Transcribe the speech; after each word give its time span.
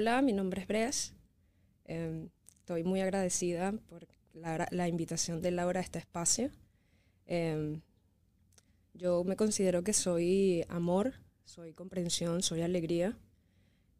Hola, 0.00 0.22
mi 0.22 0.32
nombre 0.32 0.62
es 0.62 0.66
Bres. 0.66 1.12
Em, 1.84 2.30
estoy 2.56 2.84
muy 2.84 3.02
agradecida 3.02 3.72
por 3.86 4.08
la, 4.32 4.88
invitación 4.88 5.42
de 5.42 5.50
Laura 5.50 5.80
a 5.80 5.82
este 5.82 5.98
espacio. 5.98 6.50
Em, 7.26 7.82
yo 8.94 9.24
me 9.24 9.36
considero 9.36 9.84
que 9.84 9.92
soy 9.92 10.64
amor, 10.70 11.12
soy 11.44 11.74
comprensión, 11.74 12.42
soy 12.42 12.62
alegría. 12.62 13.18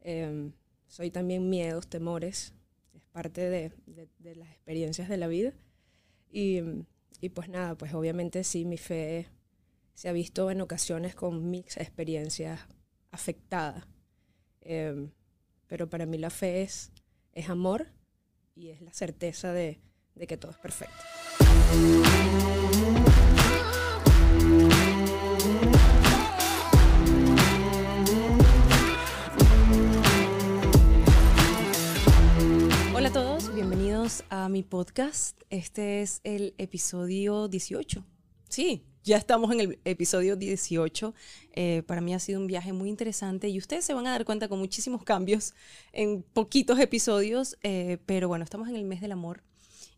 Em, 0.00 0.54
soy 0.86 1.10
también 1.10 1.50
miedos, 1.50 1.86
temores. 1.86 2.54
Es 2.94 3.04
parte 3.12 3.50
de, 3.50 3.70
las 4.20 4.48
experiencias 4.48 5.06
de 5.06 5.18
la 5.18 5.26
vida. 5.26 5.52
Y, 6.32 6.62
pues 7.34 7.50
nada, 7.50 7.76
pues 7.76 7.92
obviamente 7.92 8.42
sí, 8.42 8.64
mi 8.64 8.78
fe 8.78 9.28
se 9.92 10.08
ha 10.08 10.12
visto 10.12 10.50
en 10.50 10.62
ocasiones 10.62 11.14
con 11.14 11.50
mis 11.50 11.76
experiencias 11.76 12.58
afectadas. 13.10 13.86
Em, 14.62 15.10
pero 15.70 15.88
para 15.88 16.04
mí 16.04 16.18
la 16.18 16.30
fe 16.30 16.62
es, 16.62 16.90
es 17.32 17.48
amor 17.48 17.86
y 18.56 18.70
es 18.70 18.82
la 18.82 18.92
certeza 18.92 19.52
de, 19.52 19.80
de 20.16 20.26
que 20.26 20.36
todo 20.36 20.50
es 20.50 20.58
perfecto. 20.58 20.96
Hola 32.92 33.08
a 33.08 33.12
todos, 33.12 33.54
bienvenidos 33.54 34.24
a 34.28 34.48
mi 34.48 34.64
podcast. 34.64 35.40
Este 35.50 36.02
es 36.02 36.20
el 36.24 36.52
episodio 36.58 37.46
18. 37.46 38.04
Sí, 38.48 38.89
ya 39.02 39.16
estamos 39.16 39.50
en 39.52 39.60
el 39.60 39.78
episodio 39.84 40.36
18. 40.36 41.14
Eh, 41.52 41.82
para 41.86 42.00
mí 42.00 42.14
ha 42.14 42.18
sido 42.18 42.40
un 42.40 42.46
viaje 42.46 42.72
muy 42.72 42.88
interesante 42.88 43.48
y 43.48 43.58
ustedes 43.58 43.84
se 43.84 43.94
van 43.94 44.06
a 44.06 44.10
dar 44.10 44.24
cuenta 44.24 44.48
con 44.48 44.58
muchísimos 44.58 45.02
cambios 45.04 45.54
en 45.92 46.22
poquitos 46.22 46.78
episodios, 46.78 47.56
eh, 47.62 47.98
pero 48.06 48.28
bueno, 48.28 48.44
estamos 48.44 48.68
en 48.68 48.76
el 48.76 48.84
mes 48.84 49.00
del 49.00 49.12
amor 49.12 49.42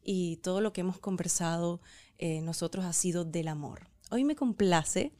y 0.04 0.36
todo 0.36 0.60
lo 0.60 0.72
que 0.72 0.82
hemos 0.82 0.98
conversado 0.98 1.80
eh, 2.18 2.40
nosotros 2.42 2.84
ha 2.84 2.92
sido 2.92 3.24
del 3.24 3.48
amor. 3.48 3.88
Hoy 4.10 4.24
me 4.24 4.36
complace 4.36 5.12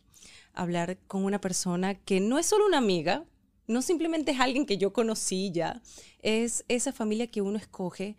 hablar 0.55 0.98
con 1.06 1.24
una 1.24 1.41
persona 1.41 1.94
que 1.94 2.20
no 2.20 2.39
es 2.39 2.46
solo 2.46 2.67
una 2.67 2.78
amiga, 2.78 3.24
no 3.67 3.83
simplemente 3.83 4.33
es 4.33 4.41
alguien 4.41 4.67
que 4.67 4.78
yo 4.78 4.92
conocí 4.92 5.50
ya, 5.50 5.83
es 6.20 6.64
esa 6.69 6.92
familia 6.92 7.27
que 7.27 7.41
uno 7.41 7.58
escoge, 7.58 8.17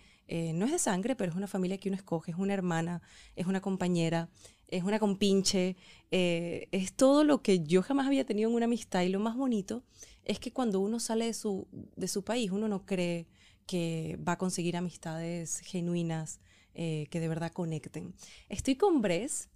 no 0.53 0.65
es 0.65 0.71
de 0.71 0.79
sangre, 0.79 1.15
pero 1.15 1.31
es 1.31 1.37
una 1.37 1.47
familia 1.47 1.77
que 1.77 1.89
uno 1.89 1.95
escoge, 1.95 2.31
es 2.31 2.37
una 2.37 2.53
hermana, 2.53 3.01
es 3.35 3.45
una 3.45 3.61
compañera, 3.61 4.29
es 4.67 4.83
una 4.83 4.97
compinche, 4.97 5.75
eh, 6.09 6.67
es 6.71 6.93
todo 6.93 7.23
lo 7.23 7.43
que 7.43 7.63
yo 7.63 7.83
jamás 7.83 8.07
había 8.07 8.25
tenido 8.25 8.49
en 8.49 8.55
una 8.55 8.65
amistad 8.65 9.03
y 9.03 9.09
lo 9.09 9.19
más 9.19 9.35
bonito 9.35 9.83
es 10.25 10.39
que 10.39 10.51
cuando 10.51 10.79
uno 10.79 10.99
sale 10.99 11.25
de 11.25 11.33
su, 11.33 11.67
de 11.95 12.07
su 12.07 12.23
país, 12.23 12.49
uno 12.49 12.67
no 12.67 12.85
cree 12.85 13.27
que 13.67 14.17
va 14.27 14.33
a 14.33 14.37
conseguir 14.37 14.75
amistades 14.75 15.59
genuinas 15.59 16.39
eh, 16.73 17.07
que 17.11 17.19
de 17.19 17.27
verdad 17.27 17.51
conecten. 17.51 18.15
Estoy 18.49 18.75
con 18.75 19.01
Bres. 19.01 19.49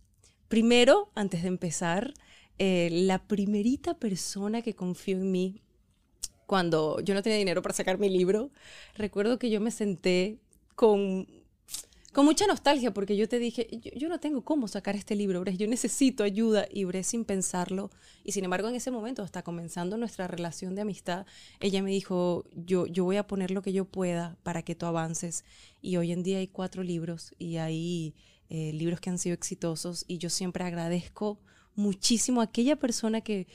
Primero, 0.49 1.09
antes 1.15 1.41
de 1.41 1.47
empezar, 1.47 2.13
eh, 2.59 2.89
la 2.91 3.27
primerita 3.27 3.95
persona 3.95 4.61
que 4.61 4.75
confió 4.75 5.17
en 5.17 5.31
mí 5.31 5.61
cuando 6.45 6.99
yo 7.01 7.13
no 7.13 7.23
tenía 7.23 7.39
dinero 7.39 7.61
para 7.61 7.75
sacar 7.75 7.97
mi 7.97 8.09
libro, 8.09 8.51
recuerdo 8.95 9.39
que 9.39 9.49
yo 9.49 9.59
me 9.59 9.71
senté 9.71 10.39
con 10.77 11.27
con 12.13 12.25
mucha 12.25 12.47
nostalgia, 12.47 12.91
porque 12.91 13.15
yo 13.15 13.29
te 13.29 13.37
dije, 13.37 13.67
yo, 13.95 14.09
no 14.09 14.19
tengo 14.19 14.43
cómo 14.43 14.67
sacar 14.67 14.95
este 14.95 15.15
libro, 15.15 15.39
Bres, 15.41 15.59
yo 15.59 15.67
necesito 15.67 16.23
ayuda, 16.23 16.67
y 16.71 16.83
Bres 16.83 17.05
sin 17.05 17.25
pensarlo, 17.25 17.91
y 18.23 18.31
sin 18.31 18.43
embargo 18.43 18.67
en 18.67 18.73
ese 18.73 18.89
momento, 18.89 19.21
hasta 19.21 19.43
comenzando 19.43 19.97
nuestra 19.97 20.25
relación 20.25 20.73
de 20.73 20.81
amistad, 20.81 21.27
ella 21.59 21.83
me 21.83 21.91
dijo, 21.91 22.45
yo, 22.55 22.87
yo 22.87 23.03
voy 23.03 23.17
a 23.17 23.27
poner 23.27 23.51
lo 23.51 23.61
que 23.61 23.71
yo 23.71 23.85
pueda 23.85 24.35
para 24.41 24.63
que 24.63 24.73
tú 24.73 24.87
avances, 24.87 25.45
y 25.79 25.97
hoy 25.97 26.11
en 26.11 26.23
día 26.23 26.39
hay 26.39 26.47
cuatro 26.47 26.81
libros, 26.81 27.35
y 27.37 27.57
hay 27.57 28.15
eh, 28.49 28.73
libros 28.73 28.99
que 28.99 29.11
han 29.11 29.19
sido 29.19 29.35
exitosos, 29.35 30.03
y 30.07 30.17
yo 30.17 30.31
siempre 30.31 30.63
agradezco 30.63 31.39
muchísimo 31.75 32.41
a 32.41 32.45
aquella 32.45 32.77
persona 32.77 33.21
que 33.21 33.45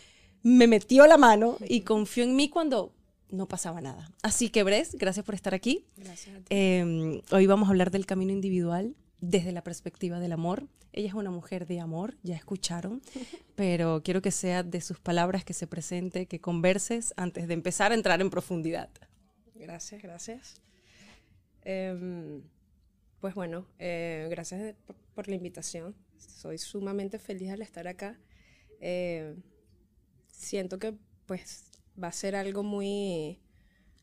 me 0.44 0.68
metió 0.68 1.08
la 1.08 1.18
mano 1.18 1.56
y 1.68 1.80
confió 1.80 2.22
en 2.22 2.36
mí 2.36 2.48
cuando 2.48 2.94
no 3.32 3.48
pasaba 3.48 3.80
nada. 3.80 4.10
Así 4.22 4.50
que, 4.50 4.62
Bres, 4.62 4.94
gracias 4.94 5.24
por 5.24 5.34
estar 5.34 5.54
aquí. 5.54 5.86
Gracias. 5.96 6.42
Em, 6.50 7.22
hoy 7.32 7.46
vamos 7.46 7.68
a 7.68 7.70
hablar 7.70 7.90
del 7.90 8.06
camino 8.06 8.32
individual 8.32 8.94
desde 9.20 9.52
la 9.52 9.64
perspectiva 9.64 10.20
del 10.20 10.32
amor. 10.32 10.68
Ella 10.92 11.08
es 11.08 11.14
una 11.14 11.30
mujer 11.30 11.66
de 11.66 11.80
amor, 11.80 12.16
ya 12.22 12.36
escucharon, 12.36 13.00
pero 13.56 14.02
quiero 14.04 14.20
que 14.20 14.30
sea 14.30 14.62
de 14.62 14.80
sus 14.80 15.00
palabras 15.00 15.44
que 15.44 15.54
se 15.54 15.66
presente, 15.66 16.26
que 16.26 16.40
converses 16.40 17.14
antes 17.16 17.48
de 17.48 17.54
empezar 17.54 17.92
a 17.92 17.94
entrar 17.94 18.20
en 18.20 18.30
profundidad. 18.30 18.90
Gracias, 19.54 20.02
gracias. 20.02 20.60
Em, 21.62 22.42
pues 23.20 23.34
bueno, 23.34 23.66
eh, 23.78 24.26
gracias 24.30 24.74
por, 25.14 25.28
la 25.28 25.36
invitación. 25.36 25.94
Soy 26.18 26.58
sumamente 26.58 27.18
feliz 27.18 27.50
al 27.50 27.62
estar 27.62 27.88
acá. 27.88 28.18
Eh, 28.80 29.36
siento 30.26 30.78
que 30.78 30.94
pues 31.26 31.71
va 32.00 32.08
a 32.08 32.12
ser 32.12 32.36
algo 32.36 32.62
muy, 32.62 33.40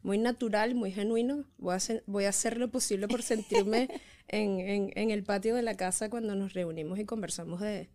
muy 0.02 0.18
natural, 0.18 0.76
muy 0.76 0.92
genuino. 0.92 1.46
Voy 1.58 1.74
a, 1.74 1.78
hacer, 1.78 2.04
voy 2.08 2.26
a 2.26 2.30
hacer 2.30 2.58
lo 2.58 2.70
posible 2.70 3.08
por 3.08 3.22
sentirme 3.22 3.90
en, 4.28 4.92
en, 4.96 5.12
el 5.12 5.24
patio 5.24 5.56
de 5.56 5.62
la 5.62 5.76
casa 5.76 6.10
cuando 6.10 6.36
nos 6.36 6.54
reunimos 6.54 7.00
y 7.00 7.06
conversamos 7.06 7.62
de, 7.62 7.90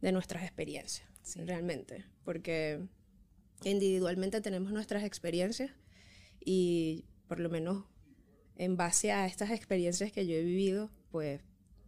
de 0.00 0.12
nuestras 0.12 0.42
experiencias, 0.44 1.08
realmente. 1.36 2.04
Porque 2.24 2.80
individualmente 3.64 4.40
tenemos 4.40 4.72
nuestras 4.72 5.04
experiencias 5.04 5.70
y 6.44 7.04
por 7.28 7.40
lo 7.40 7.50
menos 7.50 7.84
en 8.56 8.76
base 8.76 9.12
a 9.12 9.26
estas 9.26 9.50
experiencias 9.50 10.12
que 10.12 10.26
yo 10.26 10.34
he 10.34 10.42
vivido, 10.42 10.90
pues 11.10 11.40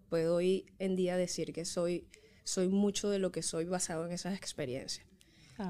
puedo 0.08 0.36
hoy 0.36 0.66
en 0.78 0.96
día 0.96 1.16
decir 1.16 1.52
que 1.52 1.64
soy, 1.64 2.06
soy 2.44 2.68
mucho 2.68 3.10
de 3.10 3.18
lo 3.18 3.32
que 3.32 3.42
soy 3.42 3.64
basado 3.64 4.06
en 4.06 4.12
esas 4.12 4.36
experiencias. 4.36 5.06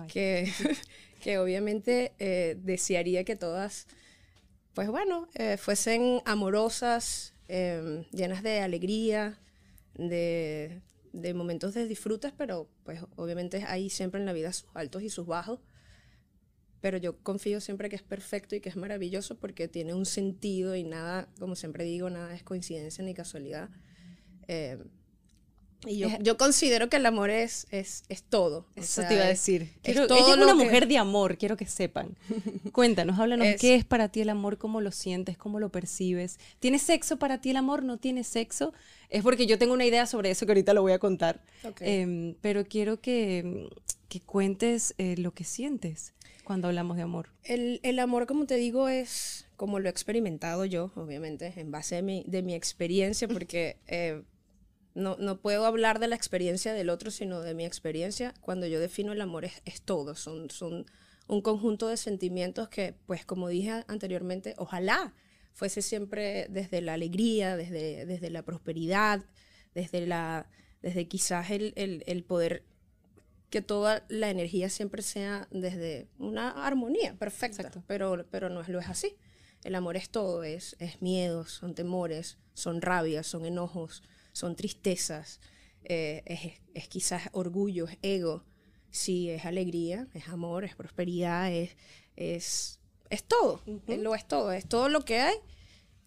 Que, 0.08 0.50
que 1.22 1.38
obviamente 1.38 2.12
eh, 2.19 2.56
desearía 2.62 3.25
que 3.25 3.36
todas, 3.36 3.86
pues 4.75 4.88
bueno, 4.88 5.28
eh, 5.34 5.56
fuesen 5.56 6.20
amorosas, 6.25 7.34
em, 7.48 8.04
llenas 8.10 8.42
de 8.42 8.60
alegría, 8.60 9.38
de, 9.94 10.80
de, 11.12 11.34
momentos 11.34 11.75
de 11.75 11.86
disfrutes, 11.86 12.32
pero 12.36 12.69
pues 12.84 13.00
obviamente 13.16 13.64
hay 13.66 13.91
siempre 13.91 14.20
en 14.20 14.26
la 14.26 14.32
vida 14.32 14.53
sus 14.53 14.69
altos 14.75 15.03
y 15.03 15.10
sus 15.10 15.26
bajos. 15.26 15.60
Pero 16.80 16.98
yo 16.98 17.16
confío 17.22 17.60
siempre 17.60 17.88
que 17.88 17.97
es 17.97 18.03
perfecto 18.03 18.56
y 18.56 18.60
que 18.60 18.69
es 18.69 18.76
maravilloso 18.76 19.38
porque 19.38 19.69
tiene 19.69 19.94
un 19.94 20.04
sentido 20.04 20.74
y 20.74 20.82
nada, 20.82 21.28
como 21.38 21.54
siempre 21.54 21.84
digo, 21.84 22.10
nada 22.10 22.34
es 22.34 22.42
coincidencia 22.42 23.04
ni 23.04 23.14
casualidad. 23.14 23.70
Y 25.87 25.98
yo, 25.98 26.09
yo, 26.20 26.37
considero 26.37 26.88
que 26.88 26.97
el 26.97 27.06
amor 27.06 27.31
es, 27.31 27.66
es, 27.70 28.04
es 28.09 28.22
todo. 28.22 28.66
Eso 28.76 29.03
te 29.03 29.15
iba 29.15 29.25
a 29.25 29.28
decir. 29.28 29.72
ella 29.82 30.04
es 30.04 30.37
una 30.37 30.54
mujer 30.54 30.87
de 30.87 30.98
amor, 30.98 31.37
quiero 31.37 31.56
que 31.56 31.66
sepan. 31.66 32.16
Cuéntanos, 32.72 33.19
háblanos, 33.19 33.48
¿qué 33.60 33.75
es 33.75 33.84
para 33.84 34.09
ti 34.09 34.21
el 34.21 34.28
amor? 34.28 34.59
¿Cómo 34.59 34.81
lo 34.81 34.92
sientes? 34.92 35.37
¿Cómo 35.37 35.59
lo 35.59 35.71
percibes? 35.71 36.38
¿Tiene 36.60 36.78
sexo 36.78 37.19
para 37.19 37.41
ti 37.41 37.50
el 37.50 37.56
amor? 37.56 37.82
¿No 37.82 37.98
tiene 37.98 38.22
sexo? 38.22 38.72
Es 39.09 39.22
porque 39.22 39.47
yo 39.47 39.59
tengo 39.59 39.75
una 39.75 39.84
idea 39.84 40.06
sobre 40.06 40.31
eso 40.31 40.47
que 40.47 40.53
ahorita 40.53 40.72
lo 40.72 40.82
voy 40.82 40.92
a 40.92 40.98
contar. 40.98 41.42
Em, 41.81 42.34
pero 42.41 42.65
quiero 42.65 43.00
que, 43.00 43.69
que 44.09 44.21
cuentes 44.21 44.94
eh, 44.98 45.16
lo 45.19 45.32
que 45.32 45.44
sientes 45.44 46.15
cuando 46.44 46.69
hablamos 46.69 46.97
de 46.97 47.03
amor. 47.03 47.28
El, 47.44 47.81
el, 47.82 47.98
amor, 47.98 48.26
como 48.26 48.47
te 48.47 48.56
digo, 48.56 48.88
es 48.88 49.47
como 49.56 49.78
lo 49.81 49.88
he 49.88 49.91
experimentado 49.91 50.65
yo, 50.65 50.91
obviamente, 50.97 51.53
en 51.56 51.71
base 51.71 51.97
de 51.97 52.03
mi, 52.03 52.25
de 52.26 52.42
mi 52.42 52.54
experiencia, 52.54 53.28
porque... 53.28 53.76
Eh, 53.88 54.22
no, 54.94 55.16
no, 55.19 55.41
puedo 55.41 55.66
hablar 55.66 55.98
de 55.98 56.08
la 56.08 56.16
experiencia 56.16 56.72
del 56.72 56.91
otro, 56.91 57.10
sino 57.10 57.41
de 57.41 57.54
mi 57.54 57.64
experiencia. 57.64 58.34
Cuando 58.41 58.66
yo 58.66 58.80
defino 58.80 59.12
el 59.12 59.20
amor 59.20 59.44
es, 59.44 59.62
es, 59.64 59.82
todo, 59.82 60.14
son, 60.14 60.50
son 60.50 60.86
un 61.28 61.41
conjunto 61.41 61.88
de 61.88 61.97
sentimientos 61.97 62.69
que, 62.69 62.94
pues 63.06 63.25
como 63.25 63.48
dije 63.48 63.84
anteriormente, 63.88 64.54
ojalá 64.58 65.14
fuese 65.53 65.83
siempre 65.83 66.47
desde 66.50 66.80
la 66.80 66.94
alegría, 66.94 67.56
desde, 67.56 68.06
desde 68.06 68.30
la 68.30 68.42
prosperidad, 68.42 69.24
desde, 69.74 70.06
la, 70.06 70.48
desde 70.83 71.09
quizás 71.09 71.50
el, 71.50 71.72
el, 71.77 72.04
el 72.06 72.24
poder 72.24 72.65
que 73.53 73.60
toda 73.60 74.04
la 74.09 74.30
energía 74.30 74.71
siempre 74.71 75.03
sea 75.03 75.47
desde 75.50 76.09
una 76.18 76.66
armonía 76.66 77.15
perfecta, 77.18 77.71
pero, 77.86 78.24
pero 78.30 78.48
no 78.48 78.62
es, 78.62 78.68
lo 78.68 78.80
es 78.80 78.88
así. 78.88 79.15
El 79.62 79.74
amor 79.74 79.97
es 79.97 80.09
todo, 80.09 80.42
es, 80.42 80.74
es 80.80 81.03
miedos, 81.03 81.53
son 81.53 81.74
temores, 81.74 82.38
son 82.54 82.80
rabias, 82.80 83.27
son 83.27 83.45
enojos, 83.45 84.03
son 84.33 84.57
tristezas, 84.57 85.41
eh, 85.84 86.61
es, 86.75 86.89
quizás 86.89 87.23
orgullo, 87.33 87.87
es 87.87 87.99
ego, 88.03 88.45
sí, 88.91 89.31
es 89.31 89.45
alegría, 89.45 90.09
es 90.15 90.29
amor, 90.29 90.65
es 90.65 90.75
prosperidad, 90.75 91.53
es, 91.53 91.77
es, 92.17 92.81
es 93.11 93.25
todo, 93.25 93.63
lo 93.87 94.15
es 94.15 94.27
todo, 94.27 94.53
es 94.53 94.67
todo 94.67 94.89
lo 94.89 95.05
que 95.05 95.21
hay, 95.21 95.37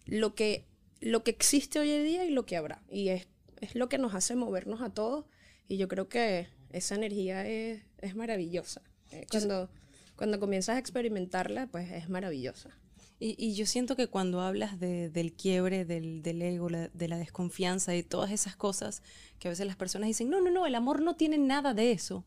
lo 0.06 0.34
que, 0.34 0.66
lo 1.00 1.22
que 1.24 1.30
existe 1.30 1.78
hoy 1.78 1.90
en 1.90 2.04
día 2.04 2.24
y 2.24 2.30
lo 2.30 2.46
que 2.46 2.56
habrá. 2.56 2.82
Y 2.90 3.08
es, 3.08 3.28
es 3.60 3.74
lo 3.74 3.88
que 3.88 3.98
nos 3.98 4.14
hace 4.14 4.36
movernos 4.36 4.80
a 4.80 4.90
todos 4.90 5.26
y 5.68 5.76
yo 5.76 5.88
creo 5.88 6.08
que 6.08 6.48
esa 6.72 6.94
energía 6.94 7.46
es, 7.46 7.82
es 7.98 8.14
maravillosa. 8.14 8.82
Eh, 9.12 9.26
cuando, 9.30 9.70
cuando 10.16 10.40
comienzas 10.40 10.76
a 10.76 10.78
experimentarla, 10.78 11.66
pues 11.68 11.90
es 11.92 12.08
maravillosa. 12.08 12.70
Y, 13.18 13.54
yo 13.54 13.64
siento 13.64 13.96
que 13.96 14.08
cuando 14.08 14.42
hablas 14.42 14.78
del 14.78 15.32
quiebre, 15.32 15.86
del, 15.86 16.42
ego, 16.42 16.68
de 16.68 17.08
la 17.08 17.16
desconfianza 17.16 17.96
y 17.96 18.02
todas 18.02 18.30
esas 18.30 18.56
cosas 18.56 19.02
que 19.38 19.48
a 19.48 19.50
veces 19.50 19.66
las 19.66 19.76
personas 19.76 20.08
dicen, 20.08 20.28
no, 20.28 20.42
no, 20.42 20.50
no, 20.50 20.66
el 20.66 20.74
amor 20.74 21.00
no 21.00 21.16
tiene 21.16 21.38
nada 21.38 21.72
de 21.72 21.92
eso. 21.92 22.24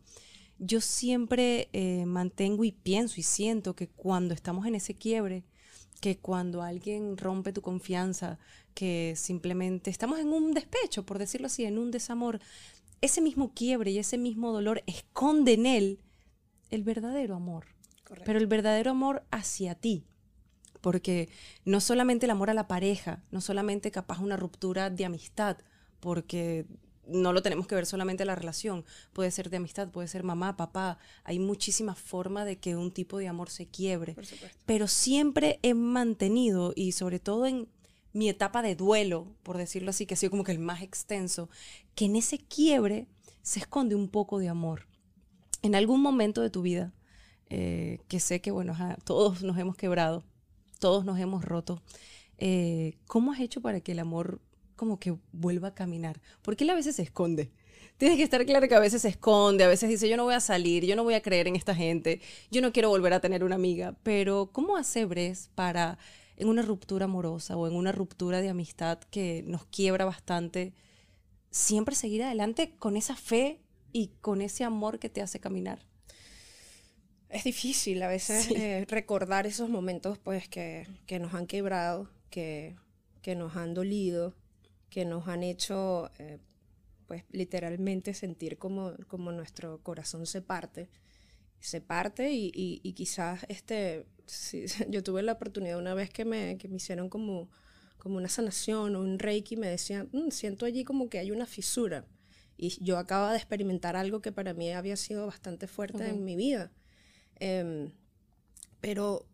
Yo 0.58 0.82
siempre 0.82 1.70
eh, 1.74 2.06
mantengo 2.06 2.64
y 2.64 2.72
pienso 2.72 3.20
y 3.20 3.24
siento 3.24 3.76
que 3.76 3.88
cuando 3.88 4.34
estamos 4.34 4.66
en 4.66 4.76
ese 4.76 4.96
quiebre, 4.96 5.44
que 6.02 6.18
cuando 6.18 6.64
alguien 6.64 7.18
rompe 7.18 7.54
tu 7.54 7.62
confianza, 7.62 8.40
que 8.74 9.14
simplemente 9.16 9.92
estamos 9.92 10.20
en 10.20 10.30
un 10.30 10.54
despecho, 10.54 11.06
por 11.06 11.20
decirlo 11.20 11.48
así, 11.48 11.66
en 11.66 11.78
un 11.78 11.92
desamor, 11.92 12.40
ese 13.02 13.22
mismo 13.22 13.54
quiebre 13.54 13.92
y 13.92 14.00
ese 14.00 14.18
mismo 14.18 14.52
dolor 14.52 14.84
esconde 14.88 15.54
en 15.54 15.66
él 15.66 16.00
el 16.72 16.84
verdadero 16.84 17.36
amor. 17.36 17.66
Pero 18.26 18.40
el 18.40 18.48
verdadero 18.48 18.92
amor 18.92 19.24
hacia 19.30 19.76
ti. 19.76 20.09
Porque 20.82 21.30
no 21.66 21.82
solamente 21.82 22.26
el 22.26 22.32
amor 22.32 22.50
a 22.50 22.54
la 22.54 22.68
pareja, 22.68 23.24
no 23.32 23.42
solamente 23.42 23.92
capaz 23.92 24.20
una 24.20 24.38
ruptura 24.38 24.90
de 24.90 25.06
amistad, 25.06 25.58
porque 26.00 26.66
no 27.10 27.34
lo 27.34 27.42
tenemos 27.42 27.68
que 27.68 27.76
ver 27.76 27.86
solamente 27.86 28.26
la 28.26 28.36
relación, 28.36 28.86
puede 29.14 29.32
ser 29.32 29.50
de 29.50 29.58
amistad, 29.58 29.90
puede 29.90 30.08
ser 30.08 30.24
mamá, 30.24 30.56
papá, 30.56 31.00
hay 31.24 31.40
muchísimas 31.40 31.98
formas 31.98 32.46
de 32.46 32.58
que 32.58 32.76
un 32.76 32.92
tipo 32.92 33.18
de 33.18 33.28
amor 33.28 33.50
se 33.50 33.68
quiebre. 33.68 34.16
Pero 34.66 34.88
siempre 34.88 35.60
he 35.64 35.74
mantenido, 35.74 36.74
y 36.76 36.92
sobre 36.94 37.20
todo 37.20 37.46
en 37.46 37.68
mi 38.14 38.30
etapa 38.30 38.62
de 38.62 38.76
duelo, 38.76 39.36
por 39.44 39.58
decirlo 39.58 39.90
así, 39.90 40.06
que 40.06 40.14
ha 40.14 40.18
sido 40.18 40.32
como 40.32 40.44
que 40.44 40.52
el 40.52 40.60
más 40.60 40.82
extenso, 40.82 41.50
que 41.96 42.06
en 42.06 42.16
ese 42.16 42.40
quiebre 42.40 43.08
se 43.42 43.60
esconde 43.60 43.96
un 43.96 44.10
poco 44.10 44.40
de 44.40 44.50
amor. 44.50 44.88
En 45.62 45.76
algún 45.76 46.02
momento 46.02 46.42
de 46.42 46.50
tu 46.50 46.62
vida, 46.62 46.94
eh, 47.50 48.00
que 48.08 48.20
sé 48.20 48.42
que, 48.42 48.52
bueno, 48.52 48.76
todos 49.04 49.44
nos 49.44 49.58
hemos 49.58 49.76
quebrado, 49.76 50.24
todos 50.80 51.06
nos 51.06 51.20
hemos 51.20 51.46
roto, 51.46 51.82
eh, 52.38 52.98
¿cómo 53.08 53.34
has 53.34 53.40
hecho 53.40 53.62
para 53.62 53.82
que 53.82 53.92
el 53.92 54.00
amor 54.00 54.42
como 54.80 54.98
que 54.98 55.18
vuelva 55.34 55.68
a 55.68 55.76
caminar. 55.76 56.22
Porque 56.42 56.64
él 56.64 56.70
a 56.70 56.74
veces 56.74 56.96
se 56.96 57.02
esconde. 57.02 57.52
Tienes 57.98 58.18
que 58.18 58.24
estar 58.24 58.46
claro 58.46 58.70
que 58.70 58.76
a 58.76 58.80
veces 58.80 59.02
se 59.02 59.10
esconde, 59.10 59.66
a 59.66 59.68
veces 59.68 59.90
dice, 59.90 60.08
yo 60.08 60.16
no 60.16 60.24
voy 60.24 60.36
a 60.36 60.40
salir, 60.40 60.86
yo 60.86 60.96
no 60.96 61.04
voy 61.04 61.16
a 61.16 61.22
creer 61.22 61.50
en 61.50 61.58
esta 61.58 61.76
gente, 61.76 62.22
yo 62.50 62.62
no 62.62 62.72
quiero 62.72 62.88
volver 62.88 63.12
a 63.12 63.20
tener 63.20 63.44
una 63.44 63.56
amiga. 63.56 63.98
Pero, 64.04 64.52
¿cómo 64.54 64.78
hace 64.78 65.04
Bres 65.04 65.50
para, 65.54 65.98
en 66.38 66.48
una 66.48 66.62
ruptura 66.62 67.06
amorosa 67.06 67.58
o 67.58 67.68
en 67.68 67.76
una 67.76 67.92
ruptura 67.92 68.40
de 68.40 68.48
amistad 68.48 69.00
que 69.12 69.44
nos 69.46 69.66
quiebra 69.66 70.06
bastante, 70.06 70.74
siempre 71.52 71.94
seguir 71.94 72.24
adelante 72.24 72.78
con 72.80 72.96
esa 72.96 73.18
fe 73.18 73.60
y 73.92 74.12
con 74.22 74.42
ese 74.42 74.64
amor 74.64 74.98
que 74.98 75.10
te 75.10 75.22
hace 75.22 75.42
caminar? 75.42 75.89
Es 77.30 77.44
difícil 77.44 78.02
a 78.02 78.08
veces 78.08 78.50
eh, 78.52 78.86
recordar 78.90 79.46
esos 79.46 79.70
momentos 79.70 80.18
pues 80.18 80.50
que, 80.50 80.88
que 81.06 81.20
nos 81.20 81.36
han 81.36 81.46
quebrado, 81.46 82.10
que, 82.32 82.76
que 83.22 83.36
nos 83.36 83.56
han 83.56 83.76
dolido, 83.76 84.36
que 84.90 85.06
nos 85.06 85.28
han 85.28 85.44
hecho, 85.44 86.10
eh, 86.18 86.40
pues 87.06 87.24
literalmente 87.32 88.16
sentir 88.16 88.58
como, 88.58 88.94
como 89.08 89.32
nuestro 89.32 89.82
corazón 89.84 90.26
se 90.26 90.42
parte. 90.42 90.90
Se 91.60 91.82
parte 91.82 92.32
y, 92.32 92.52
y, 92.54 92.94
quizás 92.94 93.46
este, 93.50 94.06
yo 94.90 95.04
tuve 95.04 95.22
la 95.22 95.34
oportunidad 95.34 95.78
una 95.78 95.94
vez 95.94 96.10
que 96.10 96.26
me, 96.26 96.58
que 96.58 96.68
me 96.68 96.78
hicieron 96.78 97.10
como, 97.10 97.50
como 97.98 98.18
una 98.18 98.30
sanación 98.30 98.96
o 98.96 99.02
un 99.02 99.20
reiki, 99.20 99.56
me 99.56 99.68
decían, 99.68 100.10
mm, 100.14 100.32
siento 100.32 100.66
allí 100.66 100.84
como 100.84 101.10
que 101.10 101.20
hay 101.20 101.32
una 101.32 101.46
fisura. 101.46 102.06
Y 102.58 102.84
yo 102.84 102.98
acababa 102.98 103.32
de 103.32 103.38
experimentar 103.38 103.96
algo 103.96 104.22
que 104.22 104.32
para 104.32 104.54
mí 104.54 104.72
había 104.72 104.96
sido 104.96 105.28
bastante 105.28 105.68
fuerte 105.68 106.10
en 106.10 106.26
mi 106.26 106.36
vida. 106.36 106.72
Em, 107.40 107.92
pero 108.82 109.26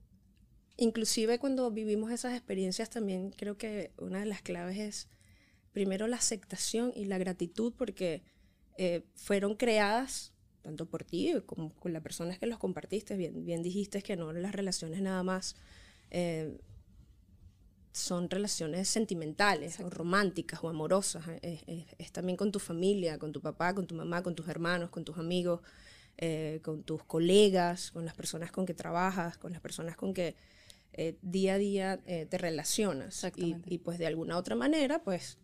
inclusive 0.77 1.39
cuando 1.39 1.71
vivimos 1.71 2.11
esas 2.11 2.33
experiencias 2.33 2.89
también 2.89 3.31
creo 3.31 3.57
que 3.57 3.91
una 3.97 4.19
de 4.19 4.25
las 4.25 4.41
claves 4.41 4.77
es 4.77 5.07
primero 5.71 6.07
la 6.07 6.17
aceptación 6.17 6.91
y 6.95 7.05
la 7.05 7.17
gratitud 7.17 7.73
porque 7.77 8.23
eh, 8.77 9.03
fueron 9.15 9.55
creadas 9.55 10.33
tanto 10.61 10.87
por 10.87 11.03
ti 11.03 11.33
como 11.45 11.73
con 11.75 11.93
las 11.93 12.01
personas 12.01 12.39
que 12.39 12.47
los 12.47 12.57
compartiste. 12.57 13.15
Bien, 13.15 13.45
bien 13.45 13.61
dijiste 13.61 14.01
que 14.01 14.15
no 14.15 14.33
las 14.33 14.53
relaciones 14.53 15.01
nada 15.01 15.21
más 15.21 15.55
eh, 16.09 16.57
son 17.95 18.29
relaciones 18.29 18.89
sentimentales 18.89 19.79
o 19.79 19.89
románticas 19.89 20.59
o 20.63 20.69
amorosas. 20.69 21.23
Es, 21.41 22.11
también 22.11 22.35
con 22.35 22.51
tu 22.51 22.59
familia, 22.59 23.17
con 23.17 23.31
tu 23.31 23.41
papá, 23.41 23.73
con 23.73 23.87
tu 23.87 23.95
mamá, 23.95 24.21
con 24.21 24.35
tus 24.35 24.47
hermanos, 24.49 24.89
con 24.89 25.05
tus 25.05 25.17
amigos, 25.17 25.61
con 26.61 26.83
tus 26.83 27.03
colegas, 27.03 27.91
con 27.91 28.05
las 28.05 28.13
personas 28.13 28.51
con 28.51 28.65
que 28.65 28.73
trabajas, 28.73 29.37
con 29.37 29.51
las 29.51 29.61
personas 29.61 29.95
con 29.97 30.13
que 30.13 30.35
día 31.21 31.55
a 31.55 31.57
día 31.57 31.97
te 31.97 32.37
relacionas. 32.37 33.25
Y, 33.35 33.57
y, 33.65 33.77
pues 33.79 33.99
de 33.99 34.07
alguna 34.07 34.37
otra 34.37 34.55
manera, 34.55 35.03
pues 35.03 35.37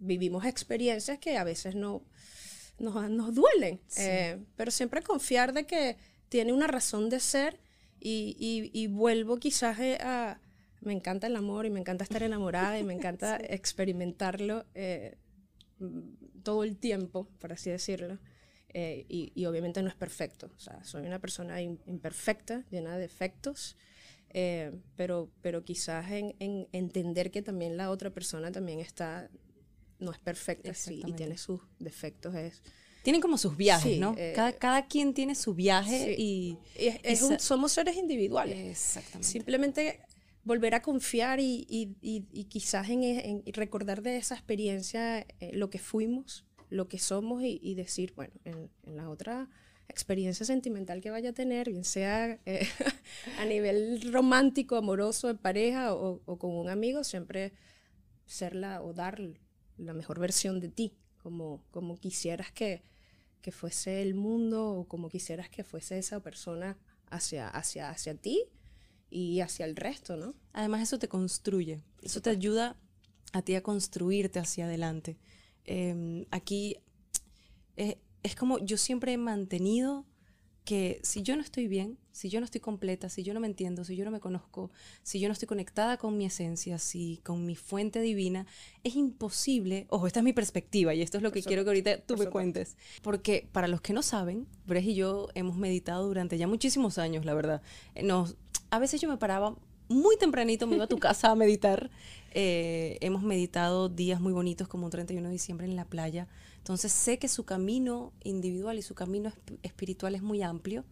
vivimos 0.00 0.44
experiencias 0.44 1.18
que 1.18 1.36
a 1.36 1.44
veces 1.44 1.74
no 1.74 2.02
nos, 2.78 3.10
nos 3.10 3.34
duelen, 3.34 3.80
eh, 3.96 4.38
pero 4.56 4.70
siempre 4.70 5.02
confiar 5.02 5.52
de 5.52 5.66
que 5.66 5.96
tiene 6.28 6.52
una 6.52 6.66
razón 6.66 7.08
de 7.10 7.20
ser 7.20 7.58
y, 8.00 8.36
y, 8.72 8.86
vuelvo 8.86 9.38
quizás 9.38 9.78
eh, 9.80 9.98
a... 10.00 10.40
Me 10.80 10.92
encanta 10.92 11.26
el 11.26 11.34
amor 11.34 11.66
y 11.66 11.70
me 11.70 11.80
encanta 11.80 12.04
estar 12.04 12.22
enamorada 12.22 12.78
y 12.78 12.84
me 12.84 12.94
encanta 12.94 13.36
experimentarlo 13.42 14.64
eh, 14.74 15.16
todo 16.44 16.62
el 16.62 16.76
tiempo, 16.76 17.28
por 17.40 17.52
así 17.52 17.70
decirlo. 17.70 18.18
Y, 18.74 19.32
y, 19.34 19.46
obviamente 19.46 19.82
no 19.82 19.88
es 19.88 19.94
perfecto. 19.94 20.50
O 20.56 20.60
sea, 20.60 20.82
soy 20.84 21.06
una 21.06 21.18
persona 21.18 21.60
imperfecta, 21.62 22.64
llena 22.70 22.94
de 22.94 23.00
defectos, 23.00 23.76
pero, 24.96 25.30
pero 25.40 25.64
quizás 25.64 26.10
en, 26.10 26.34
en, 26.38 26.68
entender 26.72 27.30
que 27.30 27.42
también 27.42 27.76
la 27.76 27.90
otra 27.90 28.10
persona 28.10 28.52
también 28.52 28.80
está 28.80 29.30
no 29.98 30.12
es 30.12 30.18
perfecta 30.18 30.74
sí, 30.74 31.02
y 31.04 31.12
tiene 31.12 31.38
sus 31.38 31.60
defectos. 31.78 32.34
Es, 32.34 32.62
tienen 33.02 33.20
como 33.20 33.38
sus 33.38 33.56
viajes, 33.56 33.98
¿no? 33.98 34.14
Eh, 34.18 34.32
cada, 34.34 34.52
cada, 34.52 34.86
quien 34.86 35.14
tiene 35.14 35.34
su 35.34 35.54
viaje 35.54 36.14
y... 36.18 36.58
somos 37.38 37.72
seres 37.72 37.96
individuales. 37.96 38.58
Exactamente. 38.58 39.28
Simplemente 39.28 40.00
volver 40.44 40.74
a 40.74 40.82
confiar 40.82 41.40
y, 41.40 41.66
y, 41.68 41.96
y, 42.02 42.44
quizás 42.44 42.88
en, 42.88 43.02
en, 43.02 43.42
recordar 43.52 44.02
de 44.02 44.16
esa 44.16 44.34
experiencia 44.34 45.20
eh, 45.40 45.50
lo 45.52 45.70
que 45.70 45.78
fuimos, 45.78 46.44
lo 46.70 46.88
que 46.88 46.98
somos 46.98 47.42
y, 47.42 47.74
decir, 47.74 48.12
bueno, 48.14 48.32
en, 48.44 48.70
en, 48.82 48.96
la 48.96 49.08
otra 49.08 49.48
experiencia 49.88 50.44
sentimental 50.44 51.00
que 51.00 51.10
vaya 51.10 51.30
a 51.30 51.32
tener, 51.32 51.70
bien 51.70 51.84
sea 51.84 52.38
eh, 52.44 52.68
a 53.38 53.44
nivel 53.44 54.12
romántico, 54.12 54.76
amoroso, 54.76 55.30
en 55.30 55.38
pareja 55.38 55.94
o, 55.94 56.20
o, 56.24 56.38
con 56.38 56.50
un 56.50 56.68
amigo, 56.68 57.04
siempre 57.04 57.52
serla 58.26 58.82
o 58.82 58.92
dar 58.92 59.20
la 59.78 59.94
mejor 59.94 60.18
versión 60.18 60.60
de 60.60 60.68
ti, 60.68 60.92
como, 61.22 61.62
como 61.70 61.96
quisieras 61.96 62.52
que, 62.52 62.82
que 63.40 63.52
fuese 63.52 64.02
el 64.02 64.14
mundo 64.14 64.72
o 64.72 64.84
como 64.86 65.08
quisieras 65.08 65.48
que 65.48 65.64
fuese 65.64 65.98
esa 65.98 66.20
persona 66.20 66.76
hacia, 67.10 67.48
hacia, 67.48 67.90
hacia 67.90 68.14
ti 68.14 68.44
y 69.10 69.40
hacia 69.40 69.64
el 69.64 69.76
resto, 69.76 70.16
¿no? 70.16 70.34
Además 70.52 70.82
eso 70.82 70.98
te 70.98 71.08
construye, 71.08 71.82
eso 72.02 72.20
te 72.20 72.30
ayuda 72.30 72.76
a 73.32 73.42
ti 73.42 73.54
a 73.54 73.62
construirte 73.62 74.38
hacia 74.38 74.66
adelante. 74.66 75.16
Em, 75.70 76.24
aquí 76.30 76.78
eh, 77.76 77.98
es 78.22 78.34
como 78.34 78.58
yo 78.58 78.78
siempre 78.78 79.12
he 79.12 79.18
mantenido 79.18 80.06
que 80.64 80.98
si 81.02 81.22
yo 81.22 81.36
no 81.36 81.42
estoy 81.42 81.68
bien, 81.68 81.98
si 82.10 82.30
yo 82.30 82.40
no 82.40 82.46
estoy 82.46 82.62
completa, 82.62 83.10
si 83.10 83.22
yo 83.22 83.34
no 83.34 83.40
me 83.40 83.46
entiendo, 83.46 83.84
si 83.84 83.94
yo 83.94 84.06
no 84.06 84.10
me 84.10 84.18
conozco, 84.18 84.70
si 85.02 85.20
yo 85.20 85.28
no 85.28 85.34
estoy 85.34 85.46
conectada 85.46 85.98
con 85.98 86.16
mi 86.16 86.24
esencia, 86.24 86.78
si 86.78 87.20
con 87.22 87.44
mi 87.44 87.54
fuente 87.54 88.00
divina, 88.00 88.46
es 88.82 88.96
imposible, 88.96 89.86
ojo, 89.90 90.06
esta 90.06 90.20
es 90.20 90.24
mi 90.24 90.32
perspectiva 90.32 90.94
y 90.94 91.02
esto 91.02 91.18
es 91.18 91.22
lo 91.22 91.32
que 91.32 91.42
quiero 91.42 91.64
que 91.64 91.70
ahorita 91.70 92.00
tú 92.00 92.16
me 92.16 92.26
cuentes, 92.26 92.78
porque 93.02 93.46
para 93.52 93.68
los 93.68 93.82
que 93.82 93.92
no 93.92 94.02
saben, 94.02 94.46
Bres 94.66 94.86
y 94.86 94.94
yo 94.94 95.28
hemos 95.34 95.58
meditado 95.58 96.06
durante 96.06 96.38
ya 96.38 96.46
muchísimos 96.46 96.96
años, 96.96 97.26
la 97.26 97.34
verdad. 97.34 97.60
Eh, 97.94 98.02
nos, 98.02 98.36
a 98.70 98.78
veces 98.78 99.02
yo 99.02 99.08
me 99.08 99.18
paraba 99.18 99.54
muy 99.88 100.16
tempranito, 100.16 100.66
me 100.66 100.76
iba 100.76 100.84
a 100.84 100.88
tu 100.88 100.98
casa 100.98 101.30
a 101.30 101.34
meditar. 101.34 101.90
Eh, 102.32 102.98
hemos 103.00 103.22
meditado 103.22 103.88
días 103.88 104.20
muy 104.20 104.32
bonitos 104.32 104.68
como 104.68 104.84
un 104.84 104.90
31 104.90 105.28
de 105.28 105.32
diciembre 105.32 105.66
en 105.66 105.76
la 105.76 105.86
playa 105.86 106.28
entonces 106.68 106.92
sé 106.92 107.18
que 107.18 107.28
su 107.28 107.44
camino 107.44 108.12
individual 108.24 108.78
y 108.78 108.82
su 108.82 108.94
camino 108.94 109.32
espiritual 109.62 110.14
es 110.14 110.20
muy 110.20 110.42
amplio. 110.42 110.84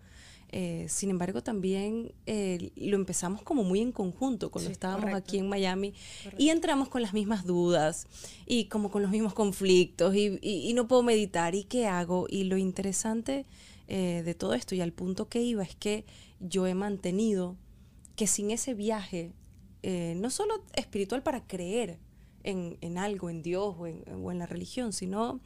Eh, 0.48 0.86
sin 0.88 1.10
embargo, 1.10 1.42
también 1.42 2.12
eh, 2.24 2.70
lo 2.76 2.96
empezamos 2.96 3.42
como 3.42 3.62
muy 3.62 3.80
en 3.80 3.92
conjunto 3.92 4.50
cuando 4.50 4.70
estábamos 4.70 5.12
aquí 5.12 5.36
en 5.36 5.50
Miami 5.50 5.92
y 6.38 6.48
entramos 6.48 6.88
con 6.88 7.02
las 7.02 7.12
mismas 7.12 7.44
dudas 7.44 8.06
y 8.46 8.66
como 8.66 8.90
con 8.90 9.02
los 9.02 9.10
mismos 9.10 9.34
conflictos 9.34 10.14
y, 10.16 10.72
no 10.72 10.88
puedo 10.88 11.02
meditar 11.02 11.54
y 11.54 11.64
qué 11.64 11.86
hago. 11.86 12.26
Y 12.30 12.44
lo 12.44 12.56
interesante 12.56 13.44
eh, 13.86 14.22
de 14.24 14.34
todo 14.34 14.54
esto 14.54 14.74
y 14.74 14.80
al 14.80 14.92
punto 14.92 15.28
que 15.28 15.42
iba 15.42 15.62
es 15.62 15.76
que 15.76 16.06
yo 16.40 16.66
he 16.66 16.74
mantenido 16.74 17.54
que 18.16 18.26
sin 18.26 18.50
ese 18.50 18.74
viaje, 18.74 19.32
no 19.82 20.30
solo 20.30 20.64
espiritual 20.74 21.22
para 21.22 21.46
creer, 21.46 22.00
en, 22.46 22.98
algo, 22.98 23.28
en 23.28 23.42
Dios 23.42 23.74
o 23.78 23.86
en, 23.86 24.38
la 24.38 24.46
religión, 24.46 24.92
sino 24.92 25.40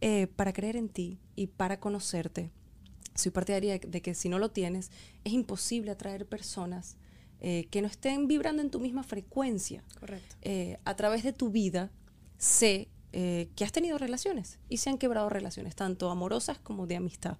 eh, 0.00 0.26
para 0.26 0.52
creer 0.52 0.76
en 0.76 0.88
ti 0.88 1.18
y 1.36 1.46
para 1.46 1.78
conocerte. 1.78 2.50
Soy 3.14 3.30
partidaria 3.30 3.78
de, 3.78 4.02
que 4.02 4.14
si 4.14 4.28
no 4.28 4.38
lo 4.38 4.50
tienes, 4.50 4.90
es 5.24 5.32
imposible 5.32 5.90
atraer 5.90 6.26
personas 6.26 6.96
eh, 7.40 7.68
que 7.70 7.82
no 7.82 7.88
estén 7.88 8.26
vibrando 8.26 8.62
en 8.62 8.70
tu 8.70 8.80
misma 8.80 9.02
frecuencia. 9.02 9.84
Correcto. 9.98 10.36
Eh, 10.42 10.78
a 10.84 10.96
través 10.96 11.22
de 11.22 11.32
tu 11.32 11.50
vida 11.50 11.90
sé 12.38 12.88
eh, 13.12 13.48
que 13.56 13.64
has 13.64 13.72
tenido 13.72 13.98
relaciones 13.98 14.58
y 14.68 14.78
se 14.78 14.90
han 14.90 14.98
quebrado 14.98 15.28
relaciones, 15.28 15.76
tanto 15.76 16.10
amorosas 16.10 16.58
como 16.58 16.86
de 16.86 16.96
amistad. 16.96 17.38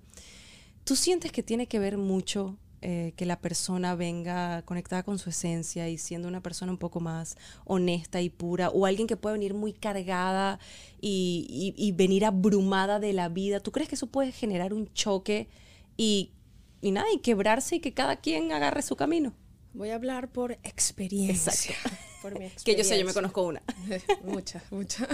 ¿Tú 0.84 0.96
sientes 0.96 1.32
que 1.32 1.42
tiene 1.42 1.66
que 1.66 1.78
ver 1.78 1.98
mucho 1.98 2.58
eh, 2.82 3.12
que 3.16 3.26
la 3.26 3.38
persona 3.40 3.94
venga 3.94 4.62
conectada 4.62 5.02
con 5.02 5.18
su 5.18 5.30
esencia 5.30 5.88
y 5.88 5.98
siendo 5.98 6.28
una 6.28 6.40
persona 6.42 6.72
un 6.72 6.78
poco 6.78 7.00
más 7.00 7.36
honesta 7.64 8.20
y 8.22 8.30
pura, 8.30 8.70
o 8.70 8.86
alguien 8.86 9.06
que 9.06 9.16
puede 9.16 9.34
venir 9.34 9.54
muy 9.54 9.72
cargada 9.72 10.58
y, 11.00 11.46
y- 11.76 11.86
y 11.86 11.92
venir 11.92 12.24
abrumada 12.24 12.98
de 13.00 13.12
la 13.12 13.28
vida? 13.28 13.60
¿Tú 13.60 13.70
crees 13.72 13.88
que 13.88 13.94
eso 13.96 14.06
puede 14.06 14.32
generar 14.32 14.72
un 14.72 14.92
choque 14.94 15.48
y, 15.96 16.32
y 16.80 16.90
nada, 16.92 17.06
y 17.14 17.18
quebrarse 17.18 17.76
y 17.76 17.80
que 17.80 17.92
cada 17.92 18.16
quien 18.16 18.50
agarre 18.52 18.82
su 18.82 18.96
camino? 18.96 19.34
Voy 19.74 19.90
a 19.90 19.94
hablar 19.94 20.32
por 20.32 20.52
experiencia. 20.62 21.76
Por 22.22 22.38
mi 22.38 22.46
Que 22.64 22.76
yo 22.76 22.84
sé, 22.84 22.98
yo 22.98 23.04
me 23.06 23.10
experiencia. 23.10 23.14
conozco 23.14 23.42
una. 23.46 23.62
muchas, 24.24 24.62
muchas. 24.72 25.08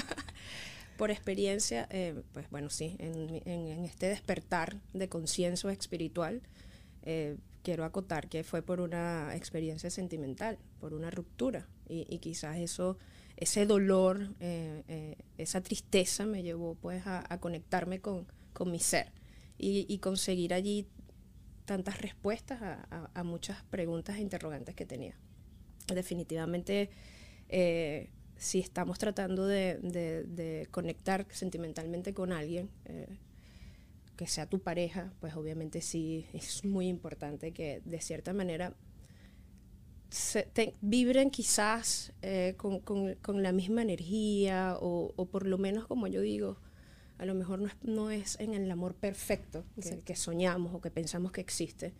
Por 0.96 1.11
experiencia, 1.11 1.87
eh, 1.90 2.20
pues 2.32 2.49
bueno, 2.50 2.70
sí, 2.70 2.96
en, 2.99 3.42
en- 3.44 3.68
en 3.68 3.85
este 3.85 4.06
despertar 4.08 4.76
de 4.94 5.08
conciencia 5.08 5.70
espiritual, 5.70 6.40
eh, 7.02 7.37
quiero 7.66 7.85
acotar 7.85 8.28
que 8.28 8.44
fue 8.44 8.62
por 8.62 8.80
una 8.80 9.35
experiencia 9.35 9.90
sentimental, 9.90 10.56
por 10.78 10.94
una 10.94 11.11
ruptura. 11.11 11.66
Y, 11.88 12.06
y 12.08 12.20
quizás 12.20 12.58
eso, 12.58 12.96
ese 13.37 13.66
dolor, 13.66 14.37
eh, 14.38 14.85
eh, 14.87 15.16
esa 15.37 15.61
tristeza 15.61 16.26
me 16.26 16.44
llevó 16.44 16.76
pues 16.76 17.02
a, 17.06 17.40
conectarme 17.40 17.99
con, 17.99 18.25
con 18.52 18.70
mi 18.70 18.78
ser 18.78 19.11
y, 19.58 19.85
y 19.88 19.99
conseguir 19.99 20.54
allí 20.54 20.87
tantas 21.64 22.00
respuestas 22.00 22.61
a, 22.62 23.25
muchas 23.25 23.64
preguntas 23.64 24.14
e 24.14 24.20
interrogantes 24.20 24.76
que 24.76 24.87
tenía 24.87 25.16
definitivamente 25.92 26.90
eh, 27.49 28.11
si 28.37 28.61
estamos 28.61 29.00
tratando 29.00 29.44
de, 29.44 30.68
conectar 30.70 31.26
sentimentalmente 31.30 32.14
con 32.14 32.32
alguien, 32.32 32.70
que 34.16 34.26
sea 34.26 34.46
tu 34.49 34.61
pareja, 34.61 35.12
pues 35.20 35.35
obviamente 35.37 35.80
sí 35.82 36.26
es 36.32 36.64
muy 36.64 36.88
importante 36.88 37.52
que 37.52 37.82
de 37.85 38.00
cierta 38.00 38.32
manera 38.32 38.75
se- 40.11 40.44
te- 40.44 40.75
vibren 40.80 41.30
quizás 41.30 42.12
eh, 42.23 42.54
con, 42.56 42.80
con- 42.80 43.14
con 43.16 43.42
la 43.42 43.52
misma 43.52 43.82
energía 43.82 44.76
o, 44.80 45.12
o 45.16 45.26
por 45.26 45.46
lo 45.46 45.58
menos 45.58 45.87
como 45.87 46.06
yo 46.06 46.20
digo, 46.20 46.58
a 47.18 47.26
lo 47.26 47.35
mejor 47.35 47.61
no 47.61 47.66
es, 47.68 47.75
no 47.82 48.11
es 48.11 48.38
en 48.40 48.54
el 48.54 48.70
amor 48.70 48.94
perfecto 48.94 49.64
que, 49.80 50.00
que 50.00 50.16
soñamos 50.16 50.75
o 50.75 50.80
que 50.80 50.90
pensamos 50.90 51.32
que 51.32 51.40
existe, 51.40 51.92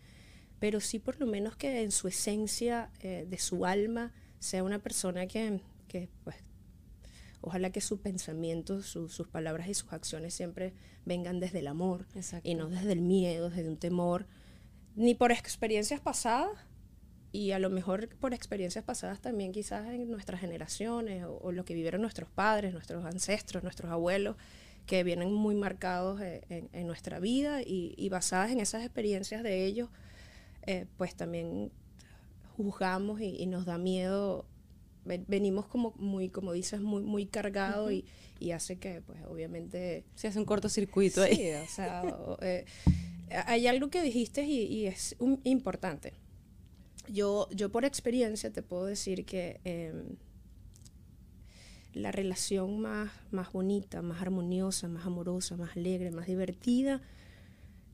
pero 0.59 0.79
sí 0.79 0.99
por 0.99 1.19
lo 1.19 1.27
menos 1.27 1.55
que 1.55 1.81
en 1.81 1.91
su 1.91 2.07
esencia 2.07 2.91
eh, 3.01 3.25
de 3.29 3.37
su 3.37 3.65
alma 3.65 4.13
sea 4.39 4.63
una 4.63 4.79
persona 4.79 5.27
que, 5.27 5.59
que, 5.87 6.09
pues, 6.23 6.37
ojalá 7.47 7.71
que 7.71 7.81
su 7.81 7.99
pensamiento, 8.01 8.81
su- 8.81 9.09
sus 9.09 9.27
palabras 9.27 9.67
y 9.67 9.73
sus 9.73 9.91
acciones 9.91 10.33
siempre 10.33 10.73
vengan 11.05 11.39
desde 11.39 11.59
el 11.59 11.67
amor 11.67 12.05
Exacto. 12.15 12.47
y 12.49 12.55
no 12.55 12.67
desde 12.69 12.91
el 12.93 13.01
miedo, 13.01 13.49
desde 13.49 13.67
un 13.69 13.77
temor, 13.77 14.27
ni 14.95 15.15
por 15.15 15.31
experiencias 15.31 15.99
pasadas 15.99 16.51
y 17.31 17.51
a 17.51 17.59
lo 17.59 17.69
mejor 17.69 18.09
por 18.19 18.33
experiencias 18.33 18.83
pasadas 18.85 19.19
también 19.21 19.51
quizás 19.51 19.87
en 19.87 20.09
nuestras 20.09 20.39
generaciones 20.41 21.23
o, 21.25 21.37
o 21.37 21.51
lo 21.51 21.65
que 21.65 21.73
vivieron 21.73 22.01
nuestros 22.01 22.29
padres, 22.29 22.73
nuestros 22.73 23.03
ancestros, 23.05 23.63
nuestros 23.63 23.91
abuelos, 23.91 24.35
que 24.85 25.03
vienen 25.03 25.33
muy 25.33 25.53
marcados 25.53 26.21
eh, 26.21 26.41
en, 26.49 26.69
en 26.71 26.87
nuestra 26.87 27.19
vida 27.19 27.61
y, 27.61 27.93
y 27.97 28.07
basadas 28.09 28.51
en 28.51 28.59
esas 28.61 28.83
experiencias 28.83 29.43
de 29.43 29.65
ellos, 29.65 29.89
eh, 30.65 30.85
pues 30.97 31.13
también 31.15 31.71
juzgamos 32.55 33.19
y, 33.21 33.35
y 33.37 33.45
nos 33.47 33.65
da 33.65 33.77
miedo. 33.77 34.45
Ven- 35.07 35.25
Venimos 35.27 35.65
como 35.65 35.93
muy, 35.97 36.29
como 36.29 36.53
dices, 36.53 36.81
muy, 36.81 37.01
muy 37.03 37.25
cargados 37.25 37.91
y, 37.91 38.05
y 38.39 38.51
hace 38.51 38.77
que, 38.77 39.01
pues, 39.01 39.19
obviamente, 39.27 40.03
Se 40.15 40.27
hace 40.27 40.37
un 40.39 40.45
cortocircuito 40.45 41.23
ahí. 41.23 41.35
Sí, 41.35 41.51
o 41.53 41.67
sea, 41.67 42.01
o- 42.03 42.37
eh, 42.41 42.65
hay 43.45 43.67
algo 43.67 43.89
que 43.89 44.01
dijiste 44.01 44.43
y, 44.43 44.61
y 44.63 44.85
es 44.87 45.15
un- 45.19 45.41
importante. 45.43 46.13
Yo, 47.09 47.47
yo 47.51 47.71
por 47.71 47.85
experiencia 47.85 48.51
te 48.51 48.61
puedo 48.61 48.85
decir 48.85 49.25
que 49.25 49.59
em, 49.63 50.17
la 51.93 52.11
relación 52.11 52.79
más, 52.79 53.11
más 53.31 53.51
bonita, 53.51 54.01
más 54.01 54.21
armoniosa, 54.21 54.87
más 54.87 55.05
amorosa, 55.05 55.55
más 55.57 55.75
alegre, 55.75 56.11
más 56.11 56.27
divertida, 56.27 57.01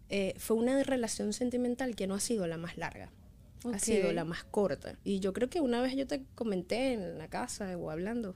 eh, 0.10 0.34
fue 0.38 0.58
una 0.58 0.82
relación 0.84 1.32
sentimental 1.34 1.96
que 1.96 2.08
no 2.08 2.16
ha 2.16 2.20
sido 2.20 2.46
la 2.48 2.58
más 2.58 2.78
larga. 2.78 3.12
Ha 3.72 3.80
sido 3.80 4.12
la 4.12 4.26
más 4.26 4.44
corta. 4.44 4.98
Y 5.04 5.20
yo 5.20 5.34
creo 5.34 5.50
que 5.50 5.62
una 5.62 5.82
vez 5.82 5.96
yo 5.96 6.08
te 6.08 6.24
comenté 6.36 6.94
en 6.94 7.18
la 7.18 7.30
casa 7.30 7.78
o 7.78 7.90
hablando, 7.90 8.36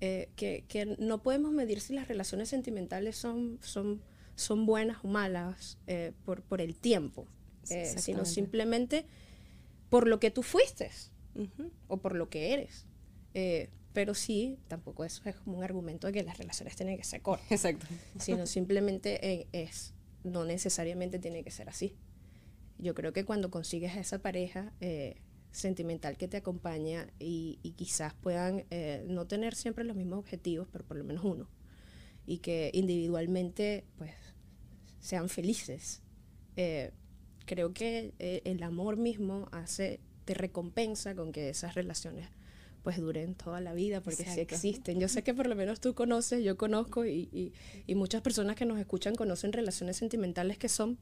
eh, 0.00 0.28
que, 0.36 0.64
que 0.68 0.84
no 0.98 1.22
podemos 1.22 1.52
medir 1.52 1.80
si 1.80 1.94
las 1.94 2.06
relaciones 2.06 2.50
sentimentales 2.50 3.16
son, 3.16 3.58
son, 3.62 4.02
son 4.34 4.66
buenas 4.66 4.98
o 5.02 5.08
malas 5.08 5.78
eh, 5.86 6.12
por, 6.24 6.42
por 6.42 6.60
el 6.60 6.76
tiempo, 6.76 7.26
eh, 7.70 7.94
sino 7.96 8.26
simplemente 8.26 9.06
por 9.88 10.06
lo 10.06 10.20
que 10.20 10.30
tú 10.30 10.42
fuiste 10.42 10.90
o 11.88 11.96
por 11.96 12.14
lo 12.14 12.28
que 12.28 12.52
eres. 12.52 12.86
Pero 13.94 14.12
sí, 14.12 14.58
tampoco 14.68 15.04
eso 15.04 15.22
es 15.24 15.36
como 15.36 15.56
un 15.56 15.64
argumento 15.64 16.06
de 16.06 16.12
que 16.12 16.22
las 16.22 16.36
relaciones 16.36 16.76
tienen 16.76 16.98
que 16.98 17.04
ser 17.04 17.22
cortas, 17.22 17.50
Exacto. 17.50 17.86
sino 18.18 18.46
simplemente 18.46 19.48
es, 19.52 19.94
no 20.24 20.44
necesariamente 20.44 21.18
tiene 21.18 21.42
que 21.42 21.50
ser 21.50 21.70
así. 21.70 21.96
Yo 22.78 22.94
creo 22.94 23.12
que 23.12 23.24
cuando 23.24 23.50
consigues 23.50 23.96
a 23.96 24.00
esa 24.00 24.18
pareja 24.20 24.72
eh, 24.80 25.16
sentimental 25.50 26.16
que 26.16 26.28
te 26.28 26.36
acompaña 26.36 27.08
y, 27.18 27.58
y 27.62 27.72
quizás 27.72 28.12
puedan 28.14 28.64
eh, 28.70 29.04
no 29.08 29.26
tener 29.26 29.54
siempre 29.54 29.84
los 29.84 29.96
mismos 29.96 30.18
objetivos, 30.18 30.68
pero 30.70 30.84
por 30.84 30.96
lo 30.96 31.04
menos 31.04 31.24
uno, 31.24 31.48
y 32.26 32.38
que 32.38 32.70
individualmente 32.74 33.84
pues 33.96 34.12
sean 35.00 35.28
felices. 35.28 36.02
Eh, 36.56 36.90
creo 37.46 37.72
que 37.72 38.12
el 38.44 38.62
amor 38.62 38.96
mismo 38.96 39.48
hace, 39.52 40.00
te 40.24 40.34
recompensa 40.34 41.14
con 41.14 41.32
que 41.32 41.48
esas 41.50 41.74
relaciones 41.74 42.28
pues 42.82 42.98
duren 42.98 43.34
toda 43.34 43.60
la 43.60 43.72
vida, 43.72 44.00
porque 44.00 44.22
sí 44.24 44.40
Exacto. 44.40 44.54
existen. 44.54 45.00
Yo 45.00 45.08
sé 45.08 45.22
que 45.24 45.34
por 45.34 45.46
lo 45.48 45.56
menos 45.56 45.80
tú 45.80 45.94
conoces, 45.94 46.44
yo 46.44 46.56
conozco 46.56 47.04
y, 47.04 47.28
y- 47.32 47.52
y 47.86 47.94
muchas 47.96 48.22
personas 48.22 48.54
que 48.56 48.64
nos 48.64 48.78
escuchan 48.78 49.14
conocen 49.16 49.52
relaciones 49.52 49.96
sentimentales 49.96 50.56
que 50.58 50.68
son 50.68 50.96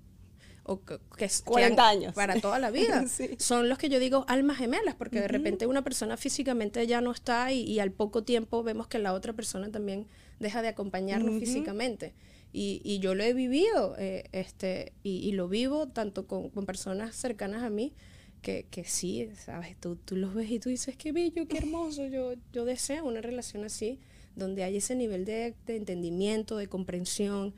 o 0.64 0.82
que, 0.82 0.98
que 1.16 1.26
es- 1.26 1.42
que 1.42 1.50
40 1.50 1.88
han- 1.88 1.96
años. 1.98 2.14
para 2.14 2.40
toda 2.40 2.58
la 2.58 2.70
vida. 2.72 3.06
Sí. 3.06 3.30
Son 3.38 3.68
los 3.68 3.78
que 3.78 3.88
yo 3.88 3.98
digo 3.98 4.24
almas 4.28 4.56
gemelas, 4.58 4.94
porque 4.94 5.20
de 5.20 5.28
repente 5.28 5.66
una 5.66 5.82
persona 5.84 6.16
físicamente 6.16 6.86
ya 6.86 7.00
no 7.00 7.12
está 7.12 7.52
y, 7.52 7.60
y 7.62 7.78
al 7.80 7.90
poco 7.92 8.22
tiempo 8.24 8.62
vemos 8.62 8.86
que 8.88 8.98
la 8.98 9.12
otra 9.12 9.32
persona 9.32 9.70
también 9.70 10.06
deja 10.40 10.62
de 10.62 10.68
acompañarnos 10.68 11.30
Ujú. 11.32 11.40
físicamente. 11.40 12.14
Y, 12.52 12.80
y 12.84 13.00
yo 13.00 13.14
lo 13.14 13.24
he 13.24 13.34
vivido, 13.34 13.96
eh, 13.98 14.24
este, 14.32 14.92
y, 15.02 15.16
y 15.28 15.32
lo 15.32 15.48
vivo 15.48 15.88
tanto 15.88 16.26
con, 16.26 16.50
con 16.50 16.66
personas 16.66 17.16
cercanas 17.16 17.62
a 17.64 17.68
mí, 17.70 17.92
que, 18.42 18.66
que 18.70 18.84
sí, 18.84 19.28
¿sabes? 19.36 19.76
Tú, 19.80 19.96
tú 19.96 20.16
los 20.16 20.34
ves 20.34 20.50
y 20.50 20.60
tú 20.60 20.68
dices, 20.68 20.96
qué 20.96 21.12
bello, 21.12 21.48
qué 21.48 21.58
hermoso, 21.58 22.06
yo, 22.06 22.34
yo 22.52 22.64
deseo 22.64 23.04
una 23.06 23.20
relación 23.22 23.64
así, 23.64 23.98
donde 24.36 24.62
hay 24.64 24.76
ese 24.76 24.94
nivel 24.94 25.24
de, 25.24 25.54
de 25.66 25.76
entendimiento, 25.76 26.56
de 26.56 26.68
comprensión, 26.68 27.54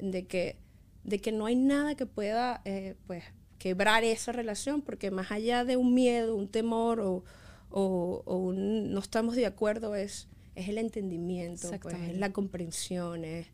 de 0.00 0.24
que, 0.26 0.56
de 1.04 1.20
que 1.20 1.32
no 1.32 1.46
hay 1.46 1.56
nada 1.56 1.94
que 1.94 2.06
pueda, 2.06 2.62
eh, 2.64 2.94
pues, 3.06 3.24
quebrar 3.58 4.04
esa 4.04 4.32
relación, 4.32 4.82
porque 4.82 5.10
más 5.10 5.30
allá 5.30 5.64
de 5.64 5.76
un 5.76 5.94
miedo, 5.94 6.34
un 6.34 6.48
temor 6.48 7.00
o, 7.00 7.24
o, 7.70 8.22
o 8.24 8.36
un 8.36 8.92
no 8.92 9.00
estamos 9.00 9.36
de 9.36 9.46
acuerdo, 9.46 9.94
es, 9.94 10.28
es 10.54 10.68
el 10.68 10.78
entendimiento, 10.78 11.70
pues, 11.80 11.96
es 11.96 12.18
la 12.18 12.32
comprensión, 12.32 13.24
es, 13.24 13.46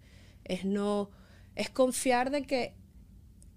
es 0.44 0.64
no, 0.64 1.10
es 1.54 1.70
confiar 1.70 2.30
de 2.30 2.42
que 2.42 2.74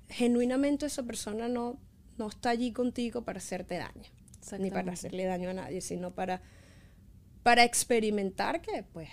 genuinamente 0.10 0.88
esa 0.88 1.04
persona 1.04 1.48
no, 1.48 1.80
no 2.18 2.28
está 2.28 2.50
allí 2.50 2.72
contigo 2.72 3.24
para 3.24 3.38
hacerte 3.38 3.78
daño, 3.78 4.10
ni 4.58 4.72
para 4.72 4.94
hacerle 4.94 5.26
daño 5.26 5.52
a 5.52 5.54
nadie, 5.54 5.82
sino 5.82 6.16
para, 6.16 6.42
para 7.44 7.64
experimentar 7.64 8.62
que 8.62 8.84
pues 8.92 9.10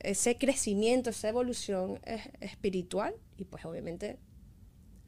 ese 0.00 0.36
crecimiento, 0.38 1.10
esa 1.10 1.28
evolución 1.28 2.00
es 2.04 2.22
espiritual 2.40 3.14
y 3.36 3.44
pues 3.44 3.64
obviamente 3.64 4.18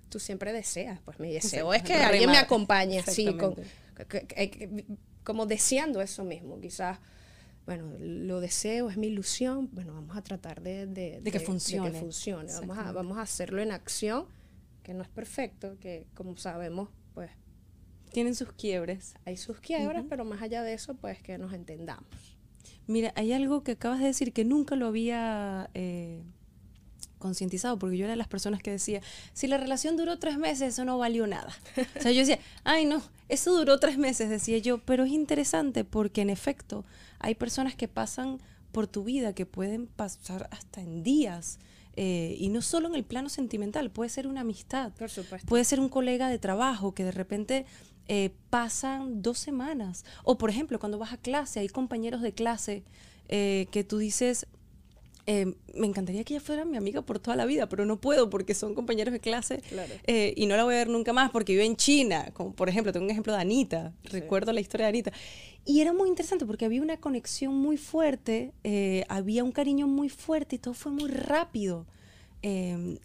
tú 0.08 0.18
siempre 0.20 0.52
deseas, 0.52 1.00
pues 1.04 1.18
mi 1.18 1.32
deseo 1.32 1.72
es 1.74 1.82
que 1.82 1.92
Remar. 1.94 2.10
alguien 2.12 2.30
me 2.30 2.38
acompañe 2.38 2.98
así, 3.00 3.24
con, 3.36 3.54
Exactamente. 3.58 4.26
que- 4.26 4.26
que- 4.26 4.50
que- 4.50 4.84
como 5.24 5.46
deseando 5.46 6.00
eso 6.00 6.22
mismo, 6.24 6.60
quizás, 6.60 6.98
bueno, 7.66 7.92
lo 7.98 8.40
deseo, 8.40 8.88
es 8.90 8.96
mi 8.96 9.08
ilusión, 9.08 9.68
bueno, 9.72 9.92
vamos 9.94 10.16
a 10.16 10.22
tratar 10.22 10.62
de, 10.62 10.86
de, 10.86 11.20
De 11.20 11.32
que 11.32 11.40
funcione. 11.40 11.90
Vamos 12.60 12.78
a, 12.78 12.92
vamos 12.92 13.18
a 13.18 13.22
hacerlo 13.22 13.60
en 13.60 13.72
acción, 13.72 14.26
que 14.84 14.94
no 14.94 15.02
es 15.02 15.08
perfecto, 15.08 15.76
que 15.80 16.06
como 16.14 16.36
sabemos, 16.36 16.90
pues 17.12 17.30
Tienen 18.12 18.36
sus 18.36 18.52
quiebres. 18.52 19.14
hay 19.24 19.36
sus 19.36 19.58
quiebras, 19.58 20.04
pero 20.08 20.24
más 20.24 20.40
allá 20.42 20.62
de 20.62 20.74
eso, 20.74 20.94
pues 20.94 21.20
que 21.22 21.38
nos 21.38 21.52
entendamos. 21.52 22.35
Mira, 22.86 23.12
hay 23.16 23.32
algo 23.32 23.62
que 23.62 23.72
acabas 23.72 24.00
de 24.00 24.06
decir 24.06 24.32
que 24.32 24.44
nunca 24.44 24.76
lo 24.76 24.86
había 24.86 25.70
eh, 25.74 26.22
concientizado, 27.18 27.78
porque 27.78 27.96
yo 27.96 28.04
era 28.04 28.12
de 28.12 28.16
las 28.16 28.28
personas 28.28 28.62
que 28.62 28.70
decía, 28.70 29.00
si 29.32 29.46
la 29.46 29.56
relación 29.56 29.96
duró 29.96 30.18
tres 30.18 30.38
meses, 30.38 30.74
eso 30.74 30.84
no 30.84 30.98
valió 30.98 31.26
nada. 31.26 31.52
o 31.98 32.02
sea, 32.02 32.12
yo 32.12 32.20
decía, 32.20 32.38
ay 32.64 32.84
no, 32.84 33.02
eso 33.28 33.56
duró 33.56 33.80
tres 33.80 33.98
meses, 33.98 34.28
decía 34.30 34.58
yo, 34.58 34.78
pero 34.78 35.04
es 35.04 35.10
interesante 35.10 35.84
porque 35.84 36.20
en 36.20 36.30
efecto 36.30 36.84
hay 37.18 37.34
personas 37.34 37.74
que 37.74 37.88
pasan 37.88 38.38
por 38.72 38.86
tu 38.86 39.04
vida 39.04 39.32
que 39.34 39.46
pueden 39.46 39.86
pasar 39.86 40.48
hasta 40.52 40.80
en 40.80 41.02
días. 41.02 41.58
Eh, 41.98 42.36
y 42.38 42.50
no 42.50 42.60
solo 42.60 42.88
en 42.88 42.94
el 42.94 43.04
plano 43.04 43.30
sentimental, 43.30 43.90
puede 43.90 44.10
ser 44.10 44.26
una 44.26 44.42
amistad, 44.42 44.92
Por 44.92 45.08
supuesto. 45.08 45.48
puede 45.48 45.64
ser 45.64 45.80
un 45.80 45.88
colega 45.88 46.28
de 46.28 46.38
trabajo 46.38 46.92
que 46.92 47.04
de 47.04 47.10
repente 47.10 47.64
eh, 48.08 48.30
pasan 48.50 49.22
dos 49.22 49.38
semanas. 49.38 50.04
O 50.24 50.38
por 50.38 50.50
ejemplo, 50.50 50.78
cuando 50.78 50.98
vas 50.98 51.12
a 51.12 51.16
clase, 51.16 51.60
hay 51.60 51.68
compañeros 51.68 52.22
de 52.22 52.32
clase 52.32 52.84
eh, 53.28 53.66
que 53.70 53.82
tú 53.84 53.98
dices, 53.98 54.46
eh, 55.28 55.56
me 55.74 55.88
encantaría 55.88 56.22
que 56.22 56.34
ella 56.34 56.40
fuera 56.44 56.64
mi 56.64 56.76
amiga 56.76 57.02
por 57.02 57.18
toda 57.18 57.36
la 57.36 57.46
vida, 57.46 57.68
pero 57.68 57.84
no 57.84 58.00
puedo 58.00 58.30
porque 58.30 58.54
son 58.54 58.74
compañeros 58.76 59.12
de 59.12 59.18
clase 59.18 59.58
Claro. 59.68 59.92
eh, 60.06 60.32
y 60.36 60.46
no 60.46 60.56
la 60.56 60.62
voy 60.62 60.74
a 60.74 60.78
ver 60.78 60.88
nunca 60.88 61.12
más 61.12 61.32
porque 61.32 61.52
vive 61.52 61.64
en 61.64 61.74
China. 61.74 62.30
Como 62.32 62.52
por 62.52 62.68
ejemplo, 62.68 62.92
tengo 62.92 63.06
un 63.06 63.10
ejemplo 63.10 63.32
de 63.32 63.40
Anita, 63.40 63.92
recuerdo 64.04 64.52
la 64.52 64.60
historia 64.60 64.86
de 64.86 64.90
Anita. 64.90 65.12
Y 65.64 65.80
era 65.80 65.92
muy 65.92 66.08
interesante 66.08 66.46
porque 66.46 66.64
había 66.64 66.80
una 66.80 66.98
conexión 66.98 67.54
muy 67.56 67.76
fuerte, 67.76 68.52
eh, 68.62 69.04
había 69.08 69.42
un 69.42 69.50
cariño 69.50 69.88
muy 69.88 70.08
fuerte 70.08 70.54
y 70.54 70.58
todo 70.60 70.74
fue 70.74 70.92
muy 70.92 71.10
rápido. 71.10 71.86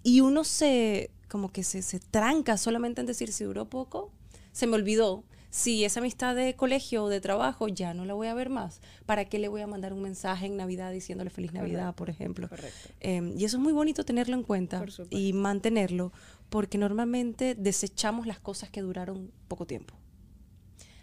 Y 0.03 0.21
uno 0.21 0.43
se, 0.43 1.09
como 1.27 1.51
que 1.51 1.63
se, 1.63 1.81
se 1.81 1.99
tranca 1.99 2.57
solamente 2.57 3.01
en 3.01 3.07
decir, 3.07 3.33
si 3.33 3.43
duró 3.43 3.67
poco, 3.67 4.11
se 4.51 4.67
me 4.67 4.75
olvidó. 4.75 5.23
Si 5.49 5.83
esa 5.83 5.99
amistad 5.99 6.33
de 6.33 6.55
colegio 6.55 7.03
o 7.03 7.09
de 7.09 7.19
trabajo 7.19 7.67
ya 7.67 7.93
no 7.93 8.05
la 8.05 8.13
voy 8.13 8.27
a 8.27 8.33
ver 8.33 8.49
más, 8.49 8.79
¿para 9.05 9.25
qué 9.25 9.37
le 9.37 9.49
voy 9.49 9.59
a 9.59 9.67
mandar 9.67 9.91
un 9.91 10.01
mensaje 10.01 10.45
en 10.45 10.55
Navidad 10.55 10.93
diciéndole 10.93 11.29
feliz 11.29 11.51
Navidad, 11.51 11.93
por 11.93 12.09
ejemplo? 12.09 12.47
Correcto. 12.47 12.89
Eh, 13.01 13.33
y 13.37 13.43
eso 13.43 13.57
es 13.57 13.63
muy 13.63 13.73
bonito 13.73 14.05
tenerlo 14.05 14.35
en 14.35 14.43
cuenta 14.43 14.81
y 15.09 15.33
mantenerlo, 15.33 16.13
porque 16.49 16.77
normalmente 16.77 17.53
desechamos 17.55 18.27
las 18.27 18.39
cosas 18.39 18.69
que 18.69 18.79
duraron 18.79 19.29
poco 19.49 19.67
tiempo. 19.67 19.93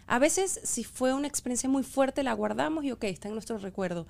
A 0.07 0.17
veces, 0.17 0.59
si 0.63 0.83
fue 0.83 1.13
una 1.13 1.27
experiencia 1.27 1.69
muy 1.69 1.83
fuerte, 1.83 2.23
la 2.23 2.33
guardamos 2.33 2.83
y 2.83 2.91
ok, 2.91 3.03
está 3.03 3.27
en 3.27 3.35
nuestro 3.35 3.59
recuerdo. 3.59 4.07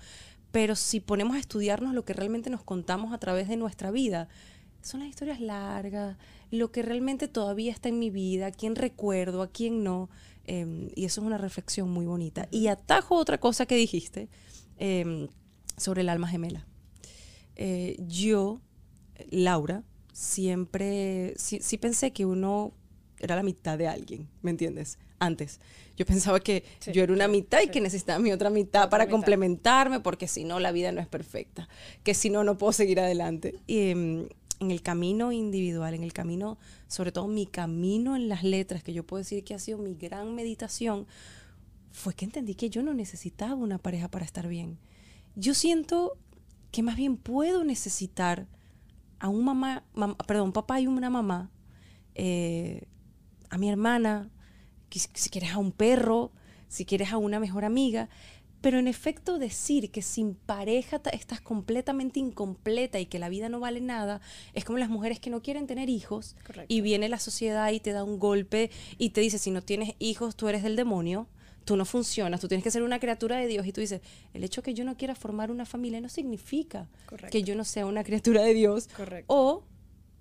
Pero 0.51 0.77
si 0.77 1.01
ponemos 1.01 1.35
a 1.35 1.39
estudiarnos 1.39 1.93
lo 1.93 2.05
que 2.05 2.13
realmente 2.13 2.49
nos 2.49 2.63
contamos 2.63 3.11
a 3.11 3.17
través 3.17 3.49
de 3.49 3.57
nuestra 3.57 3.91
vida, 3.91 4.29
son 4.81 5.01
las 5.01 5.09
historias 5.09 5.41
largas, 5.41 6.17
lo 6.51 6.71
que 6.71 6.81
realmente 6.81 7.27
todavía 7.27 7.71
está 7.71 7.89
en 7.89 7.99
mi 7.99 8.09
vida, 8.09 8.47
a 8.47 8.51
quién 8.51 8.75
recuerdo, 8.75 9.41
a 9.41 9.47
quién 9.51 9.83
no. 9.83 10.09
eh, 10.45 10.91
y 10.95 11.05
eso 11.05 11.21
es 11.21 11.27
una 11.27 11.37
reflexión 11.37 11.89
muy 11.91 12.05
bonita. 12.05 12.47
Y 12.51 12.67
atajo 12.67 13.15
otra 13.15 13.39
cosa 13.39 13.65
que 13.65 13.75
dijiste 13.75 14.29
eh, 14.77 15.27
sobre 15.77 16.01
el 16.01 16.09
alma 16.09 16.27
gemela. 16.27 16.65
Eh, 17.55 17.97
yo, 18.07 18.61
Laura, 19.29 19.83
siempre, 20.13 21.33
sí, 21.37 21.59
sí 21.61 21.77
pensé 21.77 22.11
que 22.11 22.25
uno 22.25 22.73
era 23.19 23.35
la 23.35 23.43
mitad 23.43 23.77
de 23.77 23.87
alguien, 23.87 24.27
¿me 24.41 24.51
entiendes? 24.51 24.97
Antes. 25.19 25.59
Yo 25.97 26.05
pensaba 26.05 26.39
que 26.39 26.63
Sí, 26.79 26.93
yo 26.93 27.03
era 27.03 27.11
una 27.11 27.27
mitad 27.27 27.59
y 27.61 27.65
sí. 27.65 27.71
que 27.71 27.81
necesitaba 27.81 28.19
mi 28.19 28.31
otra 28.31 28.49
mitad 28.49 28.83
Otra 28.83 28.89
para 28.89 29.03
mitad. 29.05 29.11
complementarme, 29.11 29.99
porque 29.99 30.27
si 30.29 30.45
no, 30.45 30.59
la 30.61 30.71
vida 30.71 30.93
no 30.93 31.01
es 31.01 31.07
perfecta. 31.07 31.67
Que 32.03 32.13
si 32.13 32.29
no, 32.29 32.45
no 32.45 32.57
puedo 32.57 32.71
seguir 32.71 33.01
adelante. 33.01 33.55
Y 33.67 33.89
em, 33.89 34.29
en 34.59 34.71
el 34.71 34.81
camino 34.81 35.31
individual, 35.31 35.93
en 35.93 36.03
el 36.03 36.13
camino, 36.13 36.57
sobre 36.87 37.11
todo 37.11 37.27
mi 37.27 37.45
camino 37.45 38.15
en 38.15 38.27
las 38.27 38.43
letras, 38.43 38.83
que 38.83 38.93
yo 38.93 39.05
puedo 39.05 39.19
decir 39.19 39.43
que 39.43 39.53
ha 39.53 39.59
sido 39.59 39.77
mi 39.77 39.95
gran 39.95 40.35
meditación, 40.35 41.07
fue 41.91 42.13
que 42.13 42.25
entendí 42.25 42.55
que 42.55 42.69
yo 42.69 42.83
no 42.83 42.93
necesitaba 42.93 43.55
una 43.55 43.77
pareja 43.77 44.09
para 44.09 44.25
estar 44.25 44.47
bien. 44.47 44.77
Yo 45.35 45.53
siento 45.53 46.17
que 46.71 46.83
más 46.83 46.97
bien 46.97 47.17
puedo 47.17 47.63
necesitar 47.63 48.47
a 49.19 49.29
un 49.29 49.43
mamá, 49.43 49.83
mam- 49.95 50.17
perdón, 50.25 50.51
papá 50.51 50.79
y 50.79 50.87
una 50.87 51.09
mamá, 51.09 51.51
eh, 52.15 52.83
a 53.49 53.57
mi 53.57 53.69
hermana, 53.69 54.29
si 54.91 55.29
quieres 55.29 55.51
a 55.51 55.57
un 55.57 55.71
perro, 55.71 56.31
si 56.67 56.85
quieres 56.85 57.11
a 57.11 57.17
una 57.17 57.39
mejor 57.39 57.65
amiga, 57.65 58.09
pero 58.61 58.77
en 58.79 58.87
efecto 58.87 59.39
decir 59.39 59.91
que 59.91 60.01
sin 60.01 60.35
pareja 60.35 61.01
estás 61.13 61.41
completamente 61.41 62.19
incompleta 62.19 62.99
y 62.99 63.05
que 63.05 63.19
la 63.19 63.29
vida 63.29 63.47
no 63.49 63.59
vale 63.59 63.79
nada, 63.81 64.21
es 64.53 64.65
como 64.65 64.77
las 64.77 64.89
mujeres 64.89 65.19
que 65.19 65.29
no 65.29 65.41
quieren 65.41 65.65
tener 65.67 65.89
hijos 65.89 66.35
Correcto. 66.45 66.73
y 66.73 66.81
viene 66.81 67.07
la 67.09 67.19
sociedad 67.19 67.71
y 67.71 67.79
te 67.79 67.91
da 67.93 68.03
un 68.03 68.19
golpe 68.19 68.69
y 68.97 69.11
te 69.11 69.21
dice, 69.21 69.37
si 69.37 69.51
no 69.51 69.61
tienes 69.61 69.95
hijos, 69.99 70.35
tú 70.35 70.47
eres 70.49 70.63
del 70.63 70.75
demonio, 70.75 71.27
tú 71.65 71.75
no 71.77 71.85
funcionas, 71.85 72.41
tú 72.41 72.47
tienes 72.47 72.63
que 72.63 72.71
ser 72.71 72.83
una 72.83 72.99
criatura 72.99 73.37
de 73.37 73.47
Dios 73.47 73.65
y 73.65 73.71
tú 73.71 73.79
dices, 73.81 74.01
el 74.33 74.43
hecho 74.43 74.63
que 74.63 74.73
yo 74.73 74.83
no 74.83 74.97
quiera 74.97 75.15
formar 75.15 75.51
una 75.51 75.65
familia 75.65 76.01
no 76.01 76.09
significa 76.09 76.89
Correcto. 77.05 77.31
que 77.31 77.43
yo 77.43 77.55
no 77.55 77.63
sea 77.63 77.85
una 77.85 78.03
criatura 78.03 78.41
de 78.41 78.53
Dios 78.53 78.87
Correcto. 78.95 79.25
o 79.33 79.63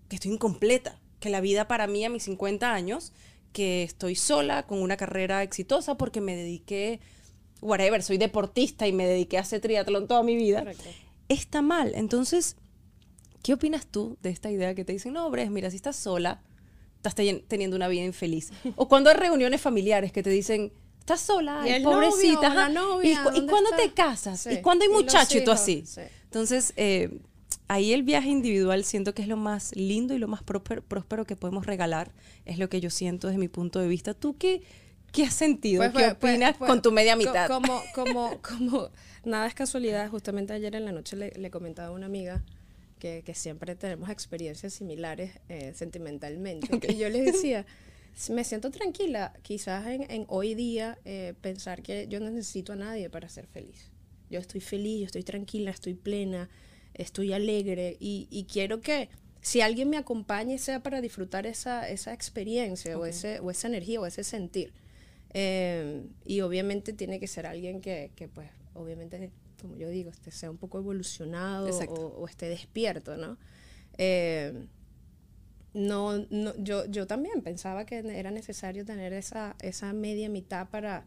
que 0.08 0.16
estoy 0.16 0.32
incompleta, 0.32 1.00
que 1.20 1.30
la 1.30 1.40
vida 1.40 1.66
para 1.66 1.86
mí 1.86 2.04
a 2.04 2.10
mis 2.10 2.24
50 2.24 2.72
años, 2.72 3.12
que 3.52 3.82
estoy 3.82 4.14
sola 4.14 4.66
con 4.66 4.80
una 4.82 4.96
carrera 4.96 5.42
exitosa 5.42 5.96
porque 5.96 6.20
me 6.20 6.36
dediqué, 6.36 7.00
whatever, 7.60 8.02
soy 8.02 8.18
deportista 8.18 8.86
y 8.86 8.92
me 8.92 9.06
dediqué 9.06 9.38
a 9.38 9.42
hacer 9.42 9.60
triatlón 9.60 10.06
toda 10.08 10.22
mi 10.22 10.36
vida, 10.36 10.60
Correcto. 10.60 10.84
está 11.28 11.62
mal. 11.62 11.92
Entonces, 11.94 12.56
¿qué 13.42 13.54
opinas 13.54 13.86
tú 13.86 14.16
de 14.22 14.30
esta 14.30 14.50
idea 14.50 14.74
que 14.74 14.84
te 14.84 14.92
dicen, 14.92 15.12
no, 15.12 15.30
Bres, 15.30 15.50
mira, 15.50 15.70
si 15.70 15.76
estás 15.76 15.96
sola, 15.96 16.40
estás 16.96 17.14
ten- 17.14 17.42
teniendo 17.48 17.76
una 17.76 17.88
vida 17.88 18.04
infeliz? 18.04 18.50
O 18.76 18.88
cuando 18.88 19.10
hay 19.10 19.16
reuniones 19.16 19.60
familiares 19.60 20.12
que 20.12 20.22
te 20.22 20.30
dicen, 20.30 20.72
estás 21.00 21.20
sola, 21.20 21.62
Y 21.64 21.70
ay, 21.70 21.74
el 21.76 21.82
novio, 21.84 22.10
pobrecita, 22.10 22.68
novia, 22.68 23.10
¿y, 23.12 23.16
cu- 23.16 23.30
y 23.30 23.32
¿dónde 23.36 23.50
cuándo 23.50 23.70
está? 23.70 23.82
te 23.82 23.92
casas? 23.94 24.40
Sí, 24.40 24.50
¿Y 24.54 24.62
cuándo 24.62 24.84
hay 24.84 24.90
y 24.90 24.94
muchacho? 24.94 25.38
Y 25.38 25.44
tú 25.44 25.50
hijos, 25.50 25.60
así. 25.60 25.82
sí. 25.86 26.02
Entonces, 26.24 26.72
eh, 26.76 27.20
ahí 27.68 27.92
el 27.92 28.02
viaje 28.02 28.28
individual 28.28 28.84
siento 28.84 29.14
que 29.14 29.22
es 29.22 29.28
lo 29.28 29.36
más 29.38 29.74
lindo 29.74 30.14
y 30.14 30.18
lo 30.18 30.28
más 30.28 30.42
próspero, 30.42 30.82
próspero 30.82 31.24
que 31.24 31.36
podemos 31.36 31.64
regalar. 31.66 32.12
Es 32.44 32.58
lo 32.58 32.68
que 32.68 32.80
yo 32.80 32.90
siento 32.90 33.26
desde 33.28 33.38
mi 33.38 33.48
punto 33.48 33.78
de 33.80 33.88
vista. 33.88 34.12
¿Tú 34.14 34.36
qué, 34.36 34.62
qué 35.12 35.24
has 35.24 35.34
sentido? 35.34 35.80
Pues, 35.80 35.90
¿Qué 35.90 35.94
pues, 35.94 36.14
pues, 36.14 36.32
opinas 36.34 36.56
pues, 36.56 36.68
con 36.70 36.82
tu 36.82 36.92
media 36.92 37.16
mitad? 37.16 37.48
Como, 37.48 37.82
como, 37.94 38.40
como, 38.40 38.90
nada 39.24 39.46
es 39.46 39.54
casualidad. 39.54 40.08
Justamente 40.10 40.52
ayer 40.52 40.74
en 40.74 40.84
la 40.84 40.92
noche 40.92 41.16
le, 41.16 41.30
le 41.30 41.50
comentaba 41.50 41.88
a 41.88 41.92
una 41.92 42.06
amiga 42.06 42.42
que, 42.98 43.22
que 43.24 43.34
siempre 43.34 43.74
tenemos 43.74 44.10
experiencias 44.10 44.74
similares 44.74 45.32
eh, 45.48 45.72
sentimentalmente. 45.74 46.74
Ok. 46.74 46.86
Y 46.90 46.96
yo 46.96 47.08
les 47.08 47.24
decía, 47.24 47.66
me 48.30 48.44
siento 48.44 48.70
tranquila, 48.70 49.32
quizás 49.42 49.86
en, 49.86 50.10
en 50.10 50.24
hoy 50.28 50.54
día 50.54 50.98
eh, 51.04 51.34
pensar 51.40 51.82
que 51.82 52.06
yo 52.08 52.20
no 52.20 52.30
necesito 52.30 52.72
a 52.72 52.76
nadie 52.76 53.08
para 53.10 53.28
ser 53.28 53.46
feliz. 53.46 53.90
Yo 54.30 54.40
estoy 54.40 54.60
feliz, 54.60 55.00
yo 55.00 55.06
estoy 55.06 55.22
tranquila, 55.22 55.70
estoy 55.70 55.94
plena, 55.94 56.50
estoy 56.94 57.32
alegre 57.32 57.96
y, 57.98 58.26
y 58.30 58.44
quiero 58.44 58.80
que 58.80 59.08
si 59.40 59.60
alguien 59.60 59.88
me 59.88 59.96
acompañe 59.96 60.58
sea 60.58 60.82
para 60.82 61.00
disfrutar 61.00 61.46
esa, 61.46 61.88
esa 61.88 62.12
experiencia 62.12 62.98
o, 62.98 63.06
ese, 63.06 63.40
o 63.40 63.50
esa 63.50 63.68
energía 63.68 64.00
o 64.00 64.06
ese 64.06 64.24
sentir. 64.24 64.72
Eh, 65.34 66.06
y 66.24 66.40
obviamente 66.40 66.92
tiene 66.92 67.20
que 67.20 67.26
ser 67.26 67.46
alguien 67.46 67.80
que, 67.80 68.12
que, 68.16 68.28
pues, 68.28 68.50
obviamente, 68.74 69.30
como 69.60 69.76
yo 69.76 69.88
digo, 69.90 70.10
este, 70.10 70.30
sea 70.30 70.50
un 70.50 70.56
poco 70.56 70.78
evolucionado 70.78 71.68
o, 71.68 72.06
o 72.20 72.26
esté 72.28 72.48
despierto, 72.48 73.16
¿no? 73.16 73.36
Eh, 73.98 74.66
no, 75.74 76.18
no 76.30 76.56
yo, 76.56 76.86
yo 76.86 77.06
también 77.06 77.42
pensaba 77.42 77.84
que 77.84 77.98
era 77.98 78.30
necesario 78.30 78.84
tener 78.84 79.12
esa, 79.12 79.54
esa 79.60 79.92
media 79.92 80.28
mitad 80.28 80.68
para, 80.70 81.04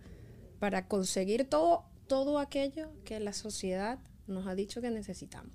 para 0.59 0.87
conseguir 0.87 1.45
todo, 1.45 1.83
todo 2.07 2.37
aquello 2.39 2.91
que 3.03 3.19
la 3.19 3.33
sociedad 3.33 3.99
nos 4.27 4.47
ha 4.47 4.55
dicho 4.55 4.81
que 4.81 4.91
necesitamos. 4.91 5.53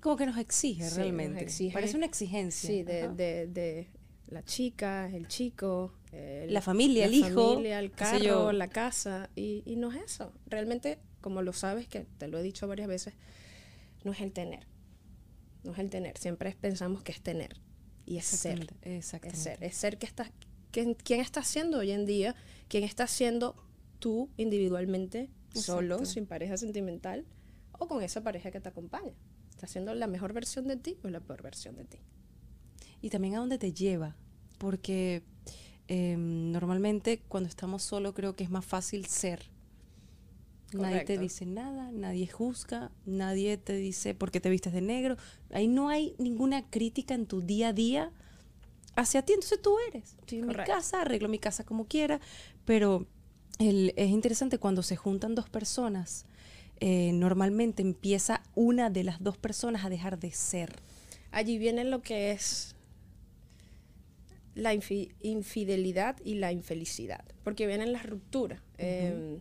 Como 0.00 0.16
que 0.16 0.26
nos 0.26 0.38
exige 0.38 0.82
Sí, 0.82 0.88
nos 0.88 0.96
realmente. 0.96 1.42
exige. 1.44 1.72
Parece 1.72 1.96
una 1.96 2.06
exigencia. 2.06 2.68
Sí, 2.68 2.82
de, 2.82 3.08
de, 3.08 3.46
de 3.46 3.88
la 4.28 4.44
chica, 4.44 5.08
el 5.12 5.28
chico, 5.28 5.92
el- 6.12 6.52
La 6.54 6.60
familia, 6.62 7.04
el 7.06 7.10
la 7.20 7.28
hijo, 7.28 7.50
familia, 7.54 7.78
el 7.80 7.90
yo. 7.90 7.96
carro, 7.96 8.52
la 8.52 8.68
casa, 8.68 9.30
y, 9.36 9.62
y 9.66 9.76
no 9.76 9.92
es 9.92 10.02
eso. 10.02 10.32
Realmente, 10.46 10.98
como 11.20 11.42
lo 11.42 11.52
sabes, 11.52 11.88
que 11.88 12.06
te 12.18 12.28
lo 12.28 12.38
he 12.38 12.42
dicho 12.42 12.66
varias 12.68 12.88
veces, 12.88 13.14
no 14.04 14.12
es 14.12 14.20
el 14.20 14.32
tener. 14.32 14.66
No 15.64 15.72
es 15.72 15.78
el 15.78 15.90
tener. 15.90 16.16
Siempre 16.18 16.56
pensamos 16.60 17.02
que 17.02 17.12
es 17.12 17.20
tener. 17.20 17.56
Y 18.06 18.16
es 18.16 18.24
ser. 18.26 18.74
Exactamente. 18.82 19.36
Es 19.36 19.42
ser. 19.42 19.64
Es 19.64 19.76
ser 19.76 19.98
que 19.98 20.06
estás, 20.06 20.30
que, 20.70 20.94
quién 20.96 21.20
estás 21.20 21.46
siendo 21.46 21.78
hoy 21.78 21.90
en 21.90 22.06
día, 22.06 22.34
quién 22.68 22.84
estás 22.84 23.10
siendo 23.10 23.54
tú 23.98 24.30
individualmente, 24.36 25.28
solo, 25.54 26.04
sin 26.06 26.26
pareja 26.26 26.56
sentimental, 26.56 27.26
o 27.72 27.86
con 27.88 28.02
esa 28.02 28.22
pareja 28.22 28.50
que 28.50 28.60
te 28.60 28.68
acompaña. 28.68 29.12
¿Estás 29.50 29.72
siendo 29.72 29.92
la 29.94 30.06
mejor 30.06 30.32
versión 30.32 30.68
de 30.68 30.76
ti 30.76 30.96
o 31.02 31.08
la 31.08 31.20
peor 31.20 31.42
versión 31.42 31.74
de 31.76 31.84
ti? 31.84 31.98
Y 33.02 33.10
también 33.10 33.34
a 33.34 33.38
dónde 33.40 33.58
te 33.58 33.72
lleva. 33.72 34.16
Porque 34.58 35.22
eh, 35.88 36.16
normalmente 36.18 37.20
cuando 37.28 37.48
estamos 37.48 37.82
solos 37.82 38.14
creo 38.14 38.34
que 38.36 38.44
es 38.44 38.50
más 38.50 38.64
fácil 38.64 39.06
ser. 39.06 39.50
Nadie 40.74 40.96
te 41.06 41.16
dice 41.22 41.46
nada, 41.46 41.90
nadie 41.92 42.26
juzga, 42.26 42.90
nadie 43.06 43.56
te 43.56 43.74
dice 43.74 44.14
por 44.14 44.30
qué 44.30 44.38
te 44.40 44.50
vistes 44.50 44.72
de 44.74 44.82
negro. 44.82 45.16
Ahí 45.50 45.66
no 45.66 45.88
hay 45.88 46.14
ninguna 46.18 46.68
crítica 46.68 47.14
en 47.14 47.24
tu 47.26 47.40
día 47.40 47.68
a 47.68 47.72
día 47.72 48.12
hacia 48.94 49.22
ti. 49.22 49.32
Entonces 49.32 49.62
tú 49.62 49.74
eres. 49.88 50.14
Estoy 50.20 50.38
en 50.40 50.46
mi 50.46 50.52
casa, 50.66 51.00
arreglo 51.00 51.28
mi 51.30 51.38
casa 51.38 51.64
como 51.64 51.86
quiera. 51.86 52.20
Pero 52.66 53.06
el- 53.58 53.94
es 53.96 54.10
interesante 54.10 54.58
cuando 54.58 54.82
se 54.82 54.96
juntan 54.96 55.34
dos 55.34 55.48
personas. 55.48 56.26
eh, 56.80 57.10
normalmente 57.12 57.82
empieza 57.82 58.40
una 58.54 58.88
de 58.88 59.02
las 59.02 59.20
dos 59.20 59.36
personas 59.36 59.84
a 59.84 59.88
dejar 59.88 60.16
de 60.20 60.30
ser. 60.30 60.76
allí 61.32 61.58
viene 61.58 61.82
lo 61.82 62.02
que 62.02 62.30
es 62.30 62.76
la 64.58 64.74
infidelidad 64.74 66.16
y 66.24 66.34
la 66.34 66.50
infelicidad, 66.50 67.24
porque 67.44 67.66
vienen 67.66 67.92
las 67.92 68.04
rupturas. 68.04 68.60
Em, 68.76 69.38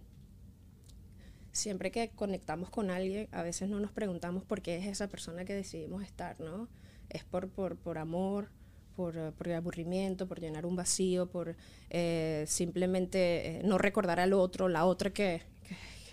siempre 1.52 1.90
que 1.90 2.10
conectamos 2.10 2.70
con 2.70 2.92
alguien, 2.92 3.28
a 3.32 3.42
veces 3.42 3.68
no 3.68 3.80
nos 3.80 3.92
preguntamos 3.92 4.44
por 4.44 4.62
qué 4.62 4.78
es 4.78 4.86
esa 4.86 5.08
persona 5.08 5.44
que 5.44 5.56
decidimos 5.56 6.04
estar, 6.04 6.40
¿no? 6.40 6.70
Es 7.10 7.24
por, 7.24 7.50
por, 7.50 7.78
por 7.78 7.98
amor, 7.98 8.50
por, 8.96 9.34
por, 9.34 9.50
aburrimiento, 9.52 10.28
por 10.28 10.40
llenar 10.40 10.68
un 10.68 10.76
vacío, 10.76 11.28
por 11.28 11.56
eh, 11.90 12.46
simplemente 12.48 13.58
eh, 13.58 13.62
no 13.64 13.80
recordar 13.80 14.20
al 14.20 14.34
otro, 14.34 14.70
la 14.70 14.86
otra 14.86 15.10
que, 15.10 15.42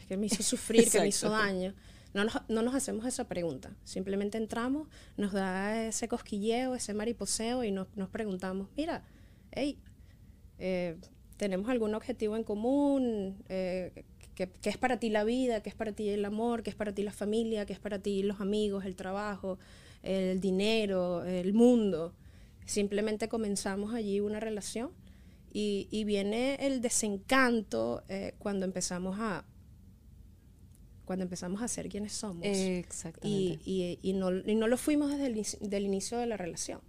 que, 0.08 0.16
me 0.16 0.26
hizo 0.26 0.42
sufrir, 0.42 0.90
que 0.90 1.00
me 1.00 1.08
hizo 1.08 1.28
daño. 1.28 1.74
No 2.14 2.24
nos, 2.24 2.34
no 2.48 2.62
nos, 2.62 2.74
hacemos 2.74 3.04
esa 3.06 3.28
pregunta. 3.28 3.76
Simplemente 3.84 4.38
entramos, 4.38 4.88
nos 5.16 5.32
da 5.32 5.86
ese 5.86 6.08
cosquilleo, 6.08 6.74
ese 6.74 6.94
mariposeo 6.94 7.64
y 7.64 7.72
nos, 7.72 7.88
nos 7.96 8.08
preguntamos, 8.08 8.68
mira, 8.76 9.04
hey, 9.50 9.78
eh, 10.58 10.96
¿tenemos 11.36 11.68
algún 11.68 11.94
objetivo 11.94 12.36
en 12.36 12.44
común? 12.44 13.42
Eh, 13.48 14.04
¿qué, 14.34 14.50
es 14.62 14.78
para 14.78 14.98
ti 14.98 15.10
la 15.10 15.24
vida? 15.24 15.62
¿Qué 15.62 15.70
es 15.70 15.74
para 15.74 15.92
ti 15.92 16.08
el 16.08 16.24
amor? 16.24 16.62
¿Qué 16.62 16.70
es 16.70 16.76
para 16.76 16.94
ti 16.94 17.02
la 17.02 17.12
familia? 17.12 17.66
¿Qué 17.66 17.72
es 17.72 17.80
para 17.80 17.98
ti 17.98 18.22
los 18.22 18.40
amigos, 18.40 18.84
el 18.84 18.96
trabajo, 18.96 19.58
el 20.02 20.40
dinero, 20.40 21.24
el 21.24 21.52
mundo? 21.52 22.14
Simplemente 22.66 23.28
comenzamos 23.28 23.92
allí 23.94 24.20
una 24.20 24.40
relación 24.40 24.90
y, 25.52 25.88
y 25.90 26.04
viene 26.04 26.56
el 26.60 26.80
desencanto 26.80 28.02
eh, 28.08 28.34
cuando 28.38 28.64
empezamos 28.64 29.18
a 29.20 29.44
cuando 31.04 31.24
empezamos 31.24 31.62
a 31.62 31.68
ser 31.68 31.88
quienes 31.88 32.12
somos. 32.12 32.44
Exactamente. 32.44 33.60
Y, 33.64 33.98
y, 34.02 34.12
no, 34.14 34.30
y 34.32 34.54
no 34.54 34.68
lo 34.68 34.76
fuimos 34.76 35.10
desde 35.10 35.26
el 35.26 35.70
del 35.70 35.84
inicio 35.84 36.18
de 36.18 36.26
la 36.26 36.36
relación, 36.36 36.80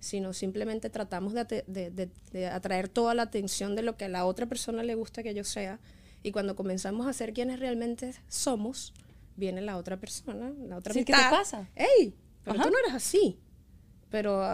sino 0.00 0.32
simplemente 0.32 0.90
tratamos 0.90 1.32
de, 1.32 1.64
de, 1.66 2.10
de, 2.32 2.46
atraer 2.46 2.88
toda 2.88 3.14
la 3.14 3.22
atención 3.22 3.74
de 3.74 3.82
lo 3.82 3.96
que 3.96 4.06
a 4.06 4.08
la 4.08 4.26
otra 4.26 4.46
persona 4.46 4.82
le 4.82 4.94
gusta 4.94 5.22
que 5.22 5.34
yo 5.34 5.44
sea. 5.44 5.80
Y 6.22 6.32
cuando 6.32 6.54
comenzamos 6.54 7.06
a 7.06 7.12
ser 7.12 7.32
quienes 7.32 7.58
realmente 7.58 8.14
somos, 8.28 8.92
viene 9.36 9.60
la 9.60 9.76
otra 9.76 9.98
persona, 9.98 10.50
la 10.50 10.76
otra 10.76 10.92
sí, 10.92 11.04
¿Qué 11.04 11.12
te 11.12 11.18
pasa? 11.30 11.68
¡Ey! 11.74 12.14
Pero 12.44 12.62
tú 12.62 12.70
no 12.70 12.78
eres 12.78 12.94
así 12.94 13.38
pero 14.12 14.44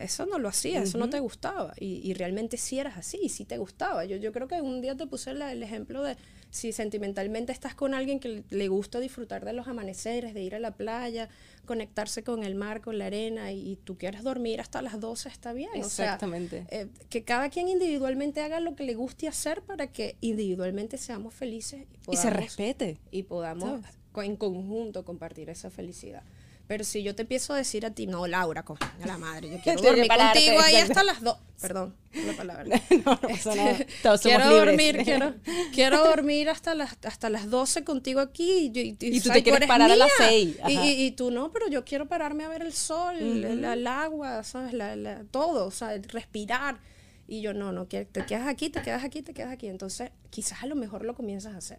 eso 0.00 0.24
no 0.24 0.38
lo 0.38 0.48
hacía, 0.48 0.82
eso 0.82 0.96
no 0.96 1.10
te 1.10 1.20
gustaba. 1.20 1.74
Y, 1.78 2.00
y, 2.02 2.14
realmente 2.14 2.56
sí 2.56 2.78
eras 2.78 2.96
así, 2.96 3.18
y 3.22 3.28
sí 3.28 3.44
te 3.44 3.58
gustaba. 3.58 4.06
Yo, 4.06 4.16
yo 4.16 4.32
creo 4.32 4.48
que 4.48 4.62
un 4.62 4.80
día 4.80 4.96
te 4.96 5.06
puse 5.06 5.32
el 5.32 5.62
ejemplo 5.62 6.02
de 6.02 6.16
si 6.54 6.70
sentimentalmente 6.70 7.50
estás 7.50 7.74
con 7.74 7.94
alguien 7.94 8.20
que 8.20 8.44
le 8.48 8.68
gusta 8.68 9.00
disfrutar 9.00 9.44
de 9.44 9.52
los 9.52 9.66
amaneceres, 9.66 10.34
de 10.34 10.42
ir 10.42 10.54
a 10.54 10.60
la 10.60 10.70
playa, 10.70 11.28
conectarse 11.66 12.22
con 12.22 12.44
el 12.44 12.54
mar, 12.54 12.80
con 12.80 12.96
la 12.96 13.06
arena, 13.06 13.50
y, 13.50 13.76
tú 13.82 13.98
quieres 13.98 14.22
dormir 14.22 14.60
hasta 14.60 14.80
las 14.80 15.00
12, 15.00 15.28
está 15.28 15.52
bien. 15.52 15.70
Exactamente. 15.74 16.64
O 16.66 16.68
sea, 16.68 16.82
eh, 16.82 16.88
que 17.10 17.24
cada 17.24 17.50
quien 17.50 17.68
individualmente 17.68 18.40
haga 18.40 18.60
lo 18.60 18.76
que 18.76 18.84
le 18.84 18.94
guste 18.94 19.26
hacer 19.26 19.62
para 19.62 19.88
que 19.88 20.14
individualmente 20.20 20.96
seamos 20.96 21.34
felices. 21.34 21.86
Y, 22.08 22.16
se 22.16 22.30
respete. 22.30 22.98
Y 23.10 23.24
podamos 23.24 23.80
en 24.14 24.36
conjunto 24.36 25.04
compartir 25.04 25.50
esa 25.50 25.70
felicidad. 25.70 26.22
Pero 26.66 26.82
si 26.82 27.02
yo 27.02 27.14
te 27.14 27.22
empiezo 27.22 27.52
a 27.52 27.56
decir 27.56 27.84
a 27.84 27.90
ti, 27.90 28.06
no, 28.06 28.26
Laura, 28.26 28.62
coño, 28.64 28.78
la 29.04 29.18
madre, 29.18 29.50
yo 29.50 29.58
quiero 29.62 29.82
dormir 29.82 30.08
contigo 30.08 30.60
ahí 30.60 30.76
hasta 30.76 31.04
las 31.04 31.22
dos. 31.22 31.36
Perdón, 31.60 31.94
la 32.12 32.32
palabra. 32.34 32.64
no, 32.90 33.12
no 33.12 33.20
pasa 33.20 33.54
nada. 33.54 33.78
Todos 34.02 34.20
quiero 34.22 34.50
dormir, 34.50 35.00
quiero, 35.04 35.34
quiero, 35.72 36.04
dormir 36.04 36.48
hasta 36.48 36.74
las, 36.74 36.96
hasta 37.04 37.30
las 37.30 37.48
12 37.48 37.84
contigo 37.84 38.20
aquí. 38.20 38.70
Y, 38.74 38.78
y, 38.78 38.96
y 38.98 39.20
tú 39.20 39.30
te 39.30 39.42
quieres 39.42 39.66
parar 39.68 39.90
a 39.90 39.96
las 39.96 40.10
6. 40.18 40.56
Y, 40.68 40.78
y, 41.04 41.10
tú 41.12 41.30
no, 41.30 41.52
pero 41.52 41.68
yo 41.68 41.84
quiero 41.84 42.06
pararme 42.06 42.44
a 42.44 42.48
ver 42.48 42.62
el 42.62 42.72
sol, 42.72 43.16
el, 43.16 43.86
agua, 43.86 44.42
¿sabes? 44.42 44.72
La, 44.72 44.96
la, 44.96 45.22
todo, 45.30 45.66
o 45.66 45.70
sea, 45.70 45.96
respirar. 46.08 46.78
Y 47.26 47.40
yo 47.40 47.54
no, 47.54 47.72
no, 47.72 47.86
te 47.86 48.06
quedas 48.06 48.46
aquí, 48.46 48.68
te 48.68 48.82
quedas 48.82 49.04
aquí, 49.04 49.22
te 49.22 49.32
quedas 49.32 49.52
aquí. 49.52 49.68
Entonces, 49.68 50.10
quizás 50.30 50.62
a 50.62 50.66
lo 50.66 50.74
mejor 50.74 51.04
lo 51.04 51.14
comienzas 51.14 51.54
a 51.54 51.58
hacer 51.58 51.78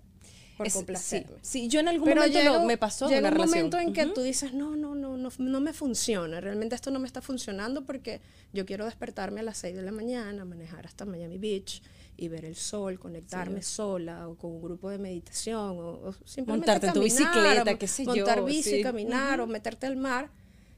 por 0.58 0.72
complacerme. 0.72 1.38
Sí, 1.41 1.68
yo 1.68 1.80
en 1.80 1.88
algún 1.88 2.10
momento 2.10 2.63
me 2.63 2.78
pasó 2.78 3.10
llega 3.10 3.30
un 3.30 3.38
momento 3.38 3.80
en 3.80 3.94
que 3.94 4.06
tú 4.08 4.22
dices, 4.22 4.54
no, 4.54 4.76
no, 4.76 4.96
no, 4.96 5.18
no, 5.18 5.30
no 5.38 5.60
me 5.60 5.74
funciona, 5.74 6.39
realmente 6.39 6.76
esto 6.76 6.91
no 6.91 7.00
me 7.00 7.08
está 7.08 7.22
funcionando 7.22 7.86
porque 7.86 8.22
yo 8.54 8.65
quiero 8.65 8.86
despertarme 8.86 9.41
a 9.41 9.44
las 9.44 9.58
6 9.60 9.76
de 9.76 9.82
la 9.82 9.91
mañana, 9.91 10.46
manejar 10.46 10.86
hasta 10.86 11.06
Miami 11.06 11.38
Beach 11.38 11.82
y 12.18 12.28
ver 12.30 12.46
el 12.46 12.56
sol, 12.56 13.00
conectarme 13.00 13.62
sola 13.62 14.28
o 14.30 14.36
con 14.36 14.52
un 14.52 14.62
grupo 14.62 14.89
de 14.89 14.98
meditación 14.98 15.78
o, 15.80 16.13
simplemente 16.26 16.72
montarte 16.72 16.91
tu 16.91 17.04
bicicleta, 17.04 17.78
qué 17.78 17.88
sé 17.88 18.06
yo. 18.06 18.15
Montar 18.15 18.44
bici, 18.46 18.82
caminar 18.82 19.41
o 19.41 19.48
meterte 19.48 19.88
al 19.88 19.98
mar 19.98 20.30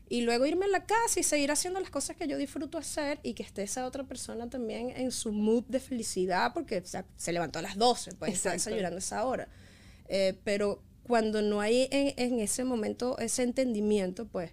y 0.10 0.22
luego 0.22 0.46
irme 0.46 0.66
a 0.66 0.70
la 0.70 0.86
casa 0.86 1.20
y 1.20 1.24
seguir 1.24 1.52
haciendo 1.52 1.80
las 1.80 1.90
cosas 1.90 2.16
que 2.16 2.28
yo 2.28 2.38
disfruto 2.38 2.78
hacer 2.78 3.20
y 3.24 3.34
que 3.34 3.44
esté 3.44 3.64
esa 3.64 3.86
otra 3.86 4.04
persona 4.04 4.50
también 4.50 4.92
en 4.96 5.12
su 5.12 5.32
mood 5.32 5.66
de 5.68 5.80
felicidad 5.80 6.54
porque 6.54 6.82
se 6.84 7.34
levantó 7.34 7.60
a 7.60 7.62
las 7.62 7.78
12, 7.78 8.16
pues 8.16 8.34
está 8.34 8.52
desayunando 8.52 8.98
esa 8.98 9.26
hora. 9.26 9.48
Eh, 10.08 10.38
pero 10.44 10.82
cuando 11.04 11.42
no 11.42 11.62
hay 11.62 11.88
en, 11.92 12.40
ese 12.40 12.64
momento 12.64 13.18
ese 13.18 13.44
entendimiento, 13.44 14.28
pues 14.28 14.52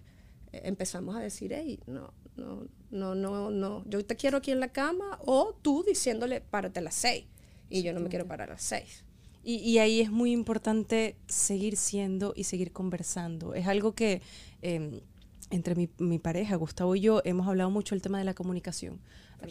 eh, 0.51 0.61
empezamos 0.63 1.15
a 1.15 1.19
decir, 1.19 1.53
hey, 1.53 1.79
no, 1.85 2.13
no, 2.37 2.67
no, 2.91 3.15
no, 3.15 3.51
no, 3.51 3.83
yo 3.87 4.05
te 4.05 4.15
quiero 4.15 4.37
aquí 4.37 4.51
en 4.51 4.59
la 4.59 4.71
cama, 4.71 5.19
o 5.25 5.53
tú 5.61 5.83
diciéndole, 5.87 6.41
párate 6.41 6.79
a 6.79 6.83
las 6.83 6.95
seis, 6.95 7.25
y 7.69 7.83
yo 7.83 7.93
no 7.93 7.99
me 7.99 8.09
quiero 8.09 8.27
parar 8.27 8.49
a 8.49 8.53
las 8.53 8.63
seis. 8.63 9.03
Y, 9.47 9.77
ahí 9.77 10.01
es 10.01 10.09
muy 10.09 10.31
importante 10.31 11.17
seguir 11.27 11.77
siendo 11.77 12.33
y 12.35 12.45
seguir 12.45 12.71
conversando. 12.71 13.53
Es 13.53 13.67
algo 13.67 13.93
que 13.93 14.23
em, 14.63 15.01
entre 15.49 15.75
mi, 15.75 15.89
mi, 15.99 16.19
pareja, 16.19 16.55
Gustavo 16.55 16.95
y 16.95 17.01
yo, 17.01 17.21
hemos 17.23 17.47
hablado 17.47 17.69
mucho 17.69 17.95
el 17.95 18.01
tema 18.01 18.17
de 18.17 18.25
la 18.25 18.33
comunicación. 18.33 18.99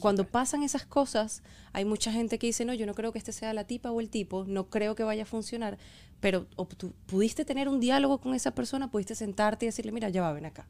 Cuando 0.00 0.26
pasan 0.26 0.62
esas 0.62 0.84
cosas, 0.86 1.42
hay 1.72 1.84
mucha 1.84 2.10
gente 2.10 2.38
que 2.38 2.48
dice, 2.48 2.64
no, 2.64 2.74
yo 2.74 2.86
no 2.86 2.94
creo 2.94 3.12
que 3.12 3.18
este 3.18 3.32
sea 3.32 3.52
la 3.54 3.64
tipa 3.64 3.92
o 3.92 4.00
el 4.00 4.10
tipo, 4.10 4.44
no 4.44 4.68
creo 4.68 4.94
que 4.94 5.04
vaya 5.04 5.22
a 5.22 5.26
funcionar, 5.26 5.78
pero 6.20 6.46
tú 6.76 6.94
pudiste 7.06 7.44
tener 7.44 7.68
un 7.68 7.80
diálogo 7.80 8.18
con 8.18 8.34
esa 8.34 8.54
persona, 8.54 8.90
pudiste 8.90 9.14
sentarte 9.14 9.66
y 9.66 9.68
decirle, 9.68 9.92
mira, 9.92 10.08
ya 10.08 10.22
va, 10.22 10.32
ven 10.32 10.46
acá. 10.46 10.66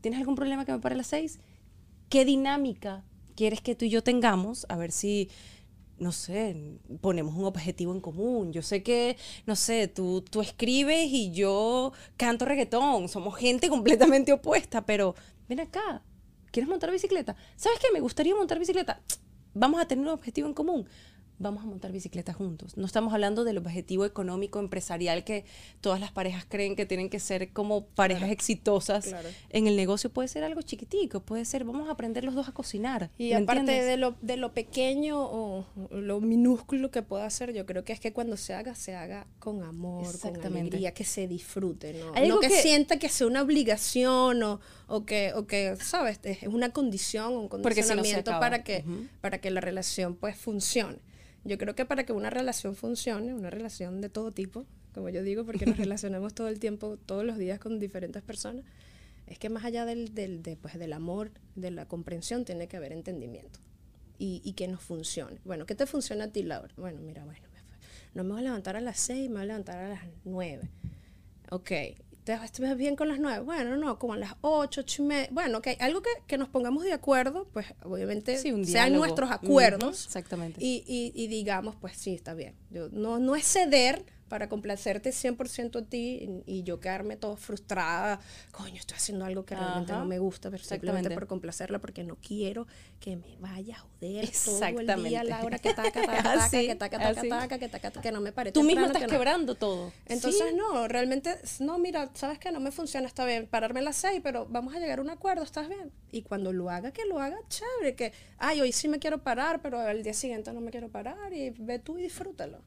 ¿Tienes 0.00 0.18
algún 0.18 0.34
problema 0.34 0.64
que 0.64 0.72
me 0.72 0.78
pare 0.78 0.94
a 0.94 0.98
las 0.98 1.06
seis? 1.06 1.40
¿Qué 2.08 2.24
dinámica 2.24 3.04
quieres 3.36 3.60
que 3.60 3.74
tú 3.74 3.84
y 3.84 3.90
yo 3.90 4.02
tengamos? 4.02 4.66
A 4.68 4.76
ver 4.76 4.92
si 4.92 5.30
no 6.00 6.12
sé, 6.12 6.78
ponemos 7.00 7.34
un 7.34 7.44
objetivo 7.44 7.92
en 7.92 8.00
común. 8.00 8.52
Yo 8.52 8.62
sé 8.62 8.82
que, 8.82 9.16
no 9.46 9.54
sé, 9.54 9.86
tú, 9.86 10.22
tú 10.28 10.40
escribes 10.40 11.06
y 11.08 11.30
yo 11.30 11.92
canto 12.16 12.44
reggaetón. 12.44 13.08
Somos 13.08 13.36
gente 13.36 13.68
completamente 13.68 14.32
opuesta, 14.32 14.84
pero 14.84 15.14
ven 15.48 15.60
acá, 15.60 16.02
¿Quieres 16.50 16.68
montar 16.68 16.90
bicicleta? 16.90 17.36
¿Sabes 17.56 17.78
qué? 17.78 17.88
Me 17.92 18.00
gustaría 18.00 18.34
montar 18.34 18.58
bicicleta. 18.58 19.00
Vamos 19.54 19.80
a 19.80 19.86
tener 19.86 20.04
un 20.04 20.12
objetivo 20.12 20.48
en 20.48 20.54
común 20.54 20.88
vamos 21.40 21.64
a 21.64 21.66
montar 21.66 21.90
bicicleta 21.90 22.32
juntos. 22.32 22.76
No 22.76 22.86
estamos 22.86 23.12
hablando 23.12 23.44
del 23.44 23.58
objetivo 23.58 24.04
económico, 24.04 24.60
empresarial 24.60 25.24
que 25.24 25.44
todas 25.80 25.98
las 25.98 26.12
parejas 26.12 26.44
creen 26.46 26.76
que 26.76 26.84
tienen 26.86 27.08
que 27.08 27.18
ser 27.18 27.52
como 27.52 27.86
parejas 27.86 28.30
exitosas. 28.30 29.14
En 29.48 29.66
el 29.66 29.74
negocio 29.74 30.10
puede 30.10 30.28
ser 30.28 30.44
algo 30.44 30.60
chiquitico, 30.60 31.20
puede 31.20 31.46
ser, 31.46 31.64
vamos 31.64 31.88
a 31.88 31.92
aprender 31.92 32.24
los 32.24 32.34
dos 32.34 32.48
a 32.48 32.52
cocinar. 32.52 33.10
Y 33.16 33.32
aparte 33.32 33.82
de 33.82 33.96
lo, 33.96 34.16
de 34.20 34.36
lo 34.36 34.52
pequeño 34.52 35.18
o 35.18 35.66
lo 35.90 36.20
minúsculo 36.20 36.90
que 36.90 37.02
pueda 37.02 37.24
hacer, 37.24 37.54
yo 37.54 37.64
creo 37.64 37.84
que 37.84 37.94
es 37.94 38.00
que 38.00 38.12
cuando 38.12 38.36
se 38.36 38.52
haga, 38.52 38.74
se 38.74 38.94
haga 38.94 39.26
con 39.38 39.62
amor, 39.62 40.18
con 40.20 40.44
alegría, 40.44 40.92
que 40.92 41.04
se 41.04 41.26
disfrute, 41.26 41.94
¿no? 41.94 42.40
que, 42.40 42.50
sienta 42.50 42.98
que 42.98 43.08
sea 43.08 43.26
una 43.26 43.40
obligación 43.40 44.42
o, 44.42 44.60
o, 44.88 45.06
que, 45.06 45.32
o 45.34 45.46
que, 45.46 45.76
¿sabes? 45.76 46.20
Es 46.22 46.42
una 46.48 46.70
condición, 46.70 47.32
un 47.34 47.48
condicionamiento 47.48 48.30
para, 48.38 48.62
que, 48.62 48.84
para 49.22 49.38
que 49.38 49.50
la 49.50 49.62
relación 49.62 50.16
pues 50.16 50.36
funcione. 50.36 50.98
Yo 51.44 51.58
creo 51.58 51.74
que 51.74 51.84
para 51.84 52.04
que 52.04 52.12
una 52.12 52.30
relación 52.30 52.74
funcione, 52.74 53.34
una 53.34 53.50
relación 53.50 54.00
de 54.00 54.08
todo 54.08 54.30
tipo, 54.30 54.66
como 54.94 55.08
yo 55.08 55.22
digo, 55.22 55.44
porque 55.44 55.66
nos 55.66 55.76
relacionamos 55.78 56.34
todo 56.34 56.48
el 56.48 56.58
tiempo, 56.58 56.98
todos 57.06 57.24
los 57.24 57.38
días 57.38 57.58
con 57.58 57.78
diferentes 57.78 58.22
personas, 58.22 58.64
es 59.26 59.38
que 59.38 59.48
más 59.48 59.64
allá 59.64 59.84
del, 59.84 60.14
del, 60.14 60.42
pues, 60.60 60.78
del 60.78 60.92
amor, 60.92 61.30
de 61.54 61.70
la 61.70 61.86
comprensión, 61.86 62.44
tiene 62.44 62.66
que 62.68 62.76
haber 62.76 62.92
entendimiento 62.92 63.60
y, 64.18 64.42
y, 64.44 64.52
que 64.52 64.66
nos 64.68 64.82
funcione. 64.82 65.38
Bueno, 65.44 65.66
¿qué 65.66 65.74
te 65.74 65.86
funciona 65.86 66.24
a 66.24 66.28
ti, 66.28 66.42
Laura? 66.42 66.74
Bueno, 66.76 67.00
mira, 67.00 67.24
bueno, 67.24 67.40
no 68.14 68.24
me 68.24 68.30
voy 68.32 68.40
a 68.40 68.44
levantar 68.44 68.76
a 68.76 68.80
las 68.80 68.98
seis, 68.98 69.28
me 69.28 69.36
voy 69.36 69.42
a 69.42 69.46
levantar 69.46 69.78
a 69.78 69.88
las 69.88 70.00
nueve. 70.24 70.68
Ok, 71.50 71.70
¿te 72.24 72.36
ves 72.36 72.76
bien 72.76 72.96
con 72.96 73.08
las 73.08 73.18
nueve? 73.18 73.40
Bueno, 73.44 73.76
no, 73.76 73.98
como 73.98 74.14
a 74.14 74.16
las 74.16 74.34
ocho, 74.40 74.82
ocho 74.82 75.02
y 75.02 75.06
media. 75.06 75.28
Bueno, 75.32 75.58
ok, 75.58 75.68
algo 75.80 76.02
que, 76.02 76.10
que 76.26 76.38
nos 76.38 76.48
pongamos 76.48 76.84
de 76.84 76.92
acuerdo, 76.92 77.48
pues 77.52 77.66
obviamente 77.82 78.38
sean 78.64 78.92
nuestros 78.92 79.30
acuerdos. 79.30 80.06
exactamente. 80.06 80.58
Y, 80.62 80.84
y, 80.86 81.12
y, 81.14 81.28
digamos, 81.28 81.76
pues 81.76 81.96
sí, 81.96 82.14
está 82.14 82.34
bien. 82.34 82.54
Yo, 82.70 82.88
no, 82.90 83.18
no 83.18 83.36
es 83.36 83.44
ceder, 83.46 84.04
para 84.30 84.48
complacerte 84.48 85.10
100% 85.10 85.82
a 85.82 85.84
ti 85.84 86.42
y, 86.46 86.62
yo 86.62 86.78
quedarme 86.78 87.16
todo 87.16 87.36
frustrada, 87.36 88.20
coño, 88.52 88.76
estoy 88.76 88.96
haciendo 88.96 89.24
algo 89.24 89.44
que 89.44 89.56
realmente 89.56 89.92
no 89.92 90.06
me 90.06 90.20
gusta, 90.20 90.52
pero 90.52 90.62
simplemente 90.62 91.10
por 91.10 91.26
complacerla 91.26 91.80
porque 91.80 92.04
no 92.04 92.14
quiero 92.14 92.68
que 93.00 93.16
me 93.16 93.36
vaya 93.38 93.74
a 93.74 93.78
joder 93.80 94.30
todo 94.44 94.80
el 94.94 95.04
día 95.04 95.24
Laura 95.24 95.58
que 95.58 95.74
taca, 95.74 95.90
taca, 95.90 96.22
taca, 96.22 96.48
que 96.48 96.76
taca, 96.76 96.98
taca, 97.00 97.28
taca, 97.28 97.58
que 97.58 97.68
taca, 97.68 97.90
que 97.90 98.12
no 98.12 98.20
me 98.20 98.30
parece. 98.30 98.52
Tú 98.52 98.62
mismo 98.62 98.86
estás 98.86 99.04
quebrando 99.08 99.56
todo. 99.56 99.92
Entonces, 100.06 100.54
no, 100.54 100.86
realmente, 100.86 101.36
no, 101.58 101.78
mira, 101.78 102.10
sabes 102.14 102.38
que 102.38 102.52
no 102.52 102.60
me 102.60 102.70
funciona, 102.70 103.08
está 103.08 103.24
bien, 103.24 103.48
pararme 103.48 103.80
a 103.80 103.82
las 103.82 103.96
seis, 103.96 104.20
pero 104.22 104.46
vamos 104.48 104.76
a 104.76 104.78
llegar 104.78 105.00
a 105.00 105.02
un 105.02 105.10
acuerdo, 105.10 105.42
¿estás 105.42 105.68
bien? 105.68 105.90
Y 106.12 106.22
cuando 106.22 106.52
lo 106.52 106.70
haga, 106.70 106.92
que 106.92 107.04
lo 107.04 107.18
haga 107.18 107.36
chévere, 107.48 107.96
que, 107.96 108.12
ay, 108.38 108.60
hoy 108.60 108.70
sí 108.70 108.86
me 108.86 109.00
quiero 109.00 109.24
parar, 109.24 109.60
pero 109.60 109.80
al 109.80 110.04
día 110.04 110.14
siguiente 110.14 110.52
no 110.52 110.60
me 110.60 110.70
quiero 110.70 110.88
parar 110.88 111.32
y 111.32 111.50
ve 111.50 111.80
tú 111.80 111.98
y 111.98 112.02
disfrútalo. 112.02 112.62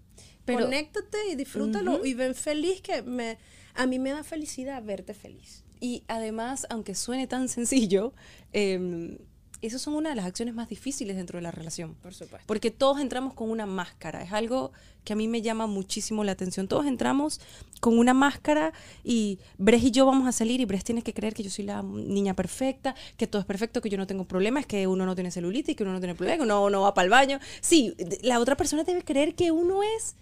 Pero, 0.45 0.65
Conéctate 0.65 1.29
y 1.31 1.35
disfrútalo 1.35 2.05
y 2.05 2.13
ven 2.13 2.35
feliz 2.35 2.81
que 2.81 3.01
me, 3.01 3.37
a 3.73 3.85
mí 3.85 3.99
me 3.99 4.11
da 4.11 4.23
felicidad 4.23 4.83
verte 4.83 5.13
feliz. 5.13 5.63
Y 5.79 6.03
además, 6.07 6.65
aunque 6.69 6.95
suene 6.95 7.27
tan 7.27 7.49
sencillo, 7.49 8.13
eh, 8.53 9.17
esas 9.63 9.81
son 9.81 9.93
una 9.93 10.09
de 10.09 10.15
las 10.15 10.25
acciones 10.25 10.53
más 10.53 10.67
difíciles 10.67 11.15
dentro 11.15 11.37
de 11.37 11.43
la 11.43 11.51
relación. 11.51 11.95
Por 11.95 12.13
supuesto. 12.13 12.45
Porque 12.47 12.69
todos 12.69 12.99
entramos 12.99 13.33
con 13.33 13.49
una 13.49 13.65
máscara. 13.65 14.21
Es 14.21 14.33
algo 14.33 14.73
que 15.05 15.13
a 15.13 15.15
mí 15.15 15.29
me 15.29 15.41
llama 15.41 15.67
muchísimo 15.67 16.25
la 16.25 16.33
atención. 16.33 16.67
Todos 16.67 16.85
entramos 16.85 17.39
con 17.79 17.97
una 17.97 18.13
máscara 18.13 18.73
y 19.05 19.39
Bres 19.57 19.81
y 19.83 19.91
yo 19.91 20.05
vamos 20.05 20.27
a 20.27 20.33
salir 20.33 20.59
y 20.59 20.65
Bres 20.65 20.83
tiene 20.83 21.01
que 21.01 21.13
creer 21.13 21.33
que 21.33 21.43
yo 21.43 21.49
soy 21.49 21.63
la 21.63 21.81
niña 21.81 22.33
perfecta, 22.33 22.93
que 23.15 23.25
todo 23.25 23.39
es 23.39 23.45
perfecto, 23.45 23.79
que 23.79 23.89
yo 23.89 23.97
no 23.97 24.05
tengo 24.05 24.25
problemas, 24.25 24.65
que 24.65 24.85
uno 24.85 25.05
no 25.05 25.15
tiene 25.15 25.31
celulitis, 25.31 25.77
que 25.77 25.83
uno 25.83 25.93
no 25.93 25.99
tiene 25.99 26.15
problemas, 26.15 26.39
que 26.39 26.43
uno 26.43 26.69
no 26.69 26.81
va 26.81 26.93
para 26.93 27.05
el 27.05 27.11
baño. 27.11 27.39
Sí, 27.61 27.95
la 28.21 28.41
otra 28.41 28.57
persona 28.57 28.83
debe 28.83 29.01
creer 29.03 29.33
que 29.33 29.51
uno 29.51 29.81
es 29.81 30.17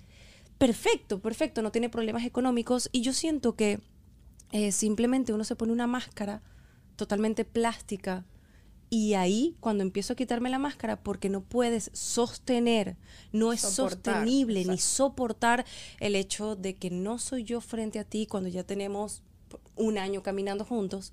perfecto, 0.62 1.19
perfecto, 1.19 1.63
no 1.63 1.71
tiene 1.71 1.89
problemas 1.89 2.24
económicos 2.24 2.88
y 2.91 3.02
yo 3.02 3.13
siento 3.13 3.56
que 3.56 3.80
eh, 4.52 4.71
simplemente 4.71 5.34
uno 5.34 5.43
se 5.43 5.56
pone 5.56 5.71
una 5.71 5.88
máscara 5.88 6.43
totalmente 6.95 7.45
plástica 7.45 8.28
y 8.88 9.15
ahí, 9.15 9.56
cuando 9.60 9.82
empiezo 9.82 10.13
a 10.13 10.15
quitarme 10.15 10.52
la 10.52 10.60
máscara, 10.60 11.02
porque 11.02 11.30
no 11.30 11.41
puedes 11.41 11.89
sostener, 11.93 12.95
no 13.32 13.54
es 13.54 13.62
sostenible 13.62 14.63
ni 14.65 14.78
soportar 14.78 15.65
el 16.00 16.15
hecho 16.15 16.56
de 16.56 16.76
que 16.76 16.91
no 16.91 17.17
soy 17.17 17.43
yo 17.43 17.60
frente 17.60 17.97
a 17.97 18.04
ti 18.04 18.28
cuando 18.28 18.47
ya 18.47 18.63
tenemos 18.63 19.24
un 19.76 19.97
año 19.97 20.21
caminando 20.21 20.63
juntos, 20.63 21.12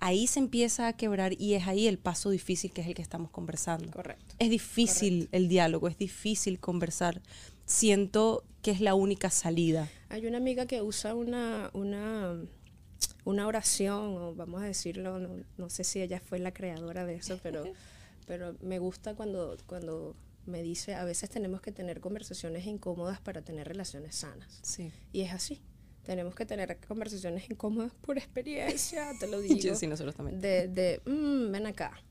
ahí 0.00 0.26
se 0.26 0.40
empieza 0.40 0.88
a 0.88 0.94
quebrar 0.94 1.34
y 1.40 1.54
es 1.54 1.68
ahí 1.68 1.86
el 1.86 1.98
paso 1.98 2.30
difícil 2.30 2.72
que 2.72 2.80
es 2.80 2.88
el 2.88 2.94
que 2.94 3.02
estamos 3.02 3.30
conversando. 3.30 3.92
Correcto. 3.92 4.34
Es 4.38 4.50
difícil 4.50 5.28
el 5.30 5.48
diálogo, 5.48 5.86
es 5.88 5.98
difícil 5.98 6.58
conversar. 6.58 7.22
Siento 7.70 8.44
que 8.62 8.70
es 8.72 8.80
la 8.80 8.94
única 8.94 9.30
salida. 9.30 9.88
Hay 10.08 10.26
una 10.26 10.38
amiga 10.38 10.66
que 10.66 10.82
usa 10.82 11.14
una, 11.14 11.70
una 11.72 12.36
una 13.24 13.46
oración, 13.46 14.16
o 14.16 14.34
vamos 14.34 14.62
a 14.62 14.66
decirlo, 14.66 15.18
no, 15.56 15.70
sé 15.70 15.84
si 15.84 16.02
ella 16.02 16.20
fue 16.20 16.38
la 16.38 16.52
creadora 16.52 17.04
de 17.06 17.14
eso, 17.14 17.38
pero, 17.42 17.64
pero 18.26 18.56
me 18.60 18.78
gusta 18.78 19.14
cuando, 19.14 19.56
cuando 19.66 20.16
me 20.46 20.62
dice, 20.62 20.94
a 20.94 21.04
veces 21.04 21.30
tenemos 21.30 21.60
que 21.60 21.72
tener 21.72 22.00
conversaciones 22.00 22.66
incómodas 22.66 23.20
para 23.20 23.42
tener 23.42 23.68
relaciones 23.68 24.16
sanas. 24.16 24.58
Sí. 24.62 24.92
Y 25.12 25.22
es 25.22 25.32
así. 25.32 25.60
Tenemos 26.04 26.34
que 26.34 26.46
tener 26.46 26.78
conversaciones 26.88 27.48
incómodas 27.50 27.92
por 28.00 28.18
experiencia, 28.18 29.12
te 29.18 29.26
lo 29.26 29.40
digo. 29.40 29.74
sí, 29.74 29.86
nosotros 29.86 30.14
también. 30.14 30.40
De, 30.40 30.66
de 30.68 31.00
mm, 31.04 31.52
ven 31.52 31.66
acá. 31.66 32.02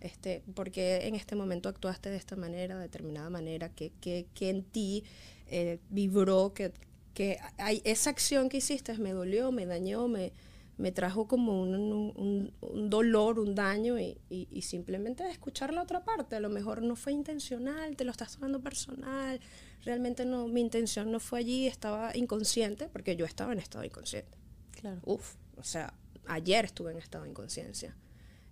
Este, 0.00 0.42
porque 0.54 1.06
en 1.06 1.14
este 1.14 1.36
momento 1.36 1.68
actuaste 1.68 2.08
de 2.10 2.16
esta 2.16 2.36
manera, 2.36 2.76
de 2.76 2.82
determinada 2.82 3.28
manera, 3.28 3.68
que, 3.68 3.92
que, 4.00 4.26
que 4.34 4.48
en 4.48 4.62
ti 4.62 5.04
eh, 5.46 5.78
vibró, 5.90 6.54
que, 6.54 6.72
que 7.12 7.38
hay, 7.58 7.82
esa 7.84 8.10
acción 8.10 8.48
que 8.48 8.58
hiciste 8.58 8.96
me 8.98 9.12
dolió, 9.12 9.52
me 9.52 9.66
dañó, 9.66 10.08
me, 10.08 10.32
me 10.80 10.92
trajo 10.92 11.28
como 11.28 11.60
un, 11.60 12.52
dolor, 12.88 13.38
un 13.38 13.54
daño 13.54 13.98
y, 13.98 14.62
simplemente 14.62 15.28
escuchar 15.28 15.74
la 15.74 15.82
otra 15.82 16.04
parte. 16.04 16.36
A 16.36 16.40
lo 16.40 16.48
mejor 16.48 16.82
no 16.82 16.96
fue 16.96 17.12
intencional, 17.12 17.96
te 17.96 18.04
lo 18.04 18.10
estás 18.10 18.34
tomando 18.34 18.60
personal, 18.60 19.40
realmente 19.84 20.24
no, 20.24 20.48
mi 20.48 20.62
intención 20.62 21.12
no 21.12 21.20
fue 21.20 21.40
allí, 21.40 21.66
estaba 21.66 22.16
inconsciente, 22.16 22.88
porque 22.88 23.14
yo 23.14 23.26
estaba 23.26 23.52
en 23.52 23.58
estado 23.58 23.84
inconsciente. 23.84 24.38
Claro. 24.72 25.00
Uf, 25.04 25.34
o 25.56 25.62
sea, 25.62 25.92
ayer 26.26 26.64
estuve 26.64 26.92
en 26.92 26.98
estado 26.98 27.24
de 27.24 27.30
inconsciencia. 27.30 27.94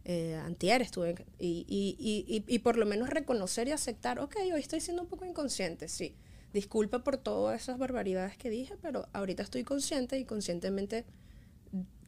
Eh, 0.04 0.36
antier 0.36 0.80
estuve 0.80 1.26
y, 1.38 1.66
y, 1.68 2.44
y, 2.46 2.58
por 2.60 2.78
lo 2.78 2.86
menos 2.86 3.10
reconocer 3.10 3.68
y 3.68 3.72
aceptar, 3.72 4.18
ok, 4.20 4.36
hoy 4.54 4.60
estoy 4.60 4.80
siendo 4.80 5.02
un 5.02 5.08
poco 5.08 5.26
inconsciente, 5.26 5.88
sí. 5.88 6.14
Disculpa 6.52 7.04
por 7.04 7.18
todas 7.18 7.60
esas 7.60 7.76
barbaridades 7.76 8.38
que 8.38 8.48
dije, 8.48 8.76
pero 8.80 9.06
ahorita 9.12 9.42
estoy 9.42 9.64
consciente 9.64 10.18
y 10.18 10.24
conscientemente 10.24 11.04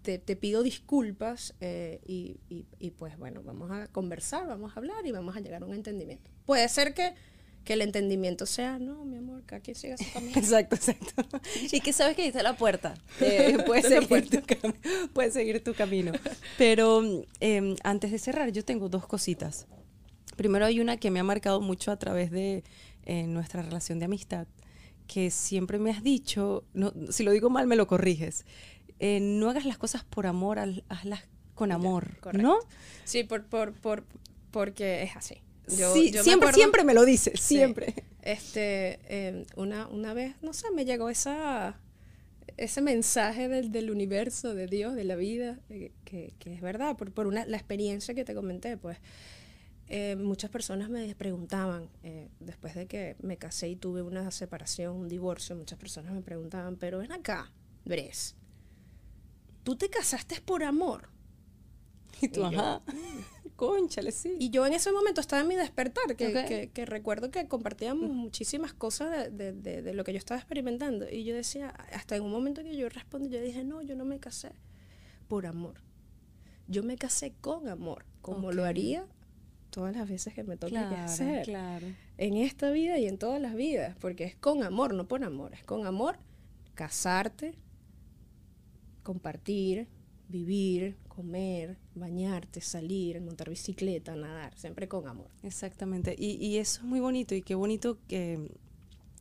te, 0.03 0.19
pido 0.37 0.63
disculpas 0.63 1.55
eh, 1.61 2.01
y, 2.07 2.41
y, 2.49 2.91
pues 2.93 3.19
bueno, 3.19 3.43
vamos 3.43 3.71
a 3.71 3.87
conversar, 3.89 4.47
vamos 4.47 4.73
a 4.75 4.81
hablar 4.81 5.07
y 5.07 5.13
vamos 5.13 5.37
a 5.37 5.41
llegar 5.41 5.63
a 5.63 5.67
un 5.67 5.75
entendimiento. 5.75 6.31
Puede 6.47 6.67
ser 6.69 6.95
que, 6.95 7.15
que 7.65 7.75
el 7.75 7.83
entendimiento 7.83 8.47
sea, 8.47 8.79
no, 8.79 9.05
mi 9.05 9.19
amor, 9.19 9.43
que 9.45 9.55
aquí 9.55 9.75
siga 9.75 9.97
su 9.97 10.05
camino. 10.13 10.33
exacto, 10.37 10.77
exacto. 10.77 11.13
y 11.71 11.81
que 11.81 11.93
sabes 11.93 12.17
que 12.17 12.23
dice 12.23 12.43
la 12.43 12.57
puerta. 12.57 12.95
Eh, 13.21 13.59
puedes, 13.67 13.87
seguir 13.87 14.31
tu 14.31 14.41
puedes 15.13 15.35
seguir 15.35 15.63
tu 15.63 15.75
camino. 15.75 16.13
Pero 16.57 17.03
em, 17.41 17.77
antes 17.85 18.11
de 18.11 18.19
cerrar, 18.19 18.51
yo 18.51 18.65
tengo 18.65 18.89
dos 18.89 19.07
cositas. 19.07 19.67
Primero 20.37 20.65
hay 20.65 20.81
una 20.81 20.97
que 20.97 21.11
me 21.11 21.21
ha 21.21 21.25
marcado 21.25 21.61
mucho 21.61 21.93
a 21.93 21.99
través 21.99 22.31
de 22.31 22.65
eh, 23.05 23.27
nuestra 23.27 23.63
relación 23.63 23.99
de 23.99 24.07
amistad, 24.07 24.47
que 25.07 25.31
siempre 25.31 25.79
me 25.79 25.91
has 25.91 26.03
dicho, 26.03 26.65
no, 26.73 26.93
si 27.11 27.25
lo 27.25 27.31
digo 27.31 27.51
mal 27.51 27.67
me 27.67 27.77
lo 27.77 27.87
corriges, 27.87 28.47
eh, 29.01 29.21
no 29.21 29.51
hagas 29.51 29.65
las 29.67 29.77
cosas 29.79 30.05
por 30.05 30.27
amor, 30.27 30.59
hazlas 30.89 31.23
con 31.55 31.73
amor, 31.73 32.19
¿no? 32.33 32.59
Sí, 33.05 33.25
por, 33.25 33.45
por, 33.45 33.73
por, 33.75 34.05
porque 34.51 35.03
es 35.03 35.17
así. 35.17 35.43
Yo, 35.77 35.95
sí, 35.95 36.13
siempre, 36.13 36.53
siempre 36.53 36.85
me 36.85 36.95
lo 36.95 37.05
dice, 37.05 37.37
siempre. 37.37 37.95
Este, 38.23 39.01
em, 39.09 39.45
una, 39.57 39.89
una 39.89 40.15
vez, 40.15 40.35
no 40.43 40.53
sé, 40.53 40.71
me 40.73 40.85
llegó 40.85 41.09
esa, 41.09 41.81
ese 42.57 42.81
mensaje 42.83 43.49
del, 43.49 43.73
del 43.73 43.91
universo, 43.91 44.55
de 44.55 44.67
Dios, 44.67 44.95
de 44.95 45.05
la 45.05 45.17
vida, 45.17 45.59
eh, 45.69 45.93
que, 46.05 46.35
que, 46.39 46.55
es 46.55 46.61
verdad, 46.61 46.97
por, 46.97 47.13
por 47.13 47.27
una, 47.27 47.47
la 47.47 47.57
experiencia 47.57 48.15
que 48.15 48.25
te 48.25 48.35
comenté, 48.35 48.77
pues. 48.77 48.99
Eh, 49.93 50.15
muchas 50.15 50.51
personas 50.51 50.89
me 50.89 51.13
preguntaban, 51.17 51.89
después 52.39 52.77
de 52.77 52.87
que 52.87 53.17
me 53.23 53.39
casé 53.39 53.71
y 53.71 53.75
tuve 53.75 54.03
una 54.03 54.31
separación, 54.31 54.95
un 54.95 55.09
divorcio, 55.09 55.57
muchas 55.57 55.81
personas 55.81 56.13
me 56.13 56.23
preguntaban, 56.23 56.77
pero 56.77 56.99
ven 56.99 57.11
acá, 57.11 57.51
Bres, 57.85 58.37
tú 59.63 59.77
te 59.77 59.89
casaste 59.89 60.41
por 60.41 60.63
amor. 60.63 61.09
Y 62.21 62.29
tú, 62.29 62.45
ajá, 62.45 62.83
conchale, 63.67 64.11
sí. 64.11 64.37
Y 64.39 64.49
yo 64.49 64.65
en 64.65 64.73
ese 64.73 64.91
momento 64.91 65.21
estaba 65.21 65.43
en 65.43 65.49
mi 65.49 65.55
despertar, 65.55 66.17
que, 66.17 66.71
que, 66.73 66.87
recuerdo 66.87 67.31
que 67.31 67.47
compartíamos 67.47 68.09
muchísimas 68.09 68.73
cosas 68.73 69.37
de, 69.37 69.53
de, 69.53 69.83
de, 69.83 69.93
lo 69.93 70.03
que 70.03 70.13
yo 70.13 70.19
estaba 70.19 70.41
experimentando. 70.41 71.07
Y 71.11 71.25
yo 71.25 71.35
decía, 71.35 71.69
hasta 71.93 72.17
en 72.17 72.23
un 72.23 72.31
momento 72.31 72.63
que 72.63 72.75
yo 72.75 72.89
respondí, 72.89 73.29
yo 73.29 73.39
dije, 73.43 73.63
no, 73.63 73.83
yo 73.83 73.97
no 73.97 74.07
me 74.07 74.19
casé 74.19 74.53
por 75.29 75.45
amor. 75.45 75.75
Yo 76.69 76.83
me 76.83 76.97
casé 76.97 77.35
con 77.39 77.69
amor, 77.69 78.07
como 78.23 78.51
lo 78.51 78.65
haría 78.65 79.07
todas 79.69 79.95
las 79.95 80.09
veces 80.09 80.33
que 80.33 80.43
me 80.43 80.57
toque 80.57 80.79
hacer. 80.79 81.45
Claro. 81.45 81.87
En 82.17 82.39
esta 82.39 82.71
vida 82.71 82.99
y 82.99 83.07
en 83.07 83.19
todas 83.19 83.43
las 83.43 83.55
vidas, 83.55 83.95
porque 84.01 84.25
es 84.25 84.37
con 84.37 84.63
amor, 84.63 84.95
no 84.95 85.07
por 85.07 85.23
amor, 85.23 85.53
es 85.53 85.65
con 85.65 85.87
amor 85.87 86.17
casarte, 86.75 87.59
compartir, 89.03 89.87
vivir, 90.29 90.97
comer, 91.11 91.77
bañarte, 91.95 92.63
salir, 92.63 93.21
montar 93.21 93.51
bicicleta, 93.51 94.17
nadar, 94.17 94.57
siempre 94.57 94.89
con 94.89 95.07
amor. 95.07 95.29
Exactamente. 95.43 96.15
Y, 96.19 96.57
eso 96.57 96.81
es 96.81 96.87
muy 96.87 97.01
bonito 97.01 97.35
y 97.35 97.43
qué 97.43 97.55
bonito 97.55 97.99
que, 98.09 98.51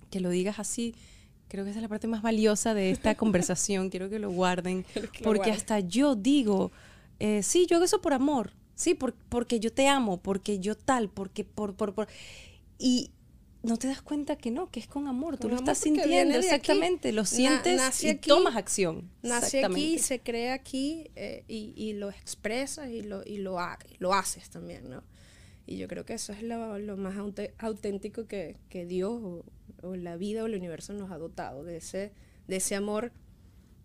que, 0.09 0.21
lo 0.21 0.29
digas 0.29 0.59
así. 0.59 0.95
Creo 1.49 1.65
que 1.65 1.71
esa 1.71 1.79
es 1.79 1.83
la 1.83 1.89
parte 1.89 2.07
más 2.07 2.21
valiosa 2.21 2.73
de 2.73 2.91
esta 2.91 3.15
conversación. 3.17 3.89
Quiero 3.89 4.09
que 4.09 4.19
lo 4.19 4.31
guarden. 4.31 4.85
porque 5.23 5.51
hasta 5.51 5.81
yo 5.81 6.15
digo, 6.15 6.71
eh, 7.19 7.43
sí, 7.43 7.65
yo 7.65 7.75
hago 7.75 7.85
eso 7.85 8.01
por 8.01 8.13
amor. 8.13 8.53
Sí, 8.75 8.93
por, 8.93 9.13
porque 9.13 9.59
yo 9.59 9.73
te 9.73 9.89
amo, 9.89 10.21
porque 10.21 10.59
yo 10.59 10.77
tal, 10.77 11.09
porque 11.09 11.43
por, 11.43 11.75
por, 11.75 11.93
por. 11.93 12.07
Y, 12.77 13.11
no 13.61 13.77
te 13.77 13.87
das 13.87 14.01
cuenta 14.01 14.37
que 14.37 14.51
no, 14.51 14.71
que 14.71 14.79
es 14.79 14.87
con 14.87 15.07
amor, 15.07 15.37
tú 15.37 15.49
lo 15.49 15.57
estás 15.57 15.79
sintiendo, 15.79 16.37
exactamente, 16.37 17.11
lo 17.11 17.25
sientes 17.25 18.03
y 18.03 18.15
tomas 18.15 18.55
acción. 18.55 19.09
Nace 19.21 19.65
aquí, 19.65 19.99
se 19.99 20.21
crea 20.21 20.53
aquí 20.53 21.11
eh, 21.15 21.43
y, 21.47 21.93
lo 21.93 22.09
expresas 22.09 22.89
y 22.89 23.01
lo, 23.01 23.23
y 23.25 23.37
lo, 23.37 23.57
lo 23.99 24.13
haces 24.13 24.49
también, 24.49 24.89
¿no? 24.89 25.03
Y 25.65 25.77
yo 25.77 25.87
creo 25.87 26.05
que 26.05 26.13
eso 26.13 26.31
es 26.33 26.41
lo, 26.41 26.97
más 26.97 27.15
auténtico 27.57 28.27
que, 28.27 28.57
Dios 28.87 29.43
o, 29.81 29.95
la 29.95 30.15
vida 30.15 30.43
o 30.43 30.45
el 30.45 30.55
universo 30.55 30.93
nos 30.93 31.11
ha 31.11 31.17
dotado, 31.17 31.63
de 31.63 31.77
ese, 31.77 32.13
de 32.47 32.55
ese 32.55 32.75
amor 32.75 33.11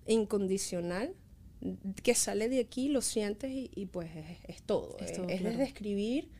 incondicional 0.06 1.14
que 2.02 2.14
sale 2.14 2.48
de 2.48 2.60
aquí, 2.60 2.88
lo 2.88 3.00
sientes 3.00 3.50
y, 3.52 3.86
pues 3.86 4.10
es, 4.46 4.62
todo. 4.62 4.96
Es, 5.00 5.18
es 5.18 5.42
desde 5.42 5.64
escribir, 5.64 6.30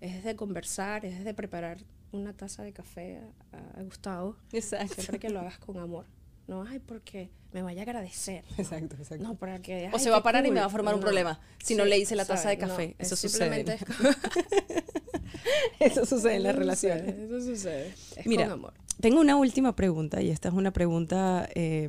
es 0.00 0.14
desde 0.14 0.34
conversar, 0.34 1.04
es 1.04 1.18
desde 1.18 1.34
preparar 1.34 1.78
una 2.12 2.32
taza 2.32 2.62
de 2.62 2.72
café 2.72 3.20
a, 3.52 3.82
Gustavo. 3.82 4.36
Exacto. 4.52 4.94
Siempre 4.94 5.18
que 5.18 5.30
lo 5.30 5.40
hagas 5.40 5.58
con 5.58 5.78
amor. 5.78 6.06
No, 6.48 6.64
ay, 6.64 6.80
porque 6.80 7.30
me 7.52 7.62
vaya 7.62 7.82
a 7.82 7.84
agradecer. 7.84 8.44
Exacto, 8.58 8.96
exacto. 8.96 9.22
No, 9.24 9.36
para 9.36 9.60
que. 9.62 9.88
o 9.92 9.98
se 9.98 10.10
va 10.10 10.16
a 10.18 10.22
parar 10.22 10.44
y 10.44 10.50
me 10.50 10.54
cool. 10.56 10.62
va 10.62 10.66
a 10.66 10.70
formar 10.70 10.94
un 10.94 11.00
No. 11.00 11.04
problema 11.06 11.40
si 11.62 11.74
no 11.76 11.84
le 11.84 11.98
hice 11.98 12.16
la 12.16 12.24
taza 12.24 12.48
de 12.48 12.56
¿sabes? 12.56 12.68
No, 12.68 12.74
café. 12.74 12.96
es 12.98 13.06
Eso 13.06 13.16
sucede. 13.16 13.60
es 13.74 13.84
como- 13.84 14.10
Eso 15.80 16.04
sucede 16.06 16.36
en 16.36 16.42
las 16.42 16.54
relaciones. 16.56 17.14
sucede, 17.14 17.24
Eso 17.38 17.40
sucede. 17.54 17.94
Es 18.16 18.26
Mira, 18.26 18.44
con 18.44 18.52
amor. 18.52 18.74
Tengo 19.00 19.20
una 19.20 19.36
última 19.36 19.74
pregunta 19.76 20.20
y 20.20 20.30
esta 20.30 20.48
es 20.48 20.54
una 20.54 20.72
pregunta 20.72 21.48
eh, 21.54 21.88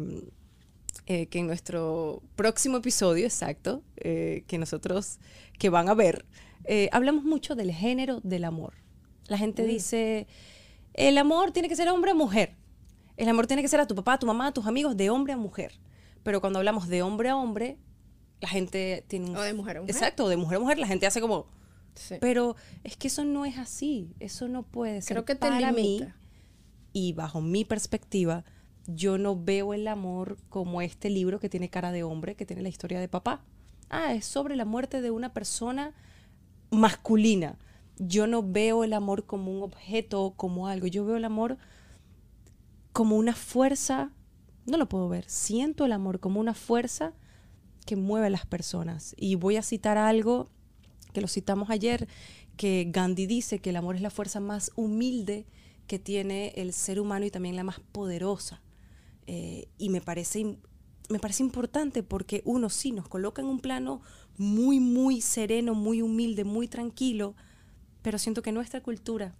eh, 1.07 1.25
que 1.27 1.39
en 1.39 1.47
nuestro 1.47 2.21
próximo 2.35 2.77
episodio, 2.77 3.25
exacto, 3.25 3.83
eh, 3.97 4.43
que 4.47 4.57
nosotros 4.57 5.19
que 5.59 5.69
van 5.69 5.89
a 5.89 5.93
ver, 5.93 6.25
eh, 6.65 6.87
hablamos 6.91 7.23
mucho 7.23 7.55
del 7.55 7.71
género 7.71 8.21
del 8.23 8.45
amor. 8.45 8.73
La 9.27 9.37
gente 9.37 9.65
dice, 9.65 10.27
el 10.93 11.17
amor 11.17 11.51
tiene 11.51 11.69
que 11.69 11.75
ser 11.75 11.89
hombre 11.89 12.11
o 12.11 12.15
mujer. 12.15 12.55
El 13.17 13.29
amor 13.29 13.47
tiene 13.47 13.61
que 13.61 13.67
ser 13.67 13.79
a 13.79 13.87
tu 13.87 13.95
papá, 13.95 14.13
a 14.13 14.19
tu 14.19 14.25
mamá, 14.25 14.47
a 14.47 14.51
tus 14.51 14.65
amigos, 14.65 14.97
de 14.97 15.09
hombre 15.09 15.33
a 15.33 15.37
mujer. 15.37 15.79
Pero 16.23 16.41
cuando 16.41 16.59
hablamos 16.59 16.87
de 16.87 17.01
hombre 17.01 17.29
a 17.29 17.37
hombre, 17.37 17.77
la 18.39 18.47
gente 18.47 19.05
tiene 19.07 19.29
un... 19.29 19.37
O 19.37 19.41
de 19.41 19.53
mujer 19.53 19.77
a 19.77 19.81
mujer. 19.81 19.95
Exacto, 19.95 20.27
de 20.27 20.37
mujer 20.37 20.57
a 20.57 20.59
mujer, 20.59 20.79
la 20.79 20.87
gente 20.87 21.05
hace 21.05 21.21
como... 21.21 21.47
Sí. 21.93 22.15
Pero 22.21 22.55
es 22.83 22.95
que 22.95 23.07
eso 23.07 23.25
no 23.25 23.45
es 23.45 23.57
así, 23.57 24.15
eso 24.19 24.47
no 24.47 24.63
puede 24.63 25.01
ser 25.01 25.15
Creo 25.15 25.25
que 25.25 25.35
te 25.35 25.49
para 25.49 25.73
mí 25.73 26.01
y 26.93 27.13
bajo 27.13 27.41
mi 27.41 27.65
perspectiva, 27.65 28.45
yo 28.87 29.17
no 29.17 29.35
veo 29.35 29.73
el 29.73 29.87
amor 29.87 30.37
como 30.49 30.81
este 30.81 31.09
libro 31.09 31.39
que 31.39 31.49
tiene 31.49 31.69
cara 31.69 31.91
de 31.91 32.03
hombre, 32.03 32.35
que 32.35 32.45
tiene 32.45 32.61
la 32.61 32.69
historia 32.69 32.99
de 32.99 33.07
papá. 33.07 33.43
Ah, 33.89 34.13
es 34.13 34.25
sobre 34.25 34.55
la 34.55 34.65
muerte 34.65 35.01
de 35.01 35.11
una 35.11 35.33
persona 35.33 35.93
masculina. 36.69 37.57
Yo 38.03 38.25
no 38.25 38.41
veo 38.41 38.83
el 38.83 38.93
amor 38.93 39.27
como 39.27 39.51
un 39.51 39.61
objeto, 39.61 40.33
como 40.35 40.67
algo. 40.67 40.87
Yo 40.87 41.05
veo 41.05 41.17
el 41.17 41.25
amor 41.25 41.59
como 42.93 43.15
una 43.15 43.35
fuerza, 43.35 44.11
no 44.65 44.77
lo 44.77 44.89
puedo 44.89 45.07
ver, 45.07 45.29
siento 45.29 45.85
el 45.85 45.91
amor 45.91 46.19
como 46.19 46.39
una 46.39 46.55
fuerza 46.55 47.13
que 47.85 47.95
mueve 47.95 48.25
a 48.25 48.31
las 48.31 48.47
personas. 48.47 49.13
Y 49.17 49.35
voy 49.35 49.55
a 49.55 49.61
citar 49.61 49.99
algo 49.99 50.49
que 51.13 51.21
lo 51.21 51.27
citamos 51.27 51.69
ayer, 51.69 52.07
que 52.57 52.87
Gandhi 52.89 53.27
dice 53.27 53.59
que 53.59 53.69
el 53.69 53.75
amor 53.75 53.95
es 53.95 54.01
la 54.01 54.09
fuerza 54.09 54.39
más 54.39 54.71
humilde 54.75 55.45
que 55.85 55.99
tiene 55.99 56.53
el 56.55 56.73
ser 56.73 56.99
humano 56.99 57.25
y 57.25 57.31
también 57.31 57.55
la 57.55 57.63
más 57.63 57.79
poderosa. 57.91 58.63
Eh, 59.27 59.67
y 59.77 59.89
me 59.89 60.01
parece, 60.01 60.57
me 61.09 61.19
parece 61.19 61.43
importante 61.43 62.01
porque 62.01 62.41
uno 62.45 62.71
sí 62.71 62.91
nos 62.93 63.07
coloca 63.07 63.43
en 63.43 63.47
un 63.47 63.59
plano 63.59 64.01
muy, 64.37 64.79
muy 64.79 65.21
sereno, 65.21 65.75
muy 65.75 66.01
humilde, 66.01 66.45
muy 66.45 66.67
tranquilo, 66.67 67.35
pero 68.01 68.17
siento 68.17 68.41
que 68.41 68.51
nuestra 68.51 68.81
cultura, 68.81 69.35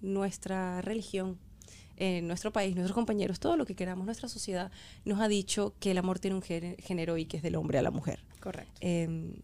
nuestra 0.00 0.80
religión, 0.82 1.38
eh, 1.96 2.22
nuestro 2.22 2.52
país, 2.52 2.74
nuestros 2.74 2.94
compañeros, 2.94 3.40
todo 3.40 3.56
lo 3.56 3.66
que 3.66 3.74
queramos, 3.74 4.06
nuestra 4.06 4.28
sociedad, 4.28 4.70
nos 5.04 5.20
ha 5.20 5.28
dicho 5.28 5.74
que 5.80 5.90
el 5.90 5.98
amor 5.98 6.18
tiene 6.18 6.36
un 6.36 6.42
géne- 6.42 6.76
género 6.80 7.18
y 7.18 7.26
que 7.26 7.36
es 7.36 7.42
del 7.42 7.56
hombre 7.56 7.78
a 7.78 7.82
la 7.82 7.90
mujer. 7.90 8.24
Correcto. 8.40 8.72
Eh, 8.80 9.34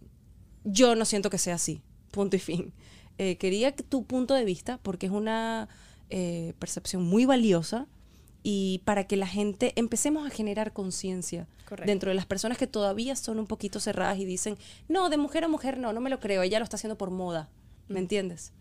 yo 0.65 0.95
no 0.95 1.05
siento 1.05 1.29
que 1.31 1.39
sea 1.39 1.57
así, 1.57 1.83
punto 2.11 2.37
y 2.37 2.39
fin. 2.41 2.73
Eh, 3.19 3.37
quería 3.37 3.73
que 3.73 3.83
tu 3.83 4.05
punto 4.05 4.35
de 4.35 4.45
vista, 4.45 4.79
porque 4.83 5.07
es 5.07 5.13
una 5.13 5.69
eh, 6.09 6.55
percepción 6.59 7.03
muy 7.03 7.25
valiosa 7.27 7.87
y 8.43 8.81
para 8.85 9.05
que 9.05 9.17
la 9.17 9.27
gente 9.27 9.73
empecemos 9.77 10.27
a 10.27 10.31
generar 10.31 10.73
conciencia 10.73 11.47
dentro 11.85 12.11
de 12.11 12.15
las 12.15 12.27
personas 12.27 12.57
que 12.59 12.67
todavía 12.69 13.17
son 13.17 13.39
un 13.41 13.47
poquito 13.47 13.81
cerradas 13.81 14.19
y 14.19 14.25
dicen, 14.25 14.57
no, 14.89 15.09
de 15.11 15.17
mujer 15.19 15.45
a 15.45 15.49
mujer 15.49 15.79
no, 15.79 15.93
no 15.93 16.01
me 16.01 16.11
lo 16.11 16.21
creo, 16.21 16.43
ella 16.43 16.59
lo 16.59 16.63
está 16.65 16.77
haciendo 16.77 16.97
por 16.97 17.11
moda, 17.11 17.49
¿me 17.89 18.01
entiendes? 18.01 18.53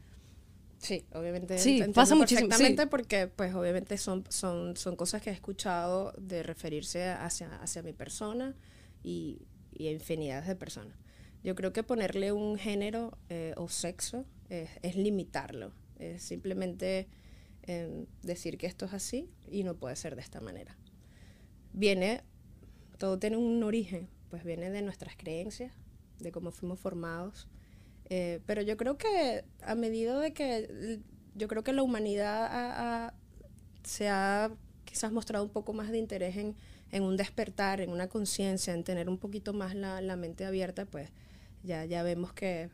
Sí, 0.78 1.06
obviamente. 1.14 1.58
Sí, 1.58 1.82
pasa 1.94 2.16
muchísimo, 2.16 2.50
Perfectamente 2.50 2.84
sí. 2.84 2.90
porque, 2.90 3.28
pues, 3.28 3.54
obviamente 3.56 3.98
son, 3.98 4.24
son, 4.30 4.76
son 4.78 4.96
cosas 4.96 5.22
que 5.22 5.30
he 5.30 5.34
escuchado 5.34 6.14
de 6.18 6.44
referirse 6.44 7.10
hacia, 7.10 7.56
hacia 7.58 7.82
mi 7.82 7.94
persona 7.94 8.56
y, 9.04 9.48
y 9.72 9.88
a 9.88 9.92
infinidades 9.92 10.48
de 10.48 10.56
personas. 10.56 10.98
Yo 11.44 11.56
creo 11.56 11.74
que 11.74 11.84
ponerle 11.84 12.32
un 12.32 12.58
género 12.58 13.18
eh, 13.30 13.54
o 13.58 13.70
sexo 13.70 14.26
es, 14.50 14.70
es 14.82 14.96
limitarlo. 14.96 15.74
Es 15.98 16.24
simplemente 16.24 17.08
eh, 17.64 18.06
decir 18.22 18.58
que 18.58 18.68
esto 18.68 18.86
es 18.86 18.94
así 18.94 19.30
y 19.50 19.64
no 19.64 19.76
puede 19.76 19.96
ser 19.96 20.16
de 20.16 20.22
esta 20.22 20.42
manera. 20.42 20.78
Viene, 21.74 22.24
todo 22.98 23.18
tiene 23.20 23.38
un 23.38 23.64
origen, 23.64 24.10
pues 24.30 24.44
viene 24.44 24.70
de 24.70 24.82
nuestras 24.82 25.16
creencias, 25.16 25.74
de 26.20 26.32
cómo 26.32 26.52
fuimos 26.52 26.80
formados. 26.80 27.48
Eh, 28.10 28.40
pero 28.46 28.62
yo 28.62 28.78
creo 28.78 28.98
que 28.98 29.44
a 29.62 29.76
medida 29.76 30.20
de 30.20 30.32
que 30.34 31.00
yo 31.36 31.48
creo 31.48 31.64
que 31.64 31.74
la 31.74 31.82
humanidad 31.84 32.46
ha- 32.46 33.08
ha- 33.08 33.14
se 33.84 34.08
ha 34.10 34.52
quizás 34.86 35.12
mostrado 35.12 35.44
un 35.44 35.50
poco 35.52 35.74
más 35.74 35.92
de 35.92 35.98
interés 35.98 36.38
en, 36.38 36.56
en 36.92 37.04
un 37.04 37.18
despertar, 37.18 37.82
en 37.82 37.90
una 37.90 38.08
conciencia, 38.08 38.74
en 38.74 38.84
tener 38.84 39.10
un 39.10 39.18
poquito 39.18 39.54
más 39.54 39.76
la, 39.76 40.02
la 40.02 40.16
mente 40.16 40.46
abierta, 40.46 40.86
pues 40.86 41.10
ya, 41.64 41.84
ya 41.86 42.04
vemos 42.04 42.32
que, 42.34 42.70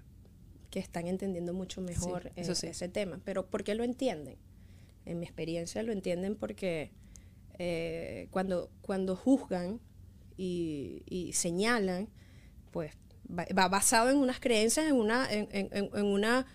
que 0.70 0.80
están 0.80 1.08
entendiendo 1.08 1.54
mucho 1.54 1.82
mejor 1.82 2.32
eh, 2.36 2.44
sí. 2.54 2.68
ese 2.68 2.90
tema. 2.90 3.20
Pero 3.24 3.46
¿por 3.48 3.64
qué 3.64 3.74
lo 3.76 3.84
entienden? 3.84 4.38
En 5.06 5.20
mi 5.20 5.26
experiencia 5.26 5.82
lo 5.82 5.92
entienden 5.94 6.36
porque 6.36 6.92
eh, 7.58 8.28
cuando, 8.32 8.70
cuando 8.82 9.16
juzgan 9.16 9.80
y, 10.38 11.04
y 11.08 11.34
señalan, 11.34 12.10
pues 12.72 12.94
va, 13.38 13.68
basado 13.68 14.10
en 14.10 14.18
unas 14.18 14.40
creencias, 14.40 14.88
en 14.88 14.96
una, 14.96 15.32
en, 15.32 15.48
en- 15.52 15.70
en- 15.94 16.06
una, 16.06 16.46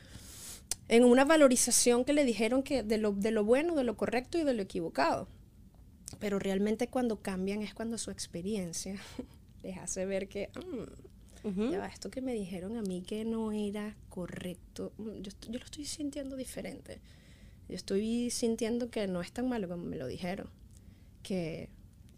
en 0.89 1.05
una 1.05 1.25
valorización 1.25 2.05
que 2.05 2.13
le 2.13 2.25
dijeron 2.25 2.63
que 2.63 2.83
de 2.83 2.99
lo, 2.99 3.13
de 3.13 3.31
lo 3.31 3.45
bueno, 3.45 3.75
de 3.75 3.85
lo 3.85 3.97
correcto 3.97 4.39
y 4.39 4.45
de 4.45 4.55
lo 4.55 4.63
equivocado. 4.63 5.29
Pero 6.21 6.39
realmente 6.39 6.89
cuando 6.89 7.21
cambian 7.21 7.63
es 7.63 7.75
cuando 7.75 7.99
su 7.99 8.11
experiencia 8.11 9.01
les 9.63 9.77
hace 9.79 10.07
ver 10.07 10.29
que 10.29 10.51
"Mm, 10.55 11.49
Ujú. 11.49 11.71
ya 11.71 11.79
va, 11.79 11.87
esto 11.87 12.11
que 12.11 12.21
me 12.23 12.33
dijeron 12.33 12.77
a 12.77 12.83
mí 12.83 13.03
que 13.03 13.25
no 13.25 13.53
era 13.53 13.97
correcto, 14.09 14.93
mm, 14.99 15.21
yo, 15.23 15.33
yo 15.49 15.59
lo 15.59 15.65
estoy 15.65 15.85
sintiendo 15.85 16.37
diferente. 16.37 17.01
Yo 17.69 17.75
estoy 17.75 18.31
sintiendo 18.31 18.91
que 18.91 19.09
no 19.09 19.21
es 19.21 19.33
tan 19.33 19.49
malo 19.49 19.69
como 19.69 19.85
me 19.85 19.97
lo 19.97 20.07
dijeron. 20.07 20.49
Que 21.23 21.69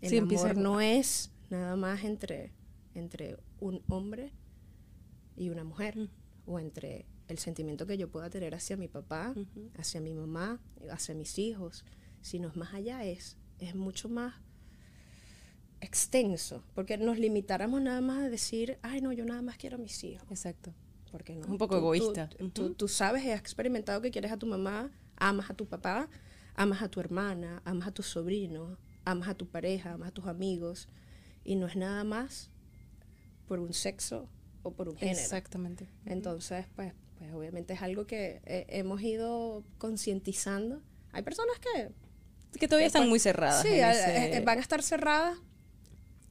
el 0.02 0.10
Sí, 0.10 0.18
amor 0.18 0.56
no 0.56 0.80
es 0.82 1.30
nada 1.48 1.74
más 1.76 2.04
entre, 2.04 2.52
entre 2.94 3.38
un 3.60 3.82
hombre 3.88 4.32
y 5.38 5.50
una 5.50 5.64
mujer. 5.64 5.96
Mm. 5.96 6.08
O 6.46 6.58
entre 6.58 7.06
el 7.28 7.38
sentimiento 7.38 7.86
que 7.86 7.98
yo 7.98 8.10
pueda 8.10 8.30
tener 8.30 8.54
hacia 8.54 8.76
mi 8.76 8.88
papá, 8.88 9.34
Ujú. 9.36 9.70
hacia 9.76 10.00
mi 10.00 10.14
mamá, 10.14 10.60
hacia 10.90 11.14
mis 11.14 11.38
hijos. 11.38 11.84
Sino 12.22 12.48
es 12.48 12.56
más 12.56 12.72
allá, 12.74 13.04
es, 13.04 13.36
es 13.58 13.74
mucho 13.74 14.08
más 14.08 14.34
extenso. 15.80 16.64
Porque 16.74 16.96
nos 16.98 17.18
limitáramos 17.18 17.80
nada 17.80 18.00
más 18.00 18.18
a 18.24 18.30
decir, 18.30 18.78
ay 18.82 19.00
no, 19.00 19.12
yo 19.12 19.24
nada 19.24 19.42
más 19.42 19.56
quiero 19.56 19.76
a 19.76 19.78
mis 19.80 20.02
hijos. 20.04 20.26
Exacto. 20.30 20.74
Porque 21.12 21.34
no. 21.34 21.42
Es 21.44 21.48
un 21.48 21.58
poco 21.58 21.76
Tú- 21.76 21.80
tú- 21.80 21.84
egoísta. 21.86 22.28
Tú, 22.52 22.64
Ujú. 22.64 22.74
tú 22.74 22.88
sabes 22.88 23.24
y 23.24 23.30
has 23.30 23.40
experimentado 23.40 24.00
que 24.00 24.10
quieres 24.10 24.32
a 24.32 24.36
tu 24.36 24.46
mamá, 24.46 24.90
amas 25.16 25.50
a 25.50 25.54
tu 25.54 25.66
papá, 25.66 26.08
amas 26.54 26.82
a 26.82 26.88
tu 26.88 27.00
hermana, 27.00 27.62
amas 27.64 27.88
a 27.88 27.92
tu 27.92 28.02
sobrino, 28.02 28.78
amas 29.04 29.28
a 29.28 29.34
tu 29.34 29.46
pareja, 29.48 29.92
amas 29.92 30.08
a 30.08 30.12
tus 30.12 30.26
amigos. 30.26 30.88
Y 31.44 31.56
no 31.56 31.66
es 31.66 31.76
nada 31.76 32.04
más 32.04 32.50
por 33.46 33.58
un 33.60 33.72
sexo 33.72 34.28
o 34.62 34.72
por 34.72 34.88
un 34.88 34.96
género. 34.96 35.18
Exactamente. 35.18 35.88
Entonces, 36.06 36.66
pues, 36.76 36.92
pues 37.18 37.32
obviamente 37.32 37.74
es 37.74 37.82
algo 37.82 38.06
que 38.06 38.40
eh, 38.44 38.66
hemos 38.68 39.00
ido 39.02 39.64
concientizando. 39.78 40.82
Hay 41.12 41.22
personas 41.22 41.56
que 41.58 41.90
Que 42.58 42.68
todavía 42.68 42.84
que 42.84 42.88
están 42.88 43.08
muy 43.08 43.18
cerradas. 43.18 43.62
Sí, 43.62 43.68
ese- 43.68 44.36
eh, 44.36 44.40
van 44.40 44.58
a 44.58 44.60
estar 44.60 44.82
cerradas 44.82 45.38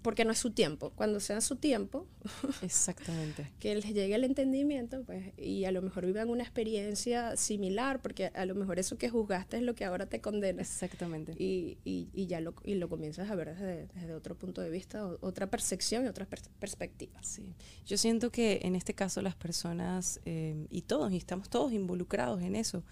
porque 0.08 0.24
no 0.24 0.32
es 0.32 0.38
su 0.38 0.52
tiempo. 0.52 0.92
Cuando 0.96 1.20
sea 1.20 1.42
su 1.42 1.58
tiempo, 1.58 2.08
Exactamente. 2.62 3.52
que 3.60 3.76
les 3.76 3.86
llegue 3.94 4.16
el 4.16 4.24
entendimiento, 4.24 5.04
pues, 5.04 5.34
y 5.38 5.66
a 5.66 5.72
lo 5.72 5.82
mejor 5.82 6.06
vivan 6.06 6.30
una 6.30 6.44
experiencia 6.44 7.36
similar, 7.36 8.02
porque 8.02 8.28
a 8.28 8.46
lo 8.46 8.56
mejor 8.56 8.80
eso 8.80 8.98
que 8.98 9.10
juzgaste 9.10 9.58
es 9.58 9.64
lo 9.64 9.76
que 9.76 9.84
ahora 9.84 10.06
te 10.06 10.22
condena. 10.22 10.62
Exactamente. 10.62 11.34
Y, 11.38 11.78
y, 11.84 12.08
y 12.14 12.28
ya 12.28 12.40
lo, 12.40 12.54
y 12.64 12.76
lo 12.76 12.88
comienzas 12.88 13.30
a 13.30 13.36
ver 13.36 13.50
desde, 13.54 13.88
desde 13.96 14.14
otro 14.14 14.36
punto 14.38 14.62
de 14.62 14.70
vista, 14.70 15.06
o- 15.06 15.18
otra 15.20 15.50
percepción 15.50 16.06
y 16.06 16.08
otras 16.08 16.30
pers- 16.30 16.50
perspectivas. 16.58 17.28
Sí. 17.28 17.54
Yo 17.86 17.98
siento 17.98 18.32
que 18.32 18.60
en 18.64 18.76
este 18.78 18.94
caso 18.94 19.22
las 19.22 19.36
personas, 19.36 20.22
eh, 20.24 20.68
y 20.70 20.84
todos, 20.84 21.12
y 21.12 21.18
estamos 21.18 21.50
todos 21.50 21.74
involucrados 21.74 22.42
en 22.42 22.56
eso, 22.56 22.86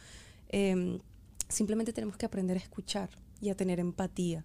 eh, 0.49 0.99
simplemente 1.47 1.93
tenemos 1.93 2.17
que 2.17 2.25
aprender 2.25 2.57
a 2.57 2.59
escuchar 2.59 3.09
y 3.39 3.49
a 3.49 3.55
tener 3.55 3.79
empatía. 3.79 4.43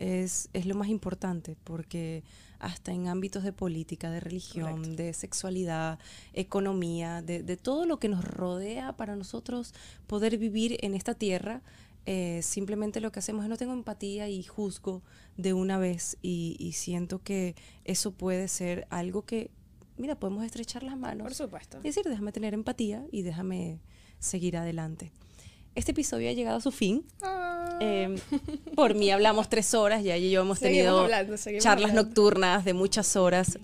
Es, 0.00 0.48
es 0.54 0.64
lo 0.64 0.74
más 0.74 0.88
importante, 0.88 1.56
porque 1.62 2.24
hasta 2.58 2.92
en 2.92 3.06
ámbitos 3.06 3.44
de 3.44 3.52
política, 3.52 4.10
de 4.10 4.20
religión, 4.20 4.78
Correcto. 4.82 5.02
de 5.02 5.12
sexualidad, 5.12 5.98
economía, 6.32 7.20
de, 7.20 7.42
de 7.42 7.56
todo 7.58 7.84
lo 7.84 7.98
que 7.98 8.08
nos 8.08 8.24
rodea 8.24 8.96
para 8.96 9.14
nosotros 9.14 9.74
poder 10.06 10.38
vivir 10.38 10.78
en 10.80 10.94
esta 10.94 11.12
tierra, 11.14 11.62
eh, 12.06 12.40
simplemente 12.42 13.00
lo 13.00 13.12
que 13.12 13.18
hacemos 13.18 13.44
es 13.44 13.50
no 13.50 13.58
tengo 13.58 13.74
empatía 13.74 14.28
y 14.30 14.42
juzgo 14.42 15.02
de 15.36 15.52
una 15.52 15.76
vez 15.78 16.16
y, 16.22 16.56
y 16.58 16.72
siento 16.72 17.22
que 17.22 17.54
eso 17.84 18.12
puede 18.12 18.48
ser 18.48 18.86
algo 18.88 19.22
que, 19.26 19.50
mira, 19.98 20.18
podemos 20.18 20.44
estrechar 20.44 20.82
las 20.82 20.96
manos 20.96 21.24
Por 21.24 21.34
supuesto. 21.34 21.78
y 21.80 21.88
decir, 21.88 22.04
déjame 22.04 22.32
tener 22.32 22.54
empatía 22.54 23.04
y 23.12 23.20
déjame 23.22 23.80
seguir 24.18 24.56
adelante. 24.56 25.12
Este 25.74 25.92
episodio 25.92 26.28
ha 26.28 26.32
llegado 26.32 26.58
a 26.58 26.60
su 26.60 26.70
fin. 26.70 27.04
Ah, 27.22 27.50
Em, 27.80 28.16
por 28.76 28.94
mí 28.94 29.10
hablamos 29.10 29.48
tres 29.48 29.72
horas, 29.72 30.04
ya 30.04 30.16
y 30.16 30.30
yo 30.30 30.42
hemos 30.42 30.60
tenido 30.60 31.08
charlas 31.58 31.94
nocturnas 31.94 32.64
de 32.64 32.74
muchas 32.74 33.16
horas. 33.16 33.58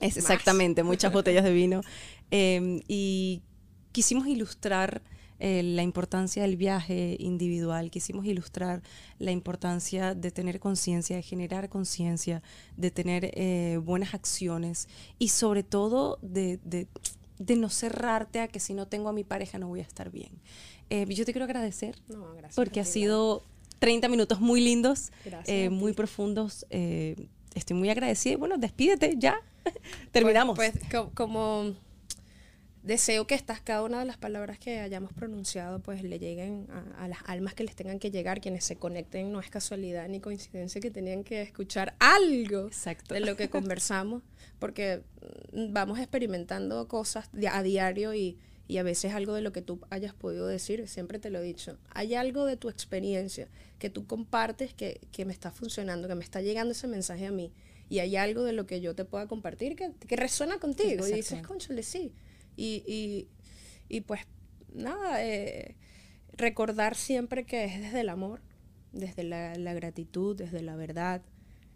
Es 0.00 0.16
exactamente, 0.16 0.82
muchas 0.82 1.12
botellas 1.12 1.44
de 1.44 1.52
vino. 1.52 1.82
Em, 2.30 2.80
y 2.88 3.42
quisimos 3.92 4.26
ilustrar 4.26 5.02
eh, 5.38 5.62
la 5.62 5.82
importancia 5.82 6.42
del 6.42 6.56
viaje 6.56 7.16
individual, 7.18 7.90
quisimos 7.90 8.24
ilustrar 8.24 8.80
la 9.18 9.32
importancia 9.32 10.14
de 10.14 10.30
tener 10.30 10.58
conciencia, 10.58 11.16
de 11.16 11.22
generar 11.22 11.68
conciencia, 11.68 12.42
de 12.76 12.90
tener 12.90 13.32
eh, 13.34 13.78
buenas 13.82 14.14
acciones 14.14 14.88
y 15.18 15.28
sobre 15.28 15.62
todo 15.62 16.18
de, 16.22 16.86
no 17.38 17.68
cerrarte 17.68 18.40
a 18.40 18.48
que 18.48 18.60
si 18.60 18.74
no 18.74 18.86
tengo 18.86 19.08
a 19.08 19.12
mi 19.12 19.24
pareja 19.24 19.58
no 19.58 19.68
voy 19.68 19.80
a 19.80 19.84
estar 19.84 20.10
bien. 20.10 20.32
Eh, 20.90 21.06
yo 21.08 21.24
te 21.24 21.32
quiero 21.32 21.44
agradecer 21.44 21.96
porque 22.54 22.80
ha 22.80 22.84
sido 22.84 23.42
30 23.78 24.08
minutos 24.08 24.40
muy 24.40 24.60
lindos, 24.60 25.10
muy 25.70 25.92
profundos. 25.92 26.66
estoy 26.70 27.76
muy 27.76 27.90
agradecida 27.90 28.34
y 28.34 28.36
bueno, 28.36 28.58
despídete 28.58 29.14
ya. 29.18 29.40
Terminamos. 30.12 30.56
pues 30.56 30.72
como 31.14 31.74
deseo 32.82 33.26
que 33.26 33.34
estas, 33.34 33.60
cada 33.60 33.82
una 33.82 34.00
de 34.00 34.04
las 34.04 34.16
palabras 34.16 34.58
que 34.58 34.80
hayamos 34.80 35.12
pronunciado, 35.12 35.80
pues 35.80 36.02
le 36.02 36.18
lleguen 36.18 36.66
a, 36.98 37.06
las 37.08 37.20
almas 37.26 37.54
que 37.54 37.64
les 37.64 37.76
tengan 37.76 37.98
que 37.98 38.10
llegar, 38.10 38.40
quienes 38.40 38.64
se 38.64 38.76
conecten, 38.76 39.30
no 39.32 39.40
es 39.40 39.50
casualidad 39.50 40.08
ni 40.08 40.20
coincidencia 40.20 40.80
que 40.80 40.90
tenían 40.90 41.22
que 41.22 41.42
escuchar 41.42 41.94
algo 42.00 42.70
de 43.08 43.20
lo 43.20 43.36
que 43.36 43.48
conversamos, 43.50 44.22
porque 44.58 45.02
mm, 45.52 45.72
vamos 45.72 45.98
experimentando 45.98 46.88
cosas 46.88 47.30
a 47.50 47.62
diario 47.62 48.14
y, 48.14 48.38
y 48.66 48.78
a 48.78 48.82
veces 48.82 49.14
algo 49.14 49.34
de 49.34 49.42
lo 49.42 49.52
que 49.52 49.62
tú 49.62 49.80
hayas 49.90 50.14
podido 50.14 50.46
decir, 50.48 50.88
siempre 50.88 51.20
te 51.20 51.30
lo 51.30 51.38
he 51.38 51.42
dicho, 51.42 51.78
hay 51.90 52.14
algo 52.14 52.44
de 52.46 52.56
tu 52.56 52.68
experiencia 52.68 53.48
que 53.78 53.90
tú 53.90 54.06
compartes 54.06 54.74
que, 54.74 55.00
que 55.12 55.24
me 55.24 55.32
está 55.32 55.52
funcionando, 55.52 56.08
que 56.08 56.14
me 56.16 56.24
está 56.24 56.40
llegando 56.40 56.72
ese 56.72 56.88
mensaje 56.88 57.26
a 57.26 57.32
mí, 57.32 57.52
y 57.88 58.00
hay 58.00 58.16
algo 58.16 58.42
de 58.42 58.52
lo 58.52 58.66
que 58.66 58.80
yo 58.80 58.94
te 58.94 59.04
pueda 59.04 59.28
compartir 59.28 59.76
que, 59.76 59.92
que 60.08 60.16
resuena 60.16 60.58
contigo, 60.58 61.06
y 61.06 61.12
dices, 61.12 61.46
conchale, 61.46 61.84
sí 61.84 62.12
y, 62.56 63.28
pues 64.06 64.22
nada, 64.72 65.24
eh, 65.24 65.76
recordar 66.32 66.94
siempre 66.94 67.44
que 67.44 67.64
es 67.64 67.80
desde 67.80 68.00
el 68.00 68.08
amor, 68.08 68.40
desde 68.92 69.24
la, 69.24 69.74
gratitud, 69.74 70.36
desde 70.36 70.62
la 70.62 70.76
verdad, 70.76 71.22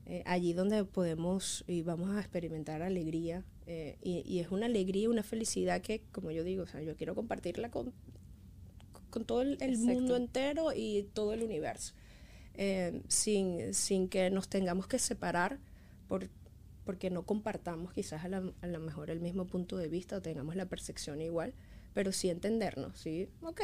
eh, 0.07 0.23
allí 0.27 0.53
donde 0.53 0.85
podemos 0.85 1.65
y 1.67 1.83
vamos 1.83 2.11
a 2.11 2.21
experimentar 2.21 2.83
alegría. 2.83 3.45
Eh, 3.67 3.99
y, 4.03 4.39
es 4.39 4.51
una 4.51 4.67
alegría, 4.67 5.11
una 5.11 5.23
felicidad 5.23 5.81
que, 5.81 6.03
como 6.13 6.31
yo 6.31 6.45
digo, 6.45 6.63
o 6.63 6.67
sea, 6.67 6.83
yo 6.83 6.97
quiero 6.97 7.15
compartirla 7.15 7.71
con, 7.71 7.93
con 9.11 9.25
todo 9.25 9.43
el, 9.43 9.79
mundo 9.79 10.17
entero 10.17 10.73
y 10.75 11.09
todo 11.15 11.33
el 11.33 11.43
universo, 11.43 11.95
sin, 13.09 13.75
sin 13.75 14.09
que 14.09 14.31
nos 14.31 14.49
tengamos 14.49 14.87
que 14.87 14.99
separar 14.99 15.59
por 16.07 16.29
porque 16.87 17.11
no 17.11 17.27
compartamos 17.27 17.93
quizás 17.93 18.25
a, 18.25 18.29
lo 18.29 18.81
mejor 18.81 19.11
el 19.11 19.21
mismo 19.21 19.47
punto 19.47 19.77
de 19.77 19.89
vista 19.89 20.17
o 20.17 20.23
tengamos 20.23 20.55
la 20.55 20.67
percepción 20.67 21.21
igual, 21.21 21.53
pero 21.93 22.13
sí 22.13 22.31
entendernos, 22.31 22.99
¿sí? 22.99 23.29
Ok, 23.43 23.61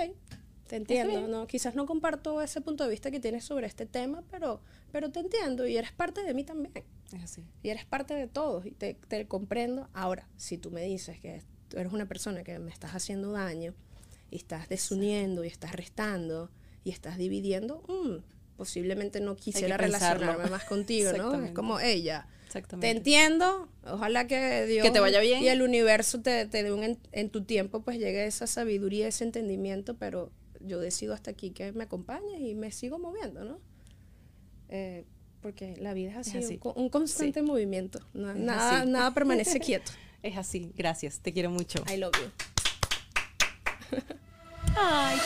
te 0.66 0.76
entiendo, 0.76 1.28
¿no? 1.28 1.46
Quizás 1.46 1.76
no 1.76 1.86
comparto 1.86 2.42
ese 2.42 2.60
punto 2.60 2.84
de 2.84 2.90
vista 2.90 3.10
que 3.10 3.20
tienes 3.20 3.44
sobre 3.44 3.68
este 3.68 3.86
tema, 3.86 4.24
pero, 4.30 4.60
pero 4.90 5.10
te 5.10 5.20
entiendo 5.20 5.66
y 5.66 5.76
eres 5.76 5.92
parte 5.92 6.24
de 6.24 6.34
mí 6.34 6.42
también. 6.42 6.72
Es 7.14 7.22
así. 7.22 7.44
Y 7.62 7.68
eres 7.68 7.84
parte 7.84 8.12
de 8.14 8.26
todos 8.26 8.66
y 8.66 8.72
te, 8.72 8.94
te 9.06 9.26
comprendo. 9.28 9.88
Ahora, 9.94 10.28
si 10.36 10.58
tú 10.58 10.72
me 10.72 10.82
dices 10.82 11.20
que 11.20 11.42
tú 11.68 11.78
eres 11.78 11.92
una 11.92 12.06
persona 12.06 12.42
que 12.42 12.58
me 12.58 12.72
estás 12.72 12.92
haciendo 12.92 13.30
daño 13.30 13.72
y 14.30 14.36
estás 14.36 14.68
desuniendo 14.68 15.44
y 15.44 15.46
estás 15.46 15.72
restando 15.72 16.50
y 16.82 16.90
estás 16.90 17.18
dividiendo, 17.18 17.84
mm, 17.86 18.56
posiblemente 18.56 19.20
no 19.20 19.36
quisiera 19.36 19.76
relacionarme 19.76 20.50
más 20.50 20.64
contigo, 20.64 21.12
¿no? 21.12 21.40
Es 21.44 21.52
como 21.52 21.78
ella 21.78 22.26
te 22.60 22.90
entiendo, 22.90 23.68
ojalá 23.84 24.26
que 24.26 24.66
Dios 24.66 24.92
te 24.92 25.00
vaya 25.00 25.20
bien. 25.20 25.42
y 25.42 25.48
el 25.48 25.62
universo 25.62 26.20
te, 26.20 26.46
te 26.46 26.62
dé 26.62 26.72
un, 26.72 26.98
en, 27.12 27.30
tu 27.30 27.44
tiempo, 27.44 27.82
pues 27.82 27.98
llegue 27.98 28.26
esa 28.26 28.46
sabiduría, 28.46 29.08
ese 29.08 29.24
entendimiento, 29.24 29.96
pero 29.96 30.30
yo 30.60 30.80
decido 30.80 31.14
hasta 31.14 31.30
aquí 31.30 31.50
que 31.50 31.72
me 31.72 31.84
acompañes 31.84 32.40
y 32.40 32.54
me 32.54 32.70
sigo 32.70 32.98
moviendo, 32.98 33.44
¿no? 33.44 33.58
Eh, 34.68 35.04
porque 35.40 35.76
la 35.78 35.92
vida 35.92 36.10
es 36.20 36.28
así, 36.28 36.60
Un, 36.62 36.88
constante 36.88 37.42
movimiento, 37.42 38.00
nada, 38.14 38.84
nada 38.84 39.12
permanece 39.12 39.58
quieto. 39.64 39.92
Es 40.22 40.36
así, 40.36 40.72
gracias, 40.76 41.18
te 41.20 41.32
quiero 41.32 41.50
mucho. 41.50 41.82
I 41.92 41.96
love 41.96 42.12
you. 42.14 42.30
Ay, 44.76 45.18